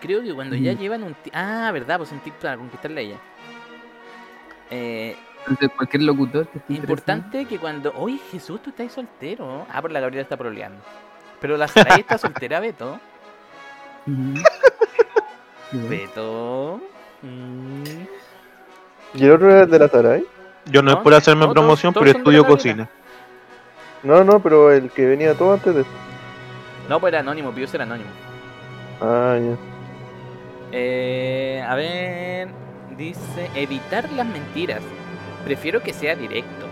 [0.00, 0.78] Creo que cuando ya Mm.
[0.78, 1.16] llevan un...
[1.32, 3.16] Ah, verdad, pues un tip para conquistarla a ella.
[4.70, 5.16] Eh,
[5.48, 7.92] Entonces, cualquier locutor que esté importante que cuando...
[7.96, 9.66] Oye, Jesús, tú estás soltero.
[9.68, 10.78] Ah, pero la Gabriela está proleando.
[11.40, 13.00] Pero la Saray está soltera, Beto.
[15.72, 16.80] Beto.
[17.22, 17.84] Mm.
[19.14, 20.24] ¿Y el otro era el de la Saray?
[20.66, 22.88] Yo no, No, es por hacerme no, promoción, todos pero estudio cocina.
[24.02, 25.84] No, no, pero el que venía todo antes de.
[26.88, 28.10] No, pues era anónimo, pidió ser anónimo.
[29.00, 29.56] Ah, ya.
[30.72, 32.48] Eh, a ver,
[32.96, 34.82] dice evitar las mentiras.
[35.44, 36.66] Prefiero que sea directo.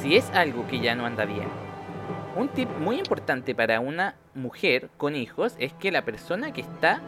[0.00, 1.48] Si es algo que ya no anda bien.
[2.36, 7.00] Un tip muy importante para una mujer con hijos es que la persona que está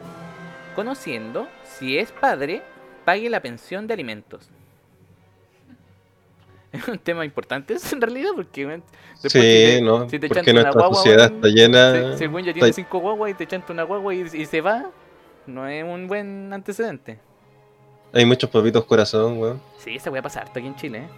[0.72, 2.62] conociendo, si es padre,
[3.04, 4.48] pague la pensión de alimentos.
[6.72, 8.82] Es un tema importante eso en realidad porque bueno,
[9.22, 9.44] después si Sí,
[9.76, 11.92] te- no, si te porque chanta una nuestra guagua, sociedad está llena.
[12.16, 14.60] si, si ya tiene está- cinco guaguas y te chanta una guagua y, y se
[14.62, 14.86] va,
[15.46, 17.18] no es un buen antecedente.
[18.14, 19.60] Hay muchos papitos corazón, weón.
[19.78, 20.98] Sí, esa voy a pasar aquí en Chile.
[20.98, 21.08] ¿eh?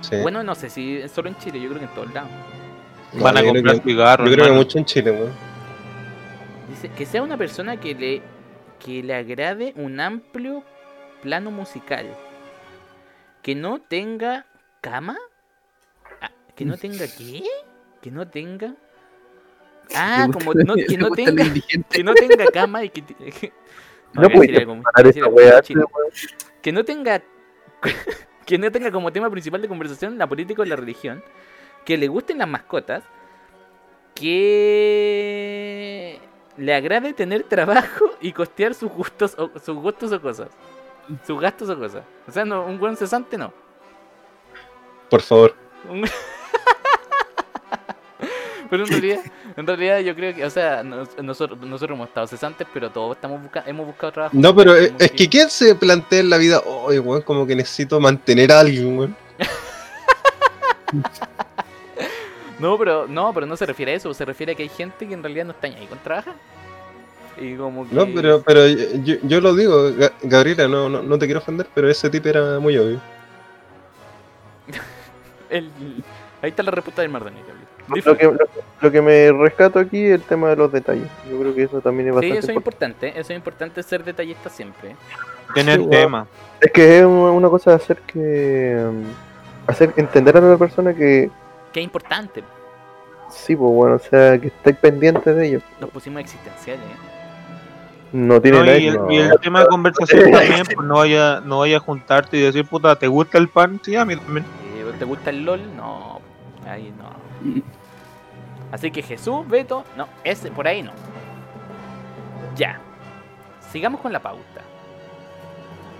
[0.00, 0.16] Sí.
[0.22, 2.30] Bueno, no sé si es solo en Chile, yo creo que en todos lados.
[3.14, 4.28] No, Van a comprar cigarros.
[4.28, 5.32] Yo creo que mucho en Chile, weón.
[6.70, 8.22] Dice que sea una persona que le,
[8.84, 10.64] que le agrade un amplio
[11.22, 12.06] plano musical.
[13.42, 14.46] Que no tenga
[14.80, 15.16] cama.
[16.20, 17.44] Ah, que no tenga qué?
[18.02, 18.74] Que no tenga.
[19.94, 21.44] Ah, como no, que no tenga.
[21.88, 23.02] Que no tenga cama y que.
[24.12, 24.82] No algo weón.
[26.60, 27.22] que no tenga
[28.46, 31.22] que no tenga como tema principal de conversación la política o la religión,
[31.84, 33.04] que le gusten las mascotas,
[34.14, 36.18] que
[36.58, 40.48] le agrade tener trabajo y costear sus gustos o sus gustos o cosas.
[41.26, 42.02] Sus gastos o cosas.
[42.26, 43.50] O sea, no, un buen cesante no.
[45.08, 45.54] Por favor.
[48.70, 49.20] Pero en realidad,
[49.56, 53.16] en realidad yo creo que, o sea, nos- nosotros, nosotros hemos estado cesantes, pero todos
[53.16, 54.36] estamos busca- hemos buscado trabajo.
[54.38, 56.60] No, pero es, que ¿quién se plantea en la vida?
[56.66, 59.16] Oye, weón, como que necesito mantener a alguien, weón.
[62.58, 65.06] No, pero no, pero no se refiere a eso, se refiere a que hay gente
[65.06, 66.34] que en realidad no está ahí con trabajar.
[67.40, 71.18] Y como que No, pero, pero yo, yo lo digo, Ga- Gabriela, no, no, no
[71.18, 73.00] te quiero ofender, pero ese tipo era muy obvio.
[75.50, 75.70] el-
[76.42, 77.36] ahí está la respuesta del Gabriel.
[78.04, 78.36] Lo que, lo,
[78.82, 81.08] lo que me rescato aquí es el tema de los detalles.
[81.30, 83.06] Yo creo que eso también es Sí, bastante eso es importante.
[83.06, 84.94] importante, eso es importante ser detallista siempre.
[85.54, 86.26] Tener Sí, tema.
[86.60, 88.84] Es que es una cosa de hacer que.
[88.92, 91.30] mm, hacer entender a la otra persona que
[91.78, 92.42] Que es importante,
[93.30, 95.60] sí, pues bueno, o sea, que estáis pendientes de ello.
[95.80, 96.84] nos pusimos existenciales.
[96.84, 98.08] ¿eh?
[98.12, 99.10] No tiene No, nada y, el, no.
[99.12, 102.66] y el tema de conversación también, pues no vaya, no vaya a juntarte y decir,
[102.66, 103.80] puta, ¿te gusta el pan?
[103.84, 104.44] Sí, a mí también.
[104.74, 105.76] Eh, ¿Te gusta el LOL?
[105.76, 106.20] No,
[106.66, 107.62] ahí no.
[108.72, 110.90] Así que Jesús, Beto, no, ese por ahí no.
[112.56, 112.80] Ya.
[113.70, 114.62] Sigamos con la pauta.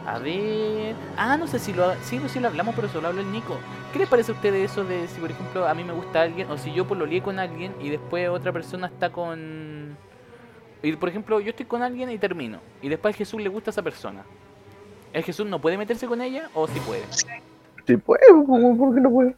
[0.09, 0.94] A ver.
[1.18, 3.59] Ah, no sé si lo, sí, pues sí lo hablamos, pero solo habló el Nico.
[3.93, 6.51] ¿Qué les parece a ustedes eso de si, por ejemplo, a mí me gusta alguien,
[6.51, 9.98] o si yo pololeé con alguien y después otra persona está con.
[10.82, 12.59] Y por ejemplo, yo estoy con alguien y termino.
[12.80, 14.24] Y después a Jesús le gusta a esa persona.
[15.12, 17.02] ¿El Jesús no puede meterse con ella o sí puede?
[17.86, 19.35] Sí, pues, ¿por qué no puedo?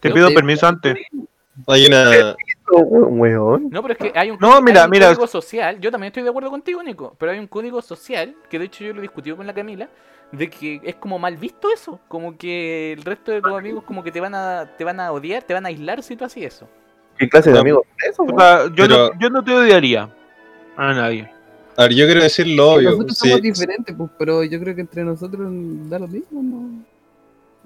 [0.00, 0.96] Te pido permiso antes.
[1.68, 2.34] Hay una.
[2.70, 3.68] Weón.
[3.70, 5.06] No, pero es que hay un, No, hay mira, un mira.
[5.08, 5.78] código social.
[5.80, 7.14] Yo también estoy de acuerdo contigo, Nico.
[7.18, 9.88] Pero hay un código social, que de hecho yo lo he discutido con la Camila,
[10.32, 12.00] de que es como mal visto eso.
[12.08, 15.12] Como que el resto de tus amigos como que te van a, te van a
[15.12, 16.68] odiar, te van a aislar si tú haces eso.
[17.18, 18.22] ¿Qué clase de amigos es eso?
[18.22, 18.34] weón?
[18.36, 20.08] Puta, yo, Pero- no, yo no te odiaría
[20.76, 21.30] a nadie.
[21.76, 22.90] A ver, yo quiero decir lo obvio.
[22.90, 25.40] Nosotros sí, somos diferentes, pues, pero yo creo que entre nosotros
[25.88, 26.84] da lo mismo, ¿no?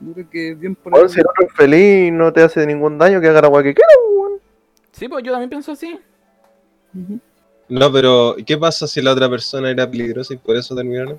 [0.07, 1.09] Yo creo que bien por ahí.
[1.09, 3.89] si el otro es feliz no te hace ningún daño, que haga la que quiera,
[4.17, 4.33] weón.
[4.93, 5.99] Sí, pues yo también pienso así.
[7.69, 11.19] No, pero ¿qué pasa si la otra persona era peligrosa y por eso terminaron?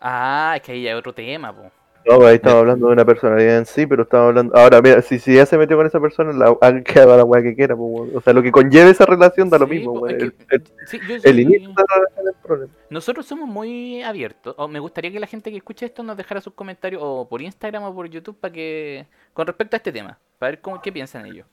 [0.00, 1.70] Ah, es que ahí ya hay otro tema, po.
[2.06, 4.54] No, pues ahí estaba hablando de una personalidad en sí, pero estaba hablando.
[4.54, 7.24] Ahora, mira, si, si ya se metió con esa persona, la, haga que haga la
[7.24, 8.10] weá que quiera, pues, weón.
[8.14, 10.16] O sea, lo que conlleve esa relación da lo mismo, po, weón.
[10.16, 12.72] es El, que- el- Sí, yo el inicio de la relación es el problema.
[12.90, 14.54] Nosotros somos muy abiertos.
[14.58, 17.40] O me gustaría que la gente que escuche esto nos dejara sus comentarios o por
[17.40, 20.92] Instagram o por YouTube para que con respecto a este tema, para ver cómo qué
[20.92, 21.46] piensan ellos.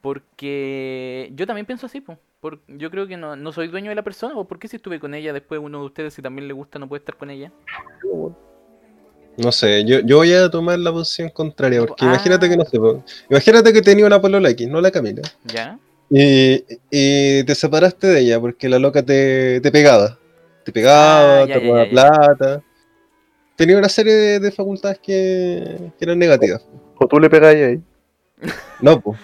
[0.00, 2.18] Porque yo también pienso así, po.
[2.40, 4.76] Por, yo creo que no, no soy dueño de la persona, o por qué si
[4.76, 7.28] estuve con ella después uno de ustedes si también le gusta no puede estar con
[7.30, 7.52] ella.
[9.36, 12.08] No sé, yo, yo voy a tomar la posición contraria, porque Ah.
[12.08, 15.78] imagínate que no sé, po, imagínate que tenía una polola X, no la Camila, ¿Ya?
[16.10, 20.18] y, y te separaste de ella porque la loca te, te pegaba.
[20.64, 21.90] te pegaba, Ah, ya, te robaba ya, ya.
[21.90, 22.62] plata.
[23.56, 26.66] Tenía una serie de, de facultades que, que eran negativas.
[26.98, 27.80] O tú le pegáis ahí.
[28.80, 29.18] No, pues.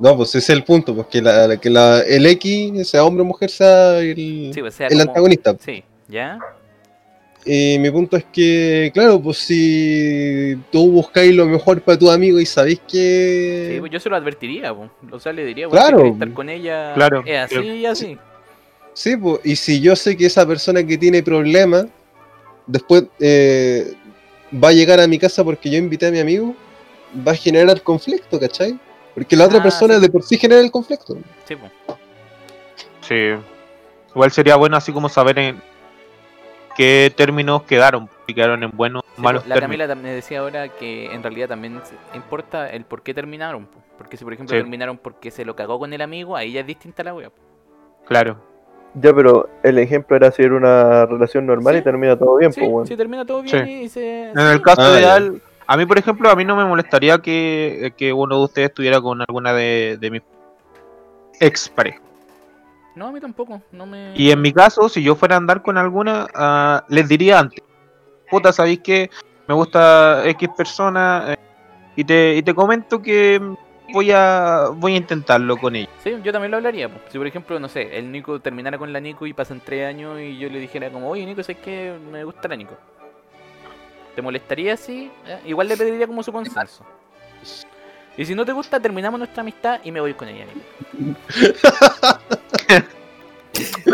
[0.00, 3.22] No, pues ese es el punto, pues que, la, que la, el X, sea hombre
[3.22, 5.54] o mujer, sea el, Sí, sea, el como- antagonista.
[5.60, 6.38] Sí, ¿ya?
[7.44, 12.38] Y mi punto es que, claro, pues si tú buscáis lo mejor para tu amigo
[12.40, 13.72] y sabéis que...
[13.74, 14.90] Sí, pues yo se lo advertiría, po.
[15.10, 15.98] o sea, le diría, Claro.
[15.98, 17.22] bueno, estar con ella Claro.
[17.26, 18.18] es así y así.
[18.94, 21.86] Sí, pues, y si yo sé que esa persona que tiene problemas,
[22.66, 23.92] después eh,
[24.52, 26.54] va a llegar a mi casa porque yo invité a mi amigo,
[27.26, 28.78] va a generar conflicto, ¿cachai?
[29.14, 30.00] Porque la otra Ah, persona sí.
[30.00, 31.16] de por sí genera el conflicto.
[31.44, 31.68] Sí, po.
[33.00, 33.30] Sí.
[34.14, 35.60] Igual sería bueno así como saber en
[36.76, 38.08] qué términos quedaron.
[38.26, 39.86] Si quedaron en buenos o Sí, malos la términos.
[39.86, 41.80] Camila tam- me decía ahora que en realidad también
[42.14, 43.66] importa el por qué terminaron.
[43.66, 43.78] po.
[43.98, 44.60] Porque si por ejemplo Sí.
[44.62, 47.30] terminaron porque se lo cagó con el amigo, ahí ya es distinta la wea.
[48.06, 48.36] Claro.
[48.94, 51.80] Ya, pero el ejemplo era si era una relación normal Sí.
[51.80, 52.86] y termina todo bien, Sí, pues bueno.
[52.86, 53.72] si termina todo bien Sí.
[53.84, 54.30] y se...
[54.30, 54.98] En el caso Ah, ya.
[54.98, 58.68] ideal, a mí por ejemplo, a mí no me molestaría que, que uno de ustedes
[58.70, 60.22] estuviera con alguna de, de mis
[61.38, 62.02] ex parejas.
[62.96, 63.62] No, a mí tampoco.
[63.70, 64.12] No me...
[64.16, 67.62] Y en mi caso, si yo fuera a andar con alguna, ah, les diría antes,
[68.28, 69.10] puta, sabéis que
[69.46, 71.36] me gusta X persona eh,
[71.94, 73.40] y, te, y te comento que
[73.92, 75.88] voy a voy a intentarlo con ella.
[76.02, 76.88] Sí, yo también lo hablaría.
[76.88, 76.98] po.
[77.10, 80.20] Si por ejemplo, no sé, el Nico terminara con la Nico y pasan tres años
[80.20, 82.76] y yo le dijera como, oye Nico, sé que me gusta la Nico.
[84.20, 85.10] ¿Te molestaría si?
[85.26, 86.84] Eh, Igual le pediría como su consenso.
[88.18, 90.44] Y si no te gusta, terminamos nuestra amistad y me voy con ella.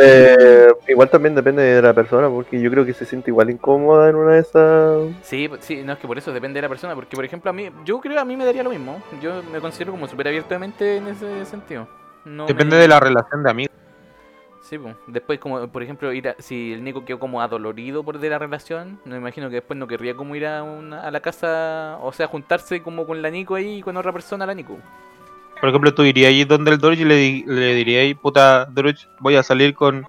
[0.01, 4.11] Eh, igual también depende de la persona, porque yo creo que se siente igual incómoda
[4.11, 5.09] en una de esas.
[5.23, 7.51] Sí, p- sí, no es que por eso depende de la persona, porque por ejemplo
[7.51, 9.03] a mí, yo creo a mí me daría lo mismo.
[9.23, 11.89] Yo me considero como súper abierto de mente en ese sentido.
[12.25, 13.75] No Depende me- de la relación de amigos.
[14.69, 14.97] Sí, pues.
[15.07, 18.39] Después, como por ejemplo, ir a- si el Nico quedó como adolorido por de la
[18.39, 22.13] relación, me imagino que después no querría como ir a, una- a la casa, o
[22.13, 24.77] sea, juntarse como con la Nico ahí y con otra persona a la Nico.
[25.61, 29.37] Por ejemplo, tú irías ahí donde el Doruch y le, le dirías, puta, Doruch, voy
[29.37, 30.07] a salir con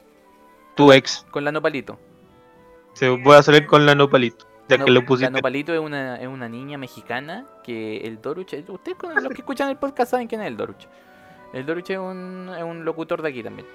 [0.76, 1.26] tu ex.
[1.30, 2.00] Con la Nopalito.
[2.94, 4.46] Sí, voy a salir con la Nopalito.
[4.70, 5.32] Ya No- que lo La pusiste.
[5.32, 9.78] Nopalito es una, es una niña mexicana que el Doruch, ustedes los que escuchan el
[9.78, 10.88] podcast saben quién es el Doruch.
[11.54, 13.68] El Doruch es un, es un locutor de aquí también.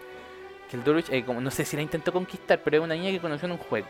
[0.72, 3.10] Que el Doruch, eh, como, no sé si la intentó conquistar, pero es una niña
[3.10, 3.88] que conoció en un juego.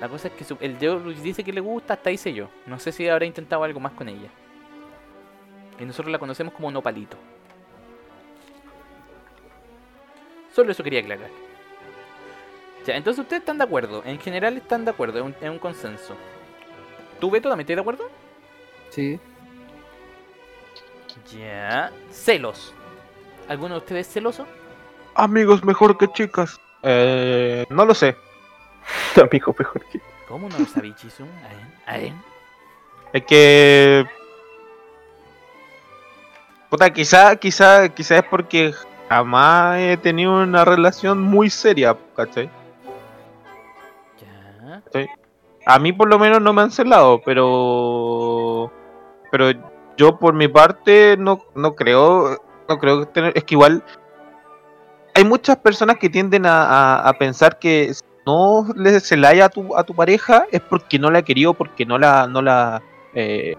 [0.00, 2.48] La cosa es que su- el Doruch dice que le gusta, hasta dice yo.
[2.64, 4.30] No sé si habrá intentado algo más con ella.
[5.78, 7.18] Y nosotros la conocemos como Nopalito.
[10.54, 11.28] Solo eso quería aclarar.
[12.86, 14.02] Ya, entonces ustedes están de acuerdo.
[14.06, 16.16] En general están de acuerdo, es un, es un consenso.
[17.20, 18.10] ¿Tú, Beto, también estás de acuerdo?
[18.88, 19.20] Sí.
[21.36, 21.92] Ya.
[22.10, 22.72] Celos.
[23.48, 24.46] ¿Alguno de ustedes es celoso?
[25.14, 26.60] Amigos mejor que chicas.
[26.82, 28.16] Eh, no lo sé.
[29.22, 30.00] Amigo mejor que.
[30.28, 31.24] ¿Cómo no lo sabéis, Chisu?
[31.24, 32.12] A ver, a ver.
[33.12, 34.06] Es que.
[36.68, 38.74] Puta, quizá, quizá, quizá es porque
[39.08, 42.50] jamás he tenido una relación muy seria, ¿cachai?
[44.20, 44.82] Ya.
[45.66, 48.72] A mí por lo menos no me han celado, pero.
[49.30, 49.50] Pero
[49.96, 52.38] yo por mi parte no, no creo.
[52.68, 53.32] No creo que tener.
[53.36, 53.82] Es que igual.
[55.14, 57.92] Hay muchas personas que tienden a, a- a pensar que
[58.26, 61.84] no le celaya a tu, a tu pareja es porque no la ha querido, porque
[61.86, 62.26] no la.
[62.26, 62.82] No la
[63.14, 63.56] eh,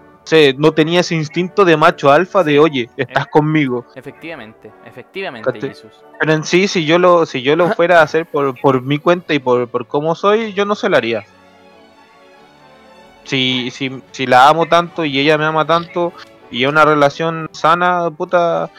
[0.58, 3.86] no tenía ese instinto de macho alfa de oye, estás conmigo.
[3.94, 5.92] Efectivamente, efectivamente, Jesús.
[6.18, 8.98] Pero en sí, si yo lo, si yo lo fuera a hacer por, por mi
[8.98, 11.24] cuenta y por, por cómo soy, yo no se lo haría.
[13.22, 16.12] Si, si, si la amo tanto y ella me ama tanto
[16.50, 18.70] y es una relación sana, puta,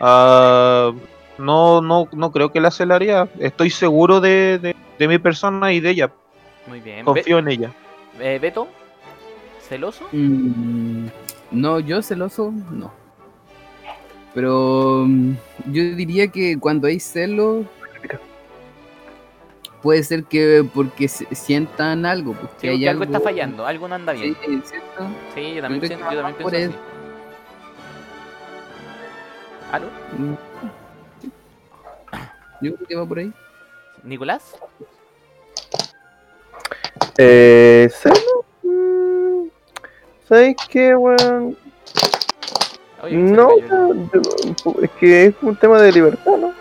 [0.00, 0.90] ah,
[1.38, 3.28] no, no, no creo que la celaría.
[3.38, 6.10] Estoy seguro de, de, de mi persona y de ella.
[6.66, 6.98] Muy bien.
[6.98, 7.72] Be- Confío en ella.
[8.20, 8.68] eh, Beto,
[9.68, 10.04] ¿celoso?
[10.12, 11.06] Mm,
[11.52, 12.92] no, yo celoso, no.
[14.34, 15.32] Pero mm,
[15.66, 17.64] yo diría que cuando hay celos,
[19.82, 22.34] puede ser que porque se- sientan algo.
[22.34, 24.62] Porque Sí, hay algo está fallando, algo no anda Sí, bien.
[24.64, 25.06] ¿cierto?
[25.34, 26.78] Sí, yo también, siento- que yo también por pienso eso.
[26.78, 26.88] así.
[29.72, 29.86] ¿Aló?
[32.60, 33.32] Yo creo que va por ahí.
[34.02, 34.54] ¿Nicolás?
[37.16, 37.88] Eh.
[40.28, 41.56] ¿Sabes qué, weón?
[43.02, 43.50] Oye, No,
[44.82, 46.52] es que es un tema de libertad, ¿no?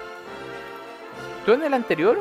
[1.45, 2.19] Tú en el anterior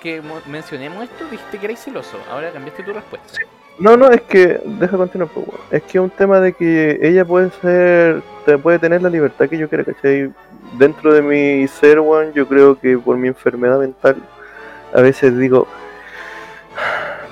[0.00, 2.16] que mo- mencionemos esto dijiste que erais celoso.
[2.30, 3.40] Ahora cambiaste tu respuesta.
[3.78, 5.60] No, no, es que, deja continuar, pues, weón.
[5.70, 9.48] es que es un tema de que ella puede ser, te puede tener la libertad
[9.48, 10.32] que yo quiera, ¿cachai?
[10.74, 14.16] Dentro de mi ser, weón, yo creo que por mi enfermedad mental,
[14.94, 15.66] a veces digo,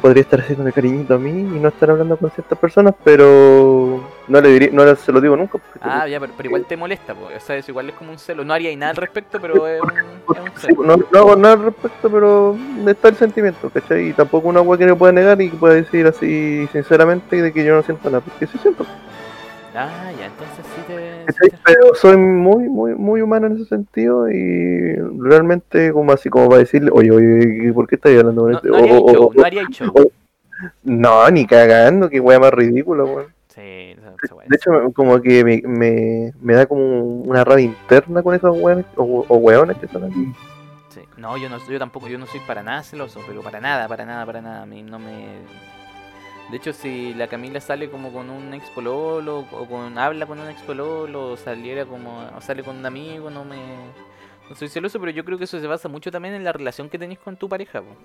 [0.01, 4.41] podría estar haciendo cariñito a mí y no estar hablando con ciertas personas, pero no
[4.41, 5.59] le diría, no se lo digo nunca.
[5.81, 7.27] Ah, ya, pero, pero igual te molesta, po.
[7.35, 8.45] o sea, eso igual es como un celo.
[8.45, 10.83] No haría nada al respecto, pero es un, es un Sí, celo.
[10.85, 12.57] no, no hago nada al respecto, pero
[12.87, 14.09] está el sentimiento, ¿cachai?
[14.09, 17.53] Y tampoco una agua que no pueda negar y que pueda decir así sinceramente de
[17.53, 18.85] que yo no siento nada, porque sí siento.
[19.75, 21.25] Ah, ya, entonces sí te.
[21.65, 26.61] Pero soy muy, muy, muy humano en ese sentido y realmente como así como para
[26.61, 28.69] decirle, oye, oye, ¿por qué estás hablando con No, este?
[28.69, 29.93] no O- haría o- show, o- no haría show.
[30.85, 33.27] no, ni cagando, que wea más ridícula, weón.
[33.49, 38.57] Sí, De hecho, como que me, me, me da como una rabia interna con esos
[38.61, 40.33] weones o, o weones que son aquí.
[40.89, 41.01] Sí.
[41.17, 44.05] No, yo no, yo tampoco, yo no soy para nada celoso, pero para nada, para
[44.05, 44.63] nada, para nada.
[44.63, 45.27] A mí no me.
[46.51, 50.39] De hecho, si la Camila sale como con un ex pololo, o con habla con
[50.39, 53.57] un ex pololo, o saliera como, o sale con un amigo, no me.
[54.49, 56.91] No soy celoso, pero yo creo que eso se basa mucho también en la relación
[56.91, 57.97] que tenéis con tu pareja, po.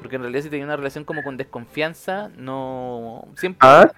[0.00, 3.26] Porque en realidad si tenéis una relación como con desconfianza, no.
[3.36, 3.66] Siempre.
[3.66, 3.90] Ah,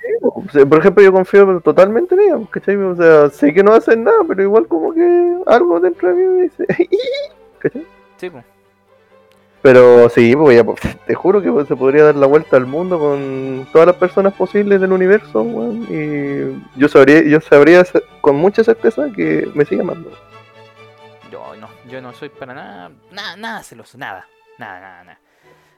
[0.52, 2.76] sí, por ejemplo, yo confío totalmente en ella, ¿cachai?
[2.76, 6.22] O sea, sé que no hacen nada, pero igual como que algo dentro de mí
[6.22, 6.64] me dice,
[7.58, 7.84] ¿cachai?
[8.18, 8.44] Sí, po.
[9.60, 12.66] Pero sí, pues ya, pues, te juro que pues, se podría dar la vuelta al
[12.66, 18.00] mundo con todas las personas posibles del universo, weón, y yo sabría, yo sabría sa-
[18.20, 20.12] con mucha certeza que me sigue amando.
[21.32, 24.26] Yo no, yo no soy para nada, nada, nada celoso, nada,
[24.58, 25.18] nada, nada, nada.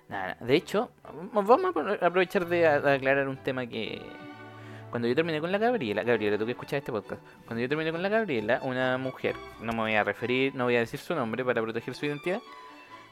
[0.09, 0.36] nada.
[0.40, 0.90] De hecho,
[1.32, 4.02] vamos a apro- aprovechar de aclarar un tema que
[4.90, 7.93] cuando yo terminé con la Gabriela, Gabriela, tú que escuchas este podcast, cuando yo terminé
[7.93, 11.15] con la Gabriela, una mujer, no me voy a referir, no voy a decir su
[11.15, 12.40] nombre para proteger su identidad,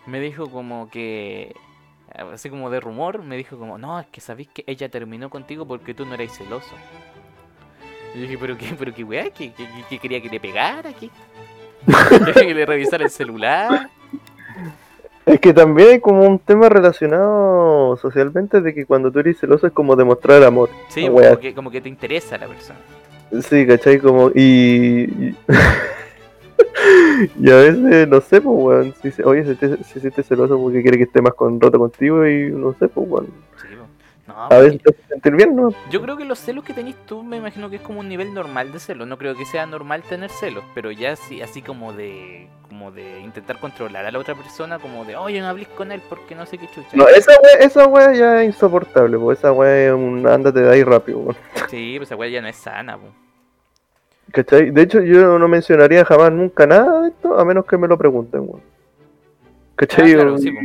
[0.07, 1.55] me dijo como que,
[2.33, 5.67] así como de rumor, me dijo como, no, es que sabéis que ella terminó contigo
[5.67, 6.75] porque tú no erais celoso.
[8.15, 10.93] Y yo dije, pero qué, pero qué weá, ¿Qué, qué, qué- quería que le pegara,
[10.95, 11.11] ¿Qué?
[12.35, 13.89] que le revisara el celular.
[15.27, 19.67] Es que también hay como un tema relacionado socialmente de que cuando tú eres celoso
[19.67, 20.71] es como demostrar amor.
[20.89, 22.79] Sí, como que, como que te interesa la persona.
[23.43, 23.99] Sí, ¿cachai?
[23.99, 25.35] Como, y.
[27.41, 28.95] Y, a veces, no sé, pues, weón.
[29.03, 31.79] Si, se- oye, se, te- se siente celoso porque quiere que esté más con rato
[31.79, 33.27] contigo y no sé, pues, weón.
[33.61, 33.87] Sí, po.
[34.27, 35.71] No, A porque veces te sentir bien, ¿no?
[35.91, 38.35] yo creo que los celos que tenés tú me imagino que es como un nivel
[38.35, 39.09] normal de celos.
[39.09, 43.21] No creo que sea normal tener celos, pero ya así, así como de como de
[43.21, 46.45] intentar controlar a la otra persona, como de, oye, no hables con él porque no
[46.45, 46.91] sé qué chucha.
[46.93, 49.39] No, esa wea, esa wea ya es insoportable, pues.
[49.39, 51.37] Esa wea es un ándate de ahí rápido, weón.
[51.71, 53.07] Sí, pues esa weá ya no es sana, po.
[54.33, 54.71] ¿Cachai?
[54.71, 57.97] De hecho, yo no mencionaría jamás nunca nada de esto a menos que me lo
[57.97, 58.63] pregunten, weón.
[59.77, 60.13] ¿Cachai?
[60.13, 60.61] Ah, claro, sí, po.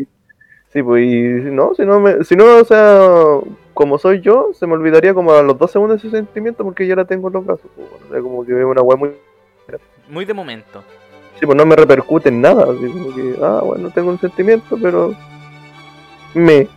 [0.74, 1.22] Sí, pues, y
[1.52, 3.40] no, si no, me, si no, o sea,
[3.76, 6.96] como soy yo, se me olvidaría como a los dos segundos ese sentimiento porque ya
[6.96, 9.12] la tengo en los brazos, pues, bueno, o sea, como que veo una weá muy...
[10.10, 10.84] Muy de momento.
[11.40, 14.76] Sí, pues no me repercute en nada, así como que, ah, bueno, tengo un sentimiento,
[14.82, 15.14] pero...
[16.34, 16.68] Me...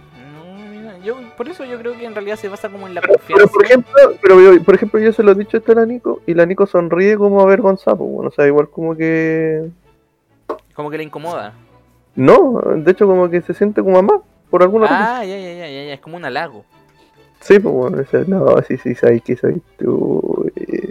[1.06, 3.14] No, yo, por eso yo creo que en realidad se basa como en la Pero,
[3.14, 3.46] confianza.
[3.52, 6.20] por ejemplo, pero yo- por ejemplo, yo se lo he dicho esto a la Nico,
[6.26, 9.68] y la Nico sonríe como avergonzada, pues, bueno, o sea, igual como que...
[10.74, 11.54] Como que le incomoda.
[12.14, 14.20] No, de hecho como que se siente como mamá,
[14.50, 15.06] por alguna razón.
[15.08, 16.64] Ah, ya, ya, ya, ya, ya, es como un halago.
[17.40, 20.50] Sí, pues bueno, ese, no, sí, sí, sabes que soy tú.
[20.56, 20.90] eh.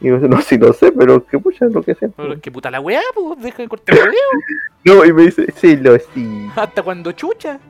[0.00, 2.08] Y yo, no, sí lo sé, pero que pucha, lo que sea.
[2.16, 4.20] Pero es que puta la weá, pues deja de cortar el video.
[4.84, 6.48] No, y me dice, sí, lo sí.
[6.56, 7.60] Hasta cuando chucha.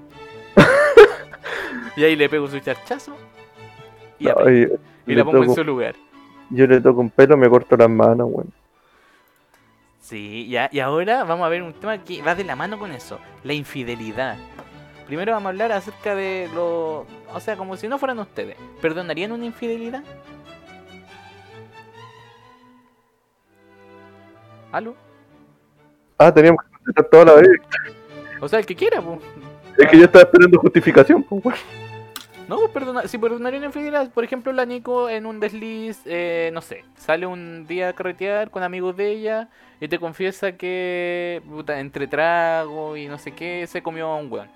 [1.96, 3.16] y ahí le pego su charchazo.
[4.18, 4.68] Y, No, y-
[5.14, 5.94] la pongo en su lugar.
[6.50, 8.52] yo le toco un pelo, me corto las manos, weón.
[10.00, 12.92] Sí, ya, y ahora vamos a ver un tema que va de la mano con
[12.92, 14.36] eso, la infidelidad.
[15.06, 17.06] Primero vamos a hablar acerca de lo...
[17.32, 18.56] O sea, como si no fueran ustedes.
[18.80, 20.02] ¿Perdonarían una infidelidad?
[24.70, 24.94] ¿Aló?
[26.18, 27.48] Ah, teníamos que contestar toda la vez.
[28.40, 29.18] O sea, el que quiera, pues.
[29.78, 31.58] Es que yo estaba esperando justificación, pues, weón.
[32.48, 36.50] No, pues perdona, si perdonaría una infidelidad, por ejemplo, la Nico en un desliz, eh,
[36.52, 39.48] no sé, sale un día a carretear con amigos de ella
[39.80, 44.30] y te confiesa que, puta, entre trago y no sé qué, se comió a un
[44.30, 44.48] weón.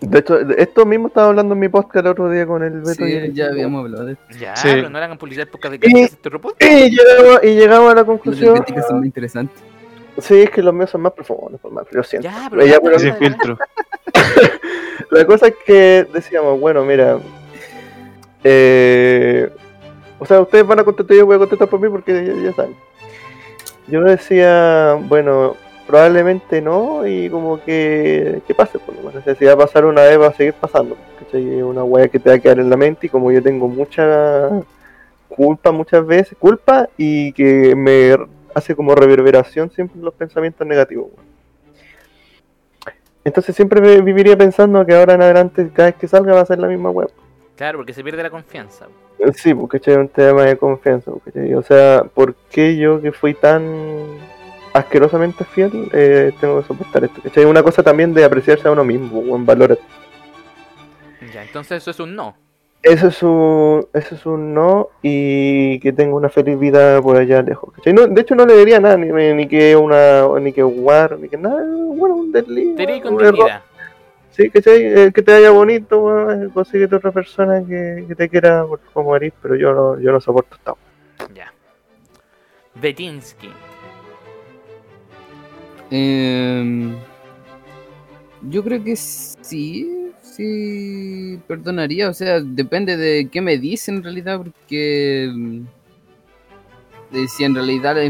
[0.00, 3.06] De hecho, esto mismo estaba hablando en mi podcast el otro día con el Beto
[3.06, 4.24] y Sí, el ya habíamos hablado de esto.
[4.38, 4.68] Ya, Sí.
[4.72, 6.56] pero no hagan publicidad podcast de que este robot.
[6.60, 8.54] Y llegamos, y llegamos a la Los conclusión.
[8.56, 9.62] críticas son muy interesantes.
[10.18, 12.28] Sí, es que los míos son más profundos, por más, lo siento.
[12.28, 13.58] Ya, pero Ya, ya, pero- filtro.
[15.10, 17.18] La cosa es que decíamos, bueno, mira.
[18.44, 19.50] Eh,
[20.18, 22.76] o sea, ustedes van a contestar, yo voy a contestar por mí porque ya, saben.
[23.88, 29.22] Yo decía, bueno, probablemente no, y como que, que pase, por lo menos.
[29.38, 30.96] Si va a pasar una vez, va a seguir pasando.
[31.18, 31.62] ¿cachai?
[31.62, 34.48] Una wea que te va a quedar en la mente, y como yo tengo mucha
[35.28, 38.16] culpa muchas veces, culpa, y que me
[38.54, 41.08] hace como reverberación siempre los pensamientos negativos.
[43.24, 46.58] Entonces siempre viviría pensando que ahora en adelante, cada vez que salga va a ser
[46.58, 47.10] la misma web.
[47.56, 48.88] Claro, porque se pierde la confianza.
[49.34, 51.12] Sí, porque es un tema de confianza.
[51.24, 51.54] ¿cachai?
[51.54, 53.62] O sea, ¿por qué yo que fui tan
[54.72, 57.22] asquerosamente fiel eh, tengo que soportar esto?
[57.22, 57.44] ¿cachai?
[57.44, 59.78] Una cosa también de apreciarse a uno mismo, en valor.
[61.32, 62.36] Ya, entonces eso es un no.
[62.82, 67.40] Eso es un, eso es un no y que tenga una feliz vida por allá
[67.40, 67.72] lejos.
[67.74, 67.92] ¿cachai?
[67.92, 71.28] No, de hecho no le diría nada, ni, ni que una, ni que war, ni
[71.28, 72.76] que nada, bueno, un desliz.
[74.30, 74.84] Sí, ¿cachai?
[74.84, 79.14] Eh, que te vaya bonito, weón, consíguete otra persona que, que te quiera por como
[79.14, 80.74] eres, pero yo no, yo no soporto esta.
[81.34, 81.52] Ya.
[82.74, 83.50] Betinsky.
[85.90, 86.96] Em,
[88.48, 94.38] yo creo que sí, sí perdonaría, o sea, depende de qué me dicen en realidad,
[94.38, 95.64] porque mm,
[97.12, 98.04] de si en realidad la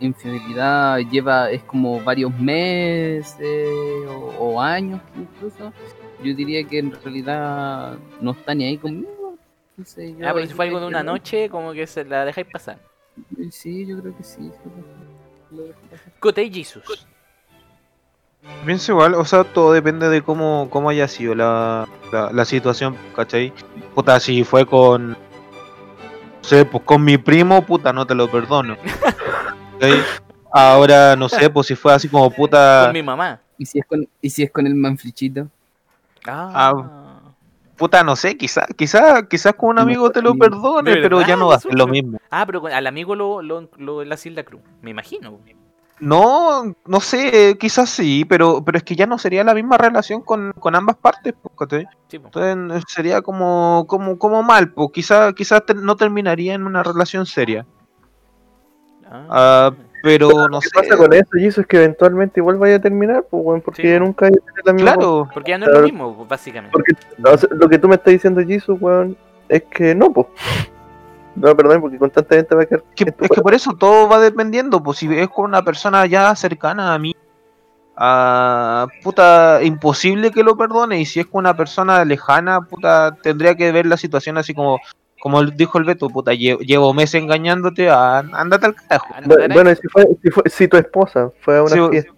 [0.00, 3.66] infidelidad lleva, es como varios meses
[4.08, 5.72] o, o años incluso,
[6.22, 9.36] yo diría que en realidad no está ni ahí conmigo.
[9.70, 12.46] Entonces, yo Ah, pero si fue algo de una noche, como que se la dejáis
[12.46, 12.78] pasar.
[13.50, 14.50] Sí, yo creo que sí.
[16.20, 17.06] Cotei Jesus.
[18.64, 22.96] Pienso igual, o sea, todo depende de cómo, cómo haya sido la, la, la situación,
[23.14, 23.52] ¿cachai?
[23.94, 25.10] Puta, si fue con.
[25.12, 25.16] No
[26.42, 28.76] sé, pues con mi primo, puta, no te lo perdono.
[29.80, 30.00] ¿cachai?
[30.52, 32.82] Ahora, no sé, pues si fue así como puta.
[32.86, 33.40] Con mi mamá.
[33.58, 35.48] ¿Y si es con, y si es con el manflichito?
[36.26, 37.20] Ah.
[37.76, 41.36] Puta, no sé, quizás quizá, quizás con un amigo te lo perdone, ¿De pero ya
[41.36, 42.18] no va a ser lo mismo.
[42.30, 44.60] Ah, pero con- al amigo lo, lo, lo la Silda Cruz.
[44.82, 45.40] Me imagino.
[46.02, 50.20] No, no sé, quizás sí, pero, pero es que ya no sería la misma relación
[50.20, 51.86] con, con ambas partes, pues.
[52.10, 57.24] Entonces sería como, como, como mal, pues quizás quizás te- no terminaría en una relación
[57.24, 57.64] seria.
[59.08, 59.26] Ah.
[59.30, 59.70] Ah,
[60.02, 60.74] pero no ¿Qué sé.
[60.74, 61.28] pasa con eso?
[61.36, 63.88] Y eso es que eventualmente igual vaya a terminar, pues, weón, porque Sí.
[63.88, 66.72] ya nunca tener la misma Claro, Porque ya no es lo mismo, básicamente.
[66.72, 66.94] Porque
[67.32, 69.16] o sea, lo que tú me estás diciendo, Jesus, weón,
[69.48, 70.26] es que no, pues.
[71.34, 72.82] No, perdón, porque con tanta gente va a quedar.
[72.94, 76.34] que- es que por eso todo va dependiendo, pues si es con una persona ya
[76.36, 77.14] cercana a mí,
[77.96, 83.54] ah, puta, imposible que lo perdone, y si es con una persona lejana, puta, tendría
[83.54, 84.78] que ver la situación así como,
[85.20, 89.14] como dijo el Beto, puta, lle- llevo meses engañándote, ah, ándate al carajo.
[89.26, 92.12] No, Bueno, si, fue, si, fue- si tu esposa fue a una Sí, fiesta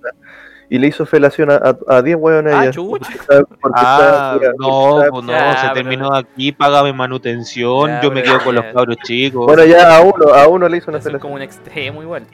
[0.71, 2.71] y le hizo felación a, a, a 10 weones Ah, ella.
[2.73, 2.99] chucha.
[2.99, 8.01] porque estaba- porque Ah, no, pues no, Ya, se pero- terminó aquí, págame manutención, Ya,
[8.03, 9.47] yo me quedo con los cabros chicos.
[9.47, 11.21] Bueno, ya a uno, a uno le hizo una Eso es felación.
[11.21, 12.27] como un extremo igual.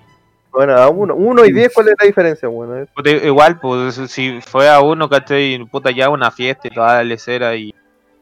[0.53, 1.15] Bueno, a uno.
[1.15, 2.85] Uno y 10, ¿cuál es la diferencia, bueno?
[2.95, 5.65] Puta, igual, pues si fue a uno, ¿cachai?
[5.71, 7.73] Puta, ya una fiesta y toda la lecera y...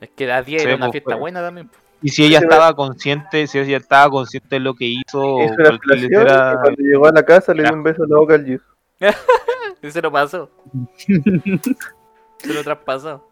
[0.01, 1.69] Es que a 10 Sí, era una pues, fiesta pero- buena también.
[1.69, 1.81] pues.
[2.01, 5.75] Y si ella estaba consciente, si ella estaba consciente de lo que hizo, Hizo una
[5.75, 8.67] y cuando llegó a la casa le dio un beso en la boca al Jesus.
[9.83, 10.51] Y se lo pasó.
[10.97, 13.25] se lo traspasó.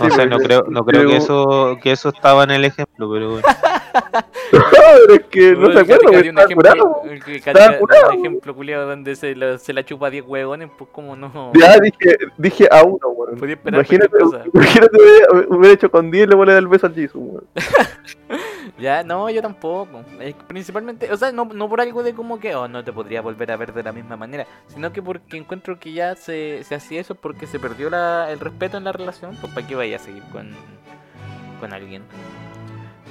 [0.00, 3.10] no Sí, sé, no creo, no creo que eso, que eso estaba en el ejemplo,
[3.10, 3.46] pero bueno.
[4.50, 7.02] pero es que no Uy, se acuerda, Katika porque dio un estaba ejemplo, curado.
[7.10, 8.08] el que Estaba Katika dio curado.
[8.10, 11.52] un ejemplo culiado donde se, la- se la chupa a 10 huevones, pues como no.
[11.54, 13.38] Ya dije, dije a uno, weón.
[13.38, 14.42] Podía esperar Imagínate, cosa.
[14.52, 17.14] imagínate hubiera, hubiera hecho con 10 y le vuelve a dar el beso al Jesus,
[17.16, 17.44] weón.
[18.78, 20.02] Ya, no, yo tampoco.
[20.46, 23.50] Principalmente, o sea, no, no por algo de como que, oh, no te podría volver
[23.50, 27.00] a ver de la misma manera, sino que porque encuentro que ya se, se hacía
[27.00, 30.00] eso porque se perdió la, el respeto en la relación, pues para qué vaya a
[30.00, 30.50] seguir con,
[31.60, 32.02] con alguien.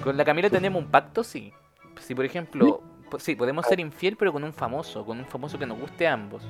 [0.03, 1.53] Con la Camila tenemos un pacto, sí.
[1.99, 2.81] Si por ejemplo,
[3.17, 6.13] sí, podemos ser infiel, pero con un famoso, con un famoso que nos guste a
[6.13, 6.43] ambos.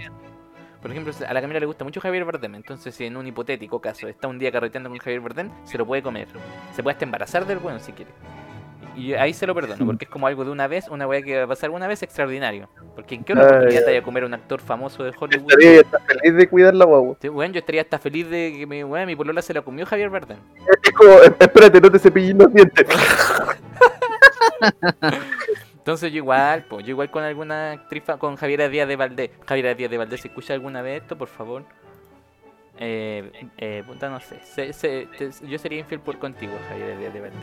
[0.82, 3.82] Por ejemplo, a la Camila le gusta mucho Javier Bardem, entonces si en un hipotético
[3.82, 6.28] caso está un día carreteando con Javier Bardem, se lo puede comer.
[6.74, 8.12] Se puede hasta embarazar del bueno si quiere.
[8.98, 11.38] Y ahí se lo perdono, porque es como algo de una vez, una weá que
[11.38, 12.68] va a pasar una vez extraordinario.
[12.96, 15.52] Porque en qué otra oportunidad te vaya a comer un actor famoso de Hollywood.
[15.52, 17.16] Estaría está feliz de cuidar la guagua.
[17.22, 19.86] Sí, weón, yo estaría hasta feliz de que mi, weón, mi polola se la comió
[19.86, 20.40] Javier Bardem.
[20.84, 22.88] Es como, espérate, no te cepilles los dientes.
[25.78, 29.30] Entonces yo igual, pues yo igual con alguna actriz, con Javiera Díaz de Valdés.
[29.46, 31.64] Javiera Díaz de Valdés, si escucha alguna vez esto, por favor.
[32.80, 34.40] Eh, eh, puta, no sé.
[34.44, 37.40] Se- se- te- yo sería infiel por contigo, Javiera Díaz de Valdés.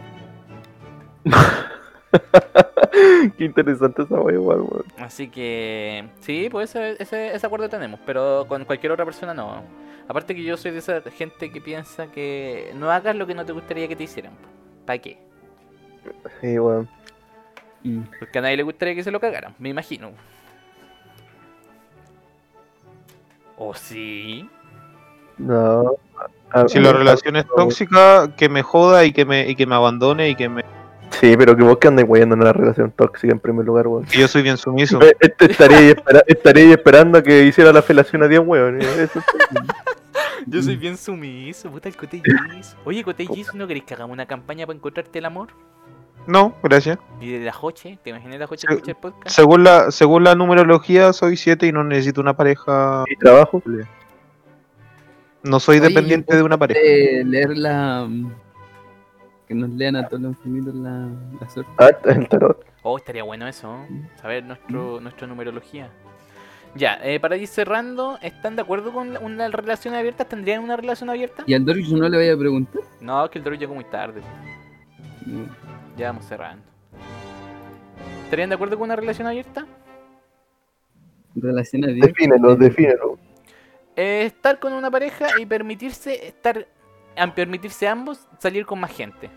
[3.36, 4.84] Qué interesante esa igual, weón.
[4.98, 9.62] Así que sí, pues ese, ese, ese acuerdo tenemos, pero con cualquier otra persona no.
[10.06, 13.44] Aparte que yo soy de esa gente que piensa que no hagas lo que no
[13.44, 14.32] te gustaría que te hicieran.
[14.86, 15.18] ¿Para qué?
[16.40, 16.88] Sí, weón.
[18.18, 20.12] Porque a nadie le gustaría que se lo cagaran, me imagino.
[23.56, 24.48] ¿O sí?
[25.38, 25.96] No.
[26.50, 29.74] A- Si la relación es tóxica, que me joda y que me, y que me
[29.74, 30.64] abandone y que me...
[31.20, 34.04] Sí, pero que vos que andáis weyando en una relación tóxica en primer lugar, weón.
[34.04, 34.98] que yo soy bien sumiso.
[35.20, 38.80] Este estaría, ahí espera- estaría ahí esperando a que hiciera la felación a 10 weón.
[38.80, 39.20] Eso
[40.46, 42.22] Yo soy bien sumiso, puta el Cote.
[42.84, 45.48] Oye, Cote ¿no queréis que hagamos una campaña para encontrarte el amor?
[46.26, 46.98] No, gracias.
[47.20, 49.34] Y de la Joche, ¿te imaginas la Joche escucha el podcast?
[49.34, 53.04] Según la, según la numerología, soy 7 y no necesito una pareja.
[53.08, 53.62] Y trabajo.
[55.42, 56.80] No soy Oye, dependiente de una pareja.
[56.82, 58.08] Eh, leer la.
[59.54, 61.08] Que nos lean a todos los infinitos la,
[61.40, 61.70] la suerte.
[61.78, 62.64] Ah, el tarot.
[62.82, 64.08] Oh, estaría bueno eso, ¿no?
[64.20, 65.90] saber nuestro, nuestra numerología.
[66.74, 70.24] Ya, eh, para ir cerrando, ¿están de acuerdo con una relación abierta?
[70.24, 71.44] ¿Tendrían una relación abierta?
[71.46, 72.82] ¿Y al Doris no le vaya a preguntar?
[73.00, 74.22] No, que el Doro llegó muy tarde.
[75.24, 75.46] No.
[75.96, 76.64] Ya vamos cerrando.
[78.24, 79.66] ¿Estarían de acuerdo con una relación abierta?
[81.36, 82.08] Relación abierta.
[82.08, 83.18] Defínelo, defínelo.
[83.94, 86.66] Eh, estar con una pareja y permitirse estar
[87.16, 89.30] a permitirse ambos salir con más gente.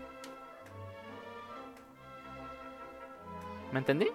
[3.72, 4.08] ¿Me entendí?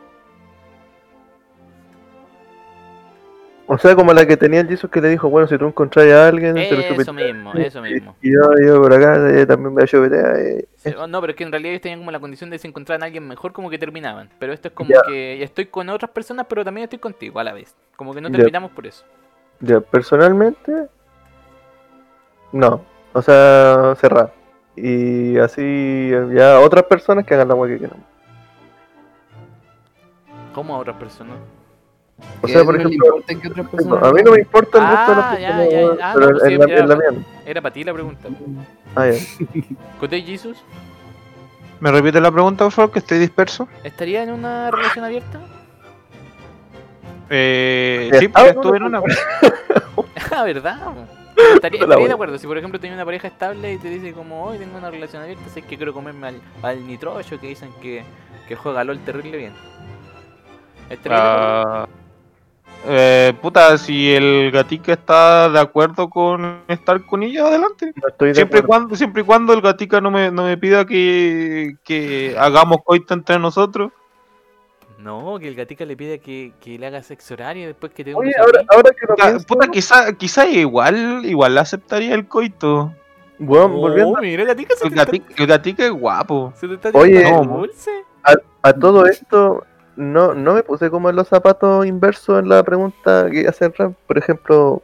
[3.65, 6.05] O sea, como la que tenía el Jesus que le dijo, bueno, si tú encontrás
[6.07, 8.15] a alguien, te lo Eso mismo, eso mismo.
[8.21, 10.35] Y yo, yo por acá eh, también me chupetea.
[10.37, 10.65] Eh.
[10.75, 13.03] Sí, No, pero es que en realidad ellos tenían como la condición de si encontraran
[13.03, 14.29] a alguien mejor, como que terminaban.
[14.37, 15.01] Pero esto es como Ya.
[15.07, 17.73] que estoy con otras personas, pero también estoy contigo a la vez.
[17.95, 18.35] Como que no Ya.
[18.37, 19.05] terminamos por eso.
[19.61, 20.87] Ya, personalmente,
[22.51, 22.83] no.
[23.13, 24.33] O sea, cerrar.
[24.75, 28.03] Y así, ya otras personas que hagan la hueá que quieran.
[30.53, 31.37] Como a otras personas.
[32.41, 34.87] O sea, por no ejemplo, importa que otras personas a mí no me importa el
[34.87, 36.77] resto de Ah, las ya, personas, ah, pero no, pues en, sí, la, ya.
[36.77, 37.25] en la mía.
[37.45, 38.29] Era para ti la pregunta.
[38.95, 39.19] Ah, ya.
[39.99, 40.63] Cote Jesus,
[41.79, 42.91] ¿Me repite la pregunta, por favor?
[42.91, 43.67] Que estoy disperso.
[43.83, 45.41] ¿estaría en una relación abierta?
[47.29, 49.15] Eh, sí, porque no, estuve en no, una.
[50.31, 50.77] Ah, ¿verdad?
[51.55, 52.37] Estaría, de acuerdo.
[52.37, 55.23] Si por ejemplo tenía una pareja estable y te dice como hoy tengo una relación
[55.23, 58.03] abierta, sé que quiero comerme al, al nitrocho que dicen que,
[58.47, 59.53] que juega LOL terrible bien.
[60.89, 61.59] ¿Estaría de acuerdo?
[61.65, 61.87] Ah,
[62.85, 67.93] eh, puta, si el gatica está de acuerdo con estar con ella, adelante.
[67.95, 68.67] No estoy de Siempre acuerdo.
[68.67, 73.13] cuando, siempre y cuando el gatica no me, no me pida que, que hagamos coito
[73.13, 73.91] entre nosotros.
[74.99, 78.13] No, que el gatica le pide que, que le haga sexo horario después que te
[78.15, 82.93] Oye, ahora, ahora que lo Puta, pienso, puta, quizá, quizá igual, igual aceptaría el coito.
[83.39, 86.53] volviendo Oh, mira, el gatica se El te está, el gatica es guapo.
[86.55, 87.91] se te está Oye, tirando no, dulce.
[88.61, 93.29] a todo esto, no, no me puse como en los zapatos inversos en la pregunta
[93.29, 93.93] que hace el rap.
[94.07, 94.81] Por ejemplo,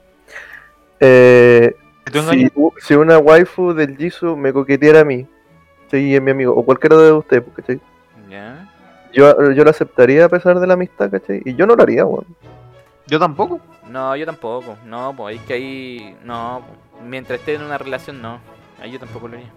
[0.99, 1.75] eh,
[2.05, 5.27] ¿Te tú si, una waifu del Jisoo me coqueteara a mí,
[5.91, 7.79] sí, es mi amigo, o cualquiera de ustedes, ¿cachai?
[8.29, 8.69] Ya.
[9.13, 11.41] Yo, yo lo aceptaría a pesar de la amistad, ¿cachai?
[11.45, 12.25] Y yo no lo haría, weón.
[13.07, 13.59] Yo tampoco.
[13.89, 14.77] No, yo tampoco.
[14.85, 16.17] No, pues es que ahí.
[16.23, 16.61] No,
[17.07, 18.39] mientras esté en una relación, no.
[18.79, 19.51] Ahí yo tampoco lo haría.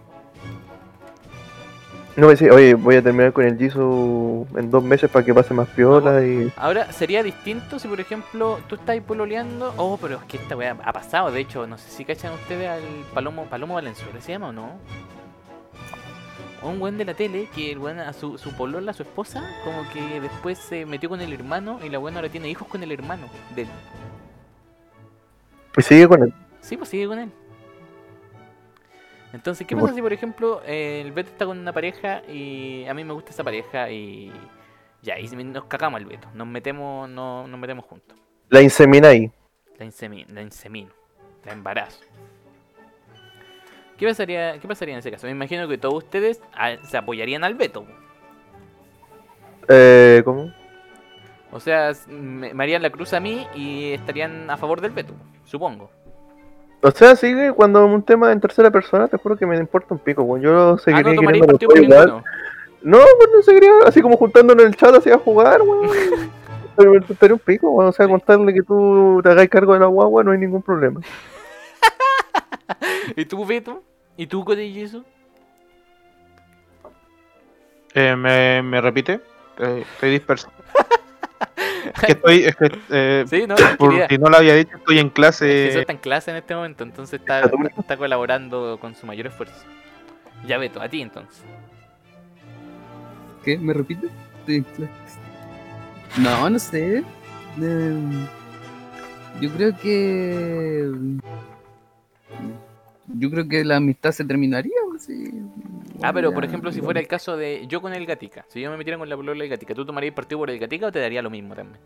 [2.14, 5.32] No me dice, oye, voy a terminar con el Jisoo en dos meses para que
[5.32, 6.52] pase más piola y...
[6.56, 9.72] Ahora, sería distinto si, por ejemplo, tú estás pololeando.
[9.78, 11.30] Oh, pero es que esta weá ha pasado.
[11.30, 12.82] De hecho, no sé si cachan ustedes al
[13.14, 14.72] Palomo, Palomo Valenzuela, ¿se llama o no?
[16.62, 19.88] Un buen de la tele que el weón a su, su polola, su esposa, como
[19.90, 22.92] que después se metió con el hermano y la buena ahora tiene hijos con el
[22.92, 23.26] hermano
[23.56, 23.68] de él.
[25.78, 26.34] Y sigue con él.
[26.60, 27.32] Sí, pues sigue con él.
[29.32, 32.94] Entonces, ¿qué pasa si, por ejemplo, eh, el Beto está con una pareja y a
[32.94, 34.30] mí me gusta esa pareja y
[35.00, 38.18] ya, y nos cagamos al Beto, nos metemos, no, nos metemos juntos.
[38.50, 39.30] La insemináis.
[39.78, 40.92] La, insemi- la insemino,
[41.44, 42.04] la embarazo.
[43.96, 45.26] ¿Qué pasaría, ¿Qué pasaría en ese caso?
[45.26, 47.86] Me imagino que todos ustedes ah, se apoyarían al Beto.
[49.68, 50.52] Eh, ¿Cómo?
[51.52, 55.14] O sea, me, me harían la cruz a mí y estarían a favor del Beto,
[55.44, 55.90] supongo.
[56.84, 60.00] O sea, sigue cuando un tema en tercera persona, te juro que me importa un
[60.00, 60.42] pico, weón.
[60.42, 62.06] Yo Ah, seguiría no tomaría queriendo partido por igual.
[62.06, 62.24] ninguno.
[62.82, 65.88] No, pues no seguiría así como juntándonos en el chat así a jugar, weón.
[66.76, 67.90] Pero me importaría un pico, weón.
[67.90, 71.00] O sea, contarle que tú te hagáis cargo de la guagua no hay ningún problema.
[73.16, 73.82] ¿Y tú, Beto?
[74.16, 75.04] ¿Y tú, Codillo, eso?
[77.94, 79.20] Eh, ¿me, ¿Me repite?
[79.58, 80.48] Eh, estoy disperso.
[81.94, 82.44] Es que estoy.
[82.44, 85.14] Es que, eh, Sí, no, por si no lo había dicho, estoy en Es que
[85.14, 85.68] clase.
[85.68, 89.64] eso está en clase en este momento, entonces está, está colaborando con su mayor esfuerzo.
[90.46, 91.42] Ya Beto, a ti entonces.
[93.44, 93.58] ¿Qué?
[93.58, 94.08] ¿Me repite?
[94.46, 94.92] Sí, claro.
[96.18, 97.02] No, no sé.
[97.60, 98.26] Em,
[99.40, 100.90] Yo creo que.
[103.18, 104.72] Yo creo que la amistad se terminaría.
[104.98, 105.30] Sí.
[106.02, 108.60] Ah, pero Ya, por ejemplo, si fuera el caso de yo con el Gatica, si
[108.60, 110.92] yo me metiera con la polola del Gatica, ¿tú tomarías partido por el Gatica o
[110.92, 111.80] te daría lo mismo también?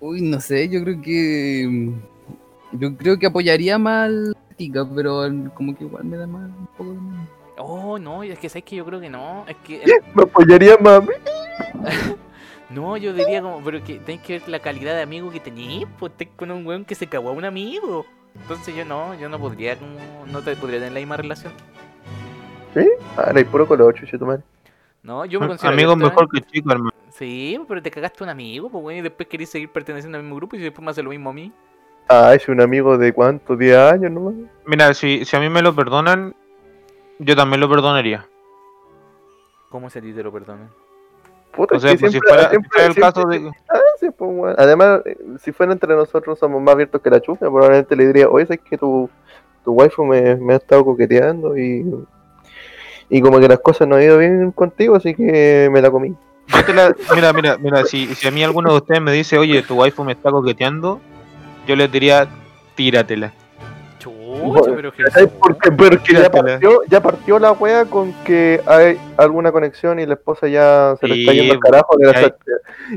[0.00, 1.92] Uy, no sé, yo creo que.
[2.72, 5.22] Yo creo que apoyaría más al Tica, pero
[5.54, 7.28] como que igual me da más un poco de miedo.
[7.58, 9.44] Oh, no, es que sabes que yo creo que no.
[9.48, 9.82] Es que.
[10.14, 11.08] Me apoyaría mami.
[12.68, 15.84] No, yo diría como, pero que tenés que ver la calidad de amigo que tenés,
[16.00, 18.04] pues con un weón que se cagó a un amigo.
[18.42, 21.52] Entonces yo no, yo no podría como, no te podría tener la misma relación.
[23.16, 24.42] Ah, era puro color, chucho, tu madre.
[25.02, 26.92] No, yo me considero Amigo mejor que chico, hermano.
[27.10, 30.36] Sí, pero te cagaste un amigo, pues weón, y después querés seguir perteneciendo al mismo
[30.36, 31.52] grupo y después me hace lo mismo a mí.
[32.08, 34.34] Ah, es un amigo de cuánto, 10 años nomás.
[34.66, 36.34] Mira, si, si a mí me lo perdonan,
[37.18, 38.26] yo también lo perdonaría.
[39.70, 40.68] ¿Cómo se a ti te lo perdonan?
[41.52, 43.28] Puta, O es sea, que pues si siempre- fuera, si siempre- fuera el siempre- caso
[43.28, 43.50] de...
[43.70, 43.80] Ah,
[44.12, 44.54] pues.
[44.58, 48.28] Además, eh, si fuera entre nosotros somos más abiertos que la chufa, probablemente le diría,
[48.28, 49.08] oye, es que tu,
[49.64, 51.84] tu waifu me, me ha estado coqueteando y,
[53.08, 56.14] y como que las cosas no han ido bien contigo, así que me la comí.
[56.74, 59.74] La- mira, mira, mira, si, si a mí alguno de ustedes me dice, oye, tu
[59.76, 61.00] waifu me está coqueteando,
[61.66, 62.28] yo les diría,
[62.74, 63.32] tíratela.
[64.76, 64.92] Pero.
[64.92, 65.28] Jesús.
[65.40, 70.14] Porque, porque ya partió, ya partió la wea con que hay alguna conexión y la
[70.14, 71.96] esposa ya se le está Sí, yendo al carajo.
[71.98, 72.34] de la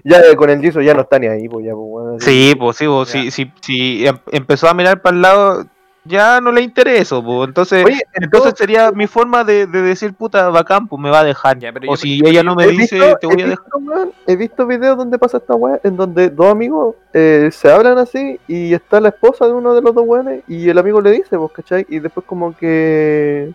[0.03, 2.25] ya eh, con el Jisoo ya no está ni ahí, pues ya, pues, weón, así.
[2.49, 5.65] Sí, pues sí, pues, si, si em- empezó a mirar para el lado,
[6.05, 7.47] ya no le intereso, pues.
[7.49, 11.19] Entonces, Oye, entonces todo- sería mi forma de, de decir, puta, bacán, pues me va
[11.19, 11.59] a dejar.
[11.59, 13.47] Ya, pero yo- o si yo- ella no me dice, visto- te voy he a
[13.49, 13.65] dejar.
[13.79, 17.97] visto, he visto videos donde pasa esta weá, en donde dos amigos eh, se hablan
[17.97, 21.11] así y está la esposa de uno de los dos weones y el amigo le
[21.11, 21.85] dice, vos, ¿cachai?
[21.89, 23.53] Y después como que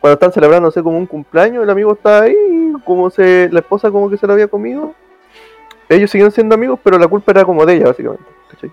[0.00, 2.36] cuando están celebrando, no sé, como un cumpleaños, el amigo está ahí,
[2.84, 4.94] como se, la esposa como que se lo había comido.
[5.88, 8.70] Ellos siguen siendo amigos, pero la culpa era como de ella, básicamente, ¿cachai?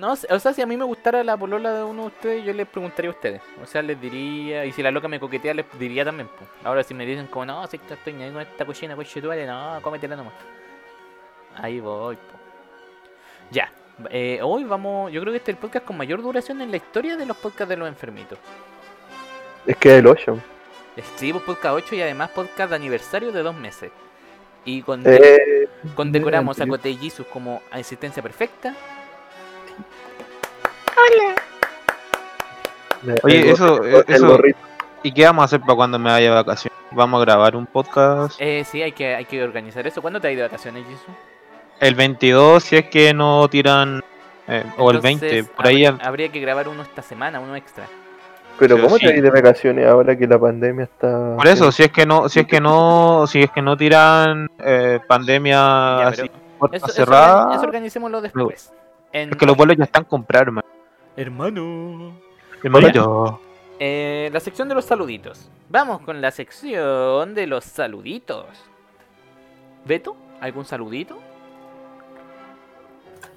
[0.00, 2.54] No, o sea, si a mí me gustara la polola de uno de ustedes, yo
[2.54, 3.42] les preguntaría a ustedes.
[3.62, 6.26] O sea, les diría, y si la loca me coquetea, les diría también.
[6.26, 6.46] po.
[6.64, 10.16] Ahora, si me dicen como, no, si estoy ahí con esta cochina, coche no, cómetela
[10.16, 10.32] nomás.
[11.54, 12.38] Ahí voy, po.
[13.50, 13.70] Ya,
[14.08, 16.78] eh, hoy vamos, yo creo que este es el podcast con mayor duración en la
[16.78, 18.38] historia de los podcasts de los enfermitos.
[19.66, 20.38] Es que es el 8.
[21.16, 23.90] Sí, pues podcast 8 y además podcast de aniversario de dos meses.
[24.64, 26.78] Y con, Eh, condecoramos a anterior.
[26.78, 28.22] Cote Jesus como a existencia
[33.22, 34.38] Oye, el eso- el eso-.
[35.02, 36.78] ¿Y qué vamos a hacer para cuando me vaya de vacaciones?
[36.90, 38.36] ¿Vamos a grabar un podcast?
[38.40, 40.02] Eh, sí, hay que, hay que organizar eso.
[40.02, 41.06] ¿Cuándo te ido de vacaciones, Jesus?
[41.78, 44.02] El 22, si es que no tiran.
[44.48, 45.86] eh, o el Entonces, 20, por ahí.
[45.86, 47.86] habría, habría que grabar uno esta semana, uno extra.
[48.58, 49.06] Pero Sí, ¿cómo sí.
[49.06, 51.36] te vas de vacaciones ahora que la pandemia está...
[51.36, 54.48] Por eso, si es que no, si es que no, si es que no tiran
[54.58, 58.72] eh, pandemia Ya, así, puerta Eso, eso, cerrada, organi- eso organicémoslo después.
[59.12, 60.52] En- es que los vuelos ya están comprados,
[61.16, 62.14] hermano.
[62.62, 62.86] Hermano.
[62.86, 63.40] Hermanito.
[63.78, 65.48] Eh, la sección de los saluditos.
[65.70, 68.46] Vamos con la sección de los saluditos.
[69.86, 70.16] ¿Beto?
[70.40, 71.18] ¿Algún saludito?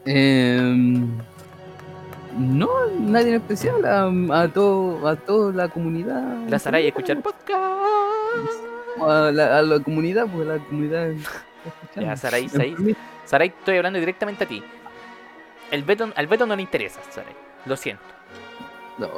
[0.06, 1.08] Em,
[2.38, 2.70] no,
[3.00, 3.86] nadie en especial.
[3.86, 6.48] A, a, todo, a toda la comunidad.
[6.50, 7.62] La Saray escuchar podcast.
[9.02, 11.14] A la, a la comunidad, porque la comunidad.
[11.96, 12.76] Ya, Saray, Saray.
[13.24, 14.62] Saray, estoy hablando directamente a ti.
[15.72, 17.34] El Beto, al Beto no le interesa, Saray.
[17.66, 18.04] Lo siento.
[18.98, 19.10] No.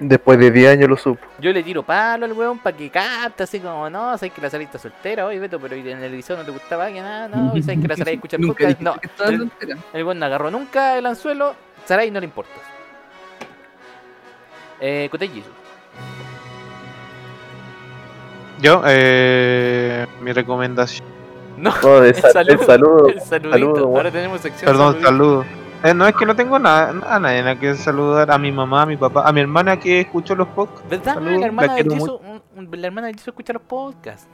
[0.00, 1.26] Después de 10 años lo supo.
[1.40, 4.48] Yo le tiro palo al weón para que capte, así como, no, sabes que la
[4.48, 7.50] Saray está soltera, oye Beto, pero en el liceo no te gustaba que nada, no,
[7.62, 8.80] sabes que la Saray escucha el Nunca podcast.
[8.80, 8.94] No,
[9.92, 12.52] el, weón no agarró nunca el anzuelo, Saray no le importa.
[14.80, 15.50] Eh, Kotei Jisoo.
[18.60, 21.06] Yo, eh, mi recomendación.
[21.56, 23.08] No, No, de el sal- el saludo.
[23.08, 23.50] el saludito.
[23.50, 23.96] saludo.
[23.96, 25.08] Ahora tenemos sección Perdón, saludito.
[25.08, 25.44] saludo.
[25.84, 28.30] Eh, no es que no tengo nada, a nadie a que saludar.
[28.30, 30.88] A mi mamá, a mi papá, a mi hermana que escuchó los podcasts.
[30.90, 31.14] ¿Verdad?
[31.14, 34.26] Saludos, la la hermana un- un- la hermana de Jisoo escucha los podcasts.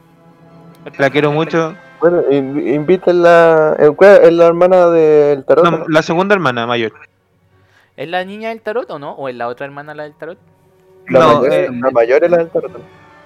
[0.99, 1.75] La quiero mucho.
[2.01, 3.77] Bueno, in- invítenla.
[3.79, 5.65] eh, ¿cuál Es la hermana del tarot.
[5.65, 5.85] No, ¿no?
[5.89, 6.93] la segunda hermana mayor.
[7.97, 9.13] ¿Es la niña del tarot o no?
[9.13, 10.39] ¿O es la otra hermana la del tarot?
[11.09, 12.73] La, no, mayor, eh, la mayor es la del tarot.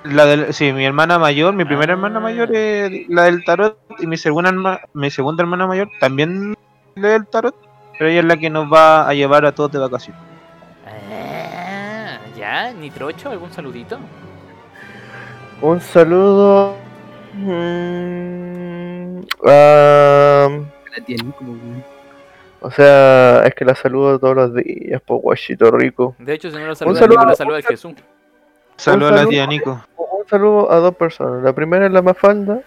[0.05, 1.97] La del, sí, mi hermana mayor, mi primera Ah.
[1.97, 6.55] hermana mayor es la del tarot y mi segunda, herma- mi segunda hermana mayor también
[6.95, 7.55] lee el tarot,
[7.99, 10.21] pero ella es la que nos va a llevar a todos de vacaciones.
[10.87, 13.99] Ah, ya, Nitrocho, ¿algún saludito?
[15.61, 16.77] Un saludo.
[17.35, 20.49] mm, a-
[20.97, 21.85] La tía Nico, weón.
[22.61, 26.15] o sea, es que la saludo todos los días, po guachito rico.
[26.19, 27.95] De hecho, si no lo saluda, saludo- la saluda el Jesús.
[28.77, 29.81] Saludos a la tía Nico.
[29.97, 31.43] Un saludo a dos personas.
[31.43, 32.61] La primera es la Mafalda.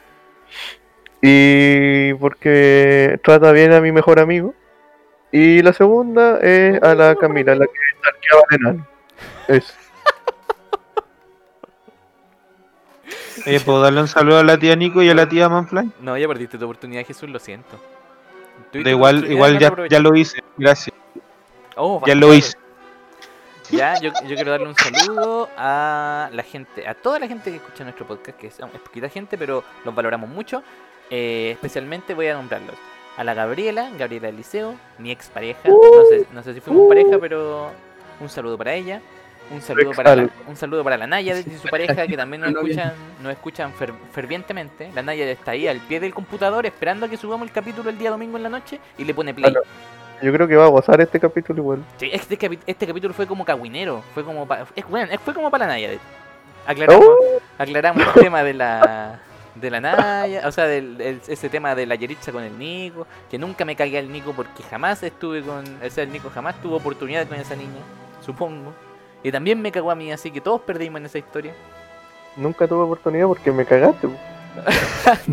[1.21, 4.53] Y porque trata bien a mi mejor amigo.
[5.31, 8.87] Y la segunda es a la Camila, la que arqueaba al enano.
[9.47, 9.73] Es.
[13.45, 15.91] Eh, ¿Puedo darle un saludo a la tía Nico y a la tía Manfly?
[16.01, 17.79] No, ya perdiste tu oportunidad, Jesús, lo siento.
[18.71, 20.95] Tu igual, igual ya, ya lo hice, gracias.
[21.75, 22.57] Oh, Ya lo hice.
[23.69, 27.55] Ya, yo, yo quiero darle un saludo a la gente, a toda la gente que
[27.55, 30.61] escucha nuestro podcast, que es, es poquita gente, pero los valoramos mucho.
[31.09, 32.75] Eh, especialmente voy a nombrarlos.
[33.17, 35.67] A la Gabriela, Gabriela del Liceo, mi expareja.
[35.67, 37.69] No sé, no sé si fuimos pareja, pero
[38.19, 39.01] un saludo para ella.
[39.51, 42.51] Un saludo para la, un saludo para la Naya y su pareja que también nos
[42.53, 44.89] escuchan, nos escuchan fer- fervientemente.
[44.95, 47.97] La Naya está ahí al pie del computador esperando a que subamos el capítulo el
[47.97, 49.53] día domingo en la noche y le pone play.
[50.21, 51.83] Yo creo que va a gozar este capítulo igual.
[51.97, 55.65] Sí, este, este capítulo fue como cagüinero, fue como pa- es, bueno, fue como para
[55.67, 55.89] la Naya.
[56.65, 59.19] Aclaramos, Oh, aclaramos el tema de la
[59.55, 63.05] de la Naya, o sea, del, el- ese tema de la Yeritza con el Nico,
[63.29, 66.59] que nunca me cagué al Nico porque jamás estuve con, o sea, el Nico jamás
[66.61, 67.81] tuvo oportunidad con esa niña,
[68.21, 68.73] supongo.
[69.23, 71.53] Y también me cagó a mí, así que todos perdimos en esa historia.
[72.35, 74.07] nunca tuve oportunidad porque me cagaste.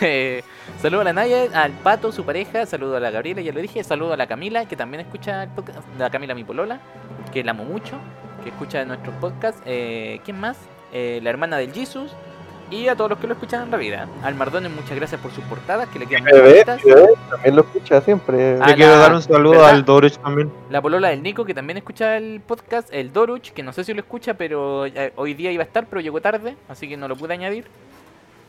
[0.00, 0.42] Eh,
[0.80, 3.84] saludo a la Naya, al Pato, su pareja, saludo a la Gabriela, ya lo dije,
[3.84, 6.80] saludo a la Camila, que también escucha el podcast, la Camila mi polola,
[7.32, 7.96] que la amo mucho,
[8.44, 10.56] que escucha nuestros podcasts, eh, ¿quién más?
[10.92, 12.12] Eh, la hermana del Jesus,
[12.70, 14.08] y a todos los que lo escuchan en la vida.
[14.22, 16.80] Al Mardones, muchas gracias por sus portadas, que le quedan muy Bebé, bonitas.
[17.30, 18.58] también lo escucha siempre.
[18.58, 19.70] Le quiero dar un saludo ¿verdad?
[19.70, 20.52] al Doruch también.
[20.70, 23.92] La polola del Nico, que también escucha el podcast, el Doruch, que no sé si
[23.92, 27.08] lo escucha, pero eh, hoy día iba a estar, pero llegó tarde, así que no
[27.08, 27.66] lo pude añadir.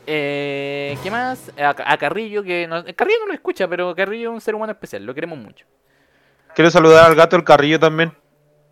[0.06, 1.50] Eh, ¿Qué más?
[1.58, 4.72] A, a Carrillo, que no, Carrillo no lo escucha, pero Carrillo es un ser humano
[4.72, 5.66] especial, lo queremos mucho.
[6.54, 8.12] Quiero saludar al gato el carrillo también.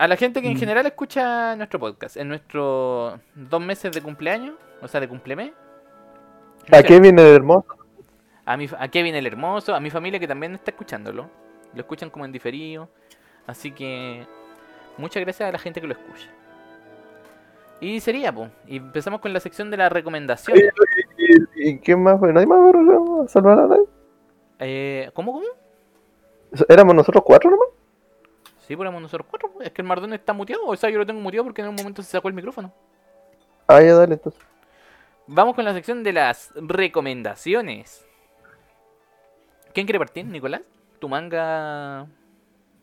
[0.04, 0.58] A la gente que en Mm.
[0.58, 5.52] general escucha nuestro podcast, en nuestros dos meses de cumpleaños, o sea, de cumplemés.
[6.70, 7.68] ¿A qué viene el hermoso?
[8.44, 11.30] A, mi, a Kevin el Hermoso, a mi familia que también está escuchándolo.
[11.72, 12.90] Lo escuchan como en diferido.
[13.46, 14.26] Así que
[14.98, 16.28] muchas gracias a la gente que lo escucha.
[17.80, 18.50] Y sería, pues.
[18.66, 20.58] Y empezamos con la sección de la recomendación.
[21.16, 22.30] ¿Y, y quién más fue?
[22.30, 23.84] ¿Nadie más fue salvar a nadie?
[24.58, 25.46] Eh, ¿Cómo, cómo?
[26.68, 27.68] ¿Éramos nosotros cuatro nomás?
[28.66, 29.50] Sí, ponemos nosotros cuatro.
[29.60, 30.66] Es que el Mardón está muteado.
[30.66, 32.72] O sea, yo lo tengo muteado porque en un momento se sacó el micrófono.
[33.66, 34.40] Ah, ya dale entonces.
[35.26, 38.04] Vamos con la sección de las recomendaciones.
[39.72, 40.62] ¿Quién quiere partir, Nicolás?
[40.98, 42.06] Tu manga.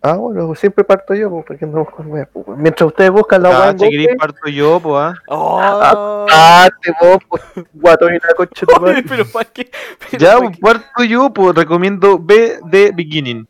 [0.04, 2.46] Ah, bueno, siempre parto yo, pues, porque andamos con weas, pues.
[2.58, 5.14] Mientras ustedes buscan la wea Ah, si queréis parto yo, pues, ah.
[5.28, 6.26] ¡Oh!
[6.32, 9.04] ah, te vos, pues, guato y la concha de madre.
[9.08, 9.70] pero para qué.
[10.10, 10.62] Pero Ya, pa' pues, qué.
[10.62, 13.48] parto yo, pues recomiendo B The Beginning.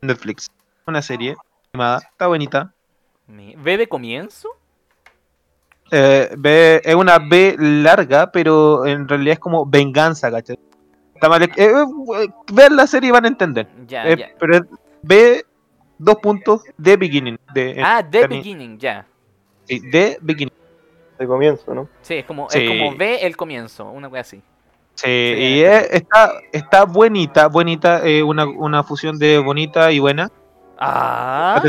[0.00, 0.48] Netflix.
[0.86, 1.36] Una serie
[1.72, 1.98] animada.
[1.98, 2.72] Está bonita.
[3.28, 4.48] ¿Ve de comienzo?
[5.92, 10.58] Eh, B, es una B larga, pero en realidad es como venganza, ¿cachai?
[11.14, 11.42] Está mal.
[11.42, 13.68] eh, eh, vean la serie y van a entender.
[13.86, 14.28] Ya, Eh, ya.
[14.38, 14.62] Pero es
[15.02, 15.44] B,
[15.98, 17.38] dos puntos, The Beginning.
[17.54, 19.06] De, Ah, The Tani- Beginning, ya.
[19.64, 20.54] sí, The Beginning.
[21.18, 21.88] De comienzo, ¿no?
[22.02, 22.58] Sí, es como, Sí.
[22.60, 24.42] es como ve el comienzo, una cosa así.
[24.94, 30.30] Sí, y es- está, está bonita, bonita, eh, una, una fusión de bonita y buena,
[30.80, 31.62] Ah,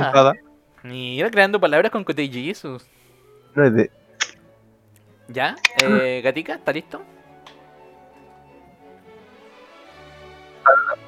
[0.84, 2.86] mira, creando palabras con Cote Jesus.
[3.54, 3.92] No es de.
[5.28, 5.56] ¿Ya?
[5.84, 7.02] Eh, Gatica, ¿está listo?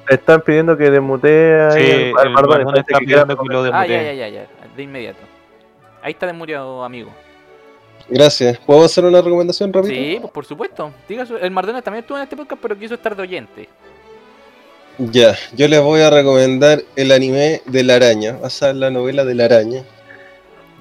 [0.08, 4.16] Están pidiendo que desmutee Sí, el parece está que pidiendo que lo Ah, ya, desmutee.
[4.16, 5.20] ya, ya, ya, de inmediato.
[6.02, 7.10] Ahí está desmuriado, amigo.
[8.08, 8.58] Gracias.
[8.58, 9.94] ¿Puedo hacer una recomendación rápida?
[9.94, 10.92] Sí, pues por supuesto.
[11.08, 13.68] Diga su- el Mardona también estuvo en este podcast, pero quiso estar de oyente.
[14.98, 19.24] Ya, yo les voy a recomendar el anime de la araña, basada en la novela
[19.24, 19.84] de la araña.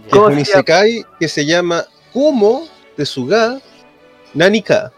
[0.07, 0.21] Ya.
[0.21, 3.59] Es ¿Cómo un se isekai que se llama Kumo Tesuga
[4.33, 4.91] Nanika.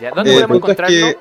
[0.00, 0.94] Ya, ¿Dónde Eh, podemos encontrarlo?
[0.96, 1.18] que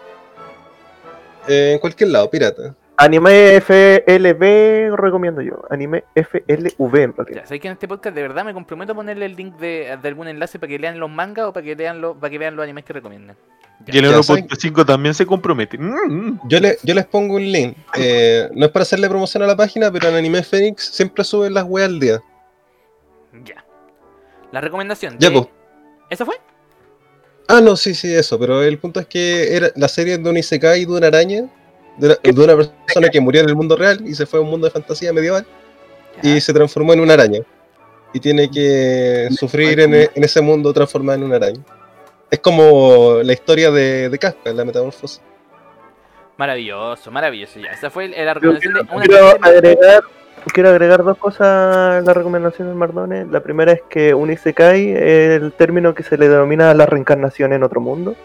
[1.48, 2.76] eh, en cualquier lado, pirata.
[3.02, 5.62] Anime FLV recomiendo yo.
[5.70, 7.42] Anime FLV en realidad.
[7.42, 9.98] Ya, sabéis que en este podcast de verdad me comprometo a ponerle el link de,
[10.02, 12.38] de algún enlace para que lean los mangas o para que lean los, para que
[12.38, 13.38] vean los animes que recomiendan.
[13.86, 13.96] Ya.
[13.96, 15.78] Y el Ya 1.5 también se compromete.
[15.78, 16.40] Mm, mm.
[16.50, 17.78] Yo, le- yo les pongo un link.
[17.96, 21.54] Eh, no es para hacerle promoción a la página, pero en Anime Phoenix siempre suben
[21.54, 22.20] las weas al día.
[23.46, 23.64] Ya.
[24.52, 25.16] La recomendación.
[25.20, 25.48] Ya, de- pues.
[26.10, 26.36] ¿Esa fue?
[27.48, 28.38] Ah, no, sí, sí, eso.
[28.38, 31.46] Pero el punto es que era la serie de un Isekai de una araña,
[32.00, 32.56] de una, de una
[32.86, 35.12] persona que murió en el mundo real y se fue a un mundo de fantasía
[35.14, 35.46] medieval
[36.22, 36.36] Ya.
[36.36, 37.42] y se transformó en una araña.
[38.14, 41.60] Y tiene que sufrir en, e- en ese mundo transformado en una araña.
[42.32, 45.22] Es como la historia de, de Kafka, la metamorfosis.
[46.38, 47.60] Maravilloso, maravilloso.
[47.60, 50.04] Ya, esa fue la Yo recomendación quiero, de una quiero serie- agregar,
[50.54, 53.26] quiero agregar dos cosas a la recomendación del Mardone.
[53.26, 57.52] La primera es que un Isekai es el término que se le denomina la reencarnación
[57.54, 58.16] en otro mundo.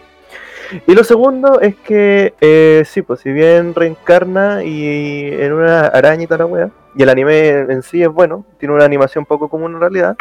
[0.87, 6.23] Y lo segundo es que, eh, sí, pues si bien reencarna y en una araña
[6.23, 9.49] y toda la wea, y el anime en sí es bueno, tiene una animación poco
[9.49, 10.15] común en realidad,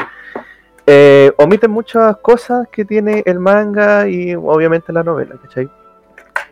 [0.86, 5.68] eh, omiten muchas cosas que tiene el manga y obviamente la novela, ¿cachai?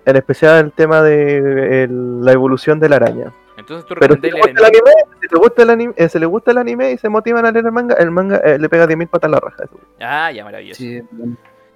[0.04, 3.32] En especial el tema de el- la evolución de la araña.
[3.58, 4.90] Entonces tú Pero si le gusta el anime,
[5.20, 7.52] si le gusta el anime, eh, si le gusta el anime y se motivan a
[7.52, 9.64] leer el manga, el manga eh, le pega 10.000 patas a la raja.
[9.64, 9.78] eso.
[10.00, 10.78] Ah, ya, maravilloso.
[10.82, 11.02] Sí.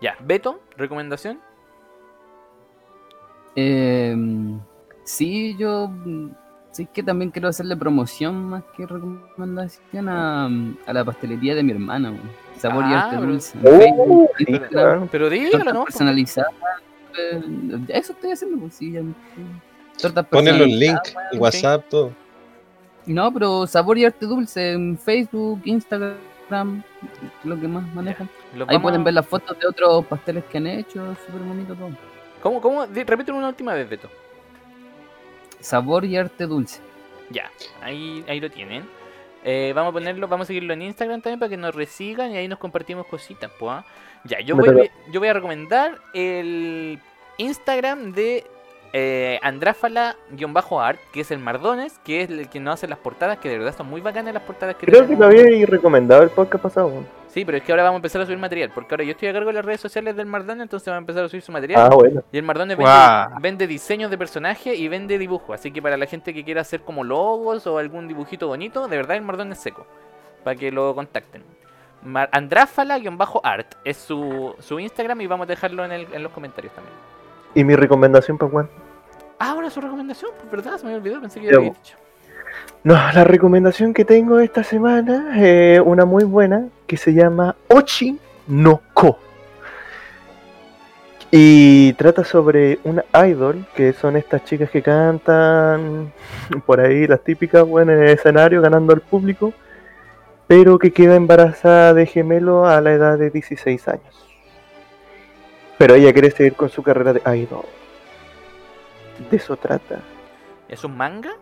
[0.01, 1.39] Ya, Beto, recomendación.
[3.57, 4.15] Eh,
[5.05, 5.91] sí, yo
[6.73, 10.47] sí que también quiero hacerle promoción más que recomendación a,
[10.87, 12.15] a la pastelería de mi hermana.
[12.59, 13.59] Sabor y Ah, arte pero- dulce.
[13.65, 15.09] Oh, sí, claro.
[15.11, 15.85] Pero dígalo, ¿no?
[15.85, 16.53] personalizadas.
[17.19, 17.43] eh,
[17.89, 18.95] Eso estoy haciendo, pues sí.
[20.31, 22.13] Ponen los links, el WhatsApp, todo.
[23.07, 26.83] No, pero sabor y arte dulce en Facebook, Instagram,
[27.45, 28.29] lo que más manejan.
[28.53, 31.91] Ahí vamos- pueden ver las fotos de otros pasteles que han hecho, súper bonito todo.
[32.47, 32.87] ¿Cómo, cómo?
[32.87, 34.09] Repítelo una última vez, Beto.
[35.59, 36.81] Sabor y arte dulce.
[37.29, 37.51] Ya,
[37.83, 38.89] ahí, ahí lo tienen.
[39.43, 42.37] Eh, vamos a ponerlo, vamos a seguirlo en Instagram también para que nos resigan y
[42.37, 43.73] ahí nos compartimos cositas, pues.
[43.73, 43.85] ¿ah?
[44.23, 47.01] Ya, yo voy, yo voy a recomendar el
[47.39, 48.45] Instagram de
[48.93, 53.49] eh, Andráfala-art, que es el Mardones, que es el que nos hace las portadas, que
[53.49, 56.63] de verdad son muy bacanas las portadas que Creo que lo había recomendado el podcast
[56.63, 56.93] pasado.
[57.37, 59.29] Sí, pero es que ahora vamos a empezar a subir material, porque ahora yo estoy
[59.29, 61.53] a cargo de las redes sociales del Mardones, entonces va a empezar a subir su
[61.53, 61.83] material.
[61.93, 62.23] Ah, bueno.
[62.33, 62.79] Y el Mardones
[63.43, 65.55] vende, diseños de personajes y vende dibujos.
[65.61, 68.97] Así que para la gente que quiera hacer como logos o algún dibujito bonito, de
[68.97, 69.87] verdad el Mardones es seco.
[70.45, 71.43] Para que lo contacten.
[72.33, 76.95] Andráfala-art es su, su Instagram y vamos a dejarlo en, el- en los comentarios también.
[77.55, 78.69] ¿Y mi recomendación para Juan?
[79.39, 81.97] Ah, ahora su recomendación, pues verdad, se me olvidó, pensé que Ya, había dicho.
[82.83, 88.19] No, la recomendación que tengo esta semana es una muy buena que se llama Ochi
[88.47, 89.19] no Ko.
[91.31, 96.13] Y trata sobre una idol, que son estas chicas que cantan
[96.67, 99.53] por ahí, las típicas, bueno, en el escenario, ganando al público,
[100.47, 104.27] pero que queda embarazada de gemelo a la edad de 16 años.
[105.79, 107.67] Pero ella quiere seguir con su carrera de idol.
[109.31, 110.01] De eso trata.
[110.69, 111.33] ¿Es un manga?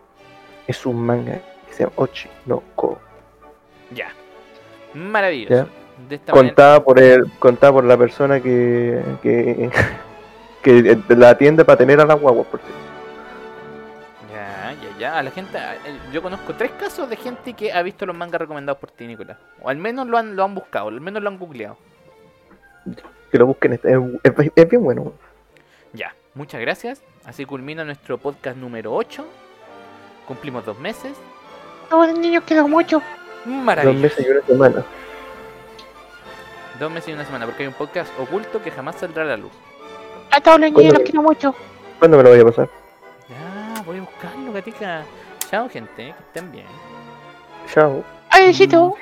[0.67, 2.99] Es un manga que se llama Ochi no Ko.
[3.91, 4.09] Ya.
[4.95, 5.53] Maravilloso.
[5.53, 5.67] Ya.
[6.09, 6.49] De esta manera.
[6.49, 9.69] contada por el contada por la persona que que,
[10.61, 12.79] que la atiende para tener a la guagua por cierto.
[14.33, 15.19] Ya, ya, ya.
[15.19, 15.57] A la gente.
[15.57, 19.07] eh, Yo conozco tres casos de gente que ha visto los mangas recomendados por ti,
[19.07, 19.37] Nicolás.
[19.61, 21.77] O al menos lo han, lo han buscado, al menos lo han googleado.
[23.31, 25.13] que lo busquen es, es- es bien bueno
[25.93, 27.01] Ya, muchas gracias.
[27.25, 29.25] Así culmina nuestro podcast número 8.
[30.27, 31.17] Cumplimos dos meses.
[31.89, 33.01] No, niños, queda mucho.
[33.45, 34.01] Dos Maravilloso.
[34.01, 34.85] meses y una semana
[36.79, 39.37] Dos meses y una semana, porque hay un podcast oculto que jamás saldrá a la
[39.37, 39.51] luz.
[40.31, 41.55] A todos los los quiero mucho.
[41.99, 42.69] ¿cuándo me lo voy a pasar?
[43.29, 45.03] Ya, voy a buscarlo, gatica.
[45.49, 46.65] Chao, gente, que estén bien.
[47.73, 48.95] chao Ay, besito.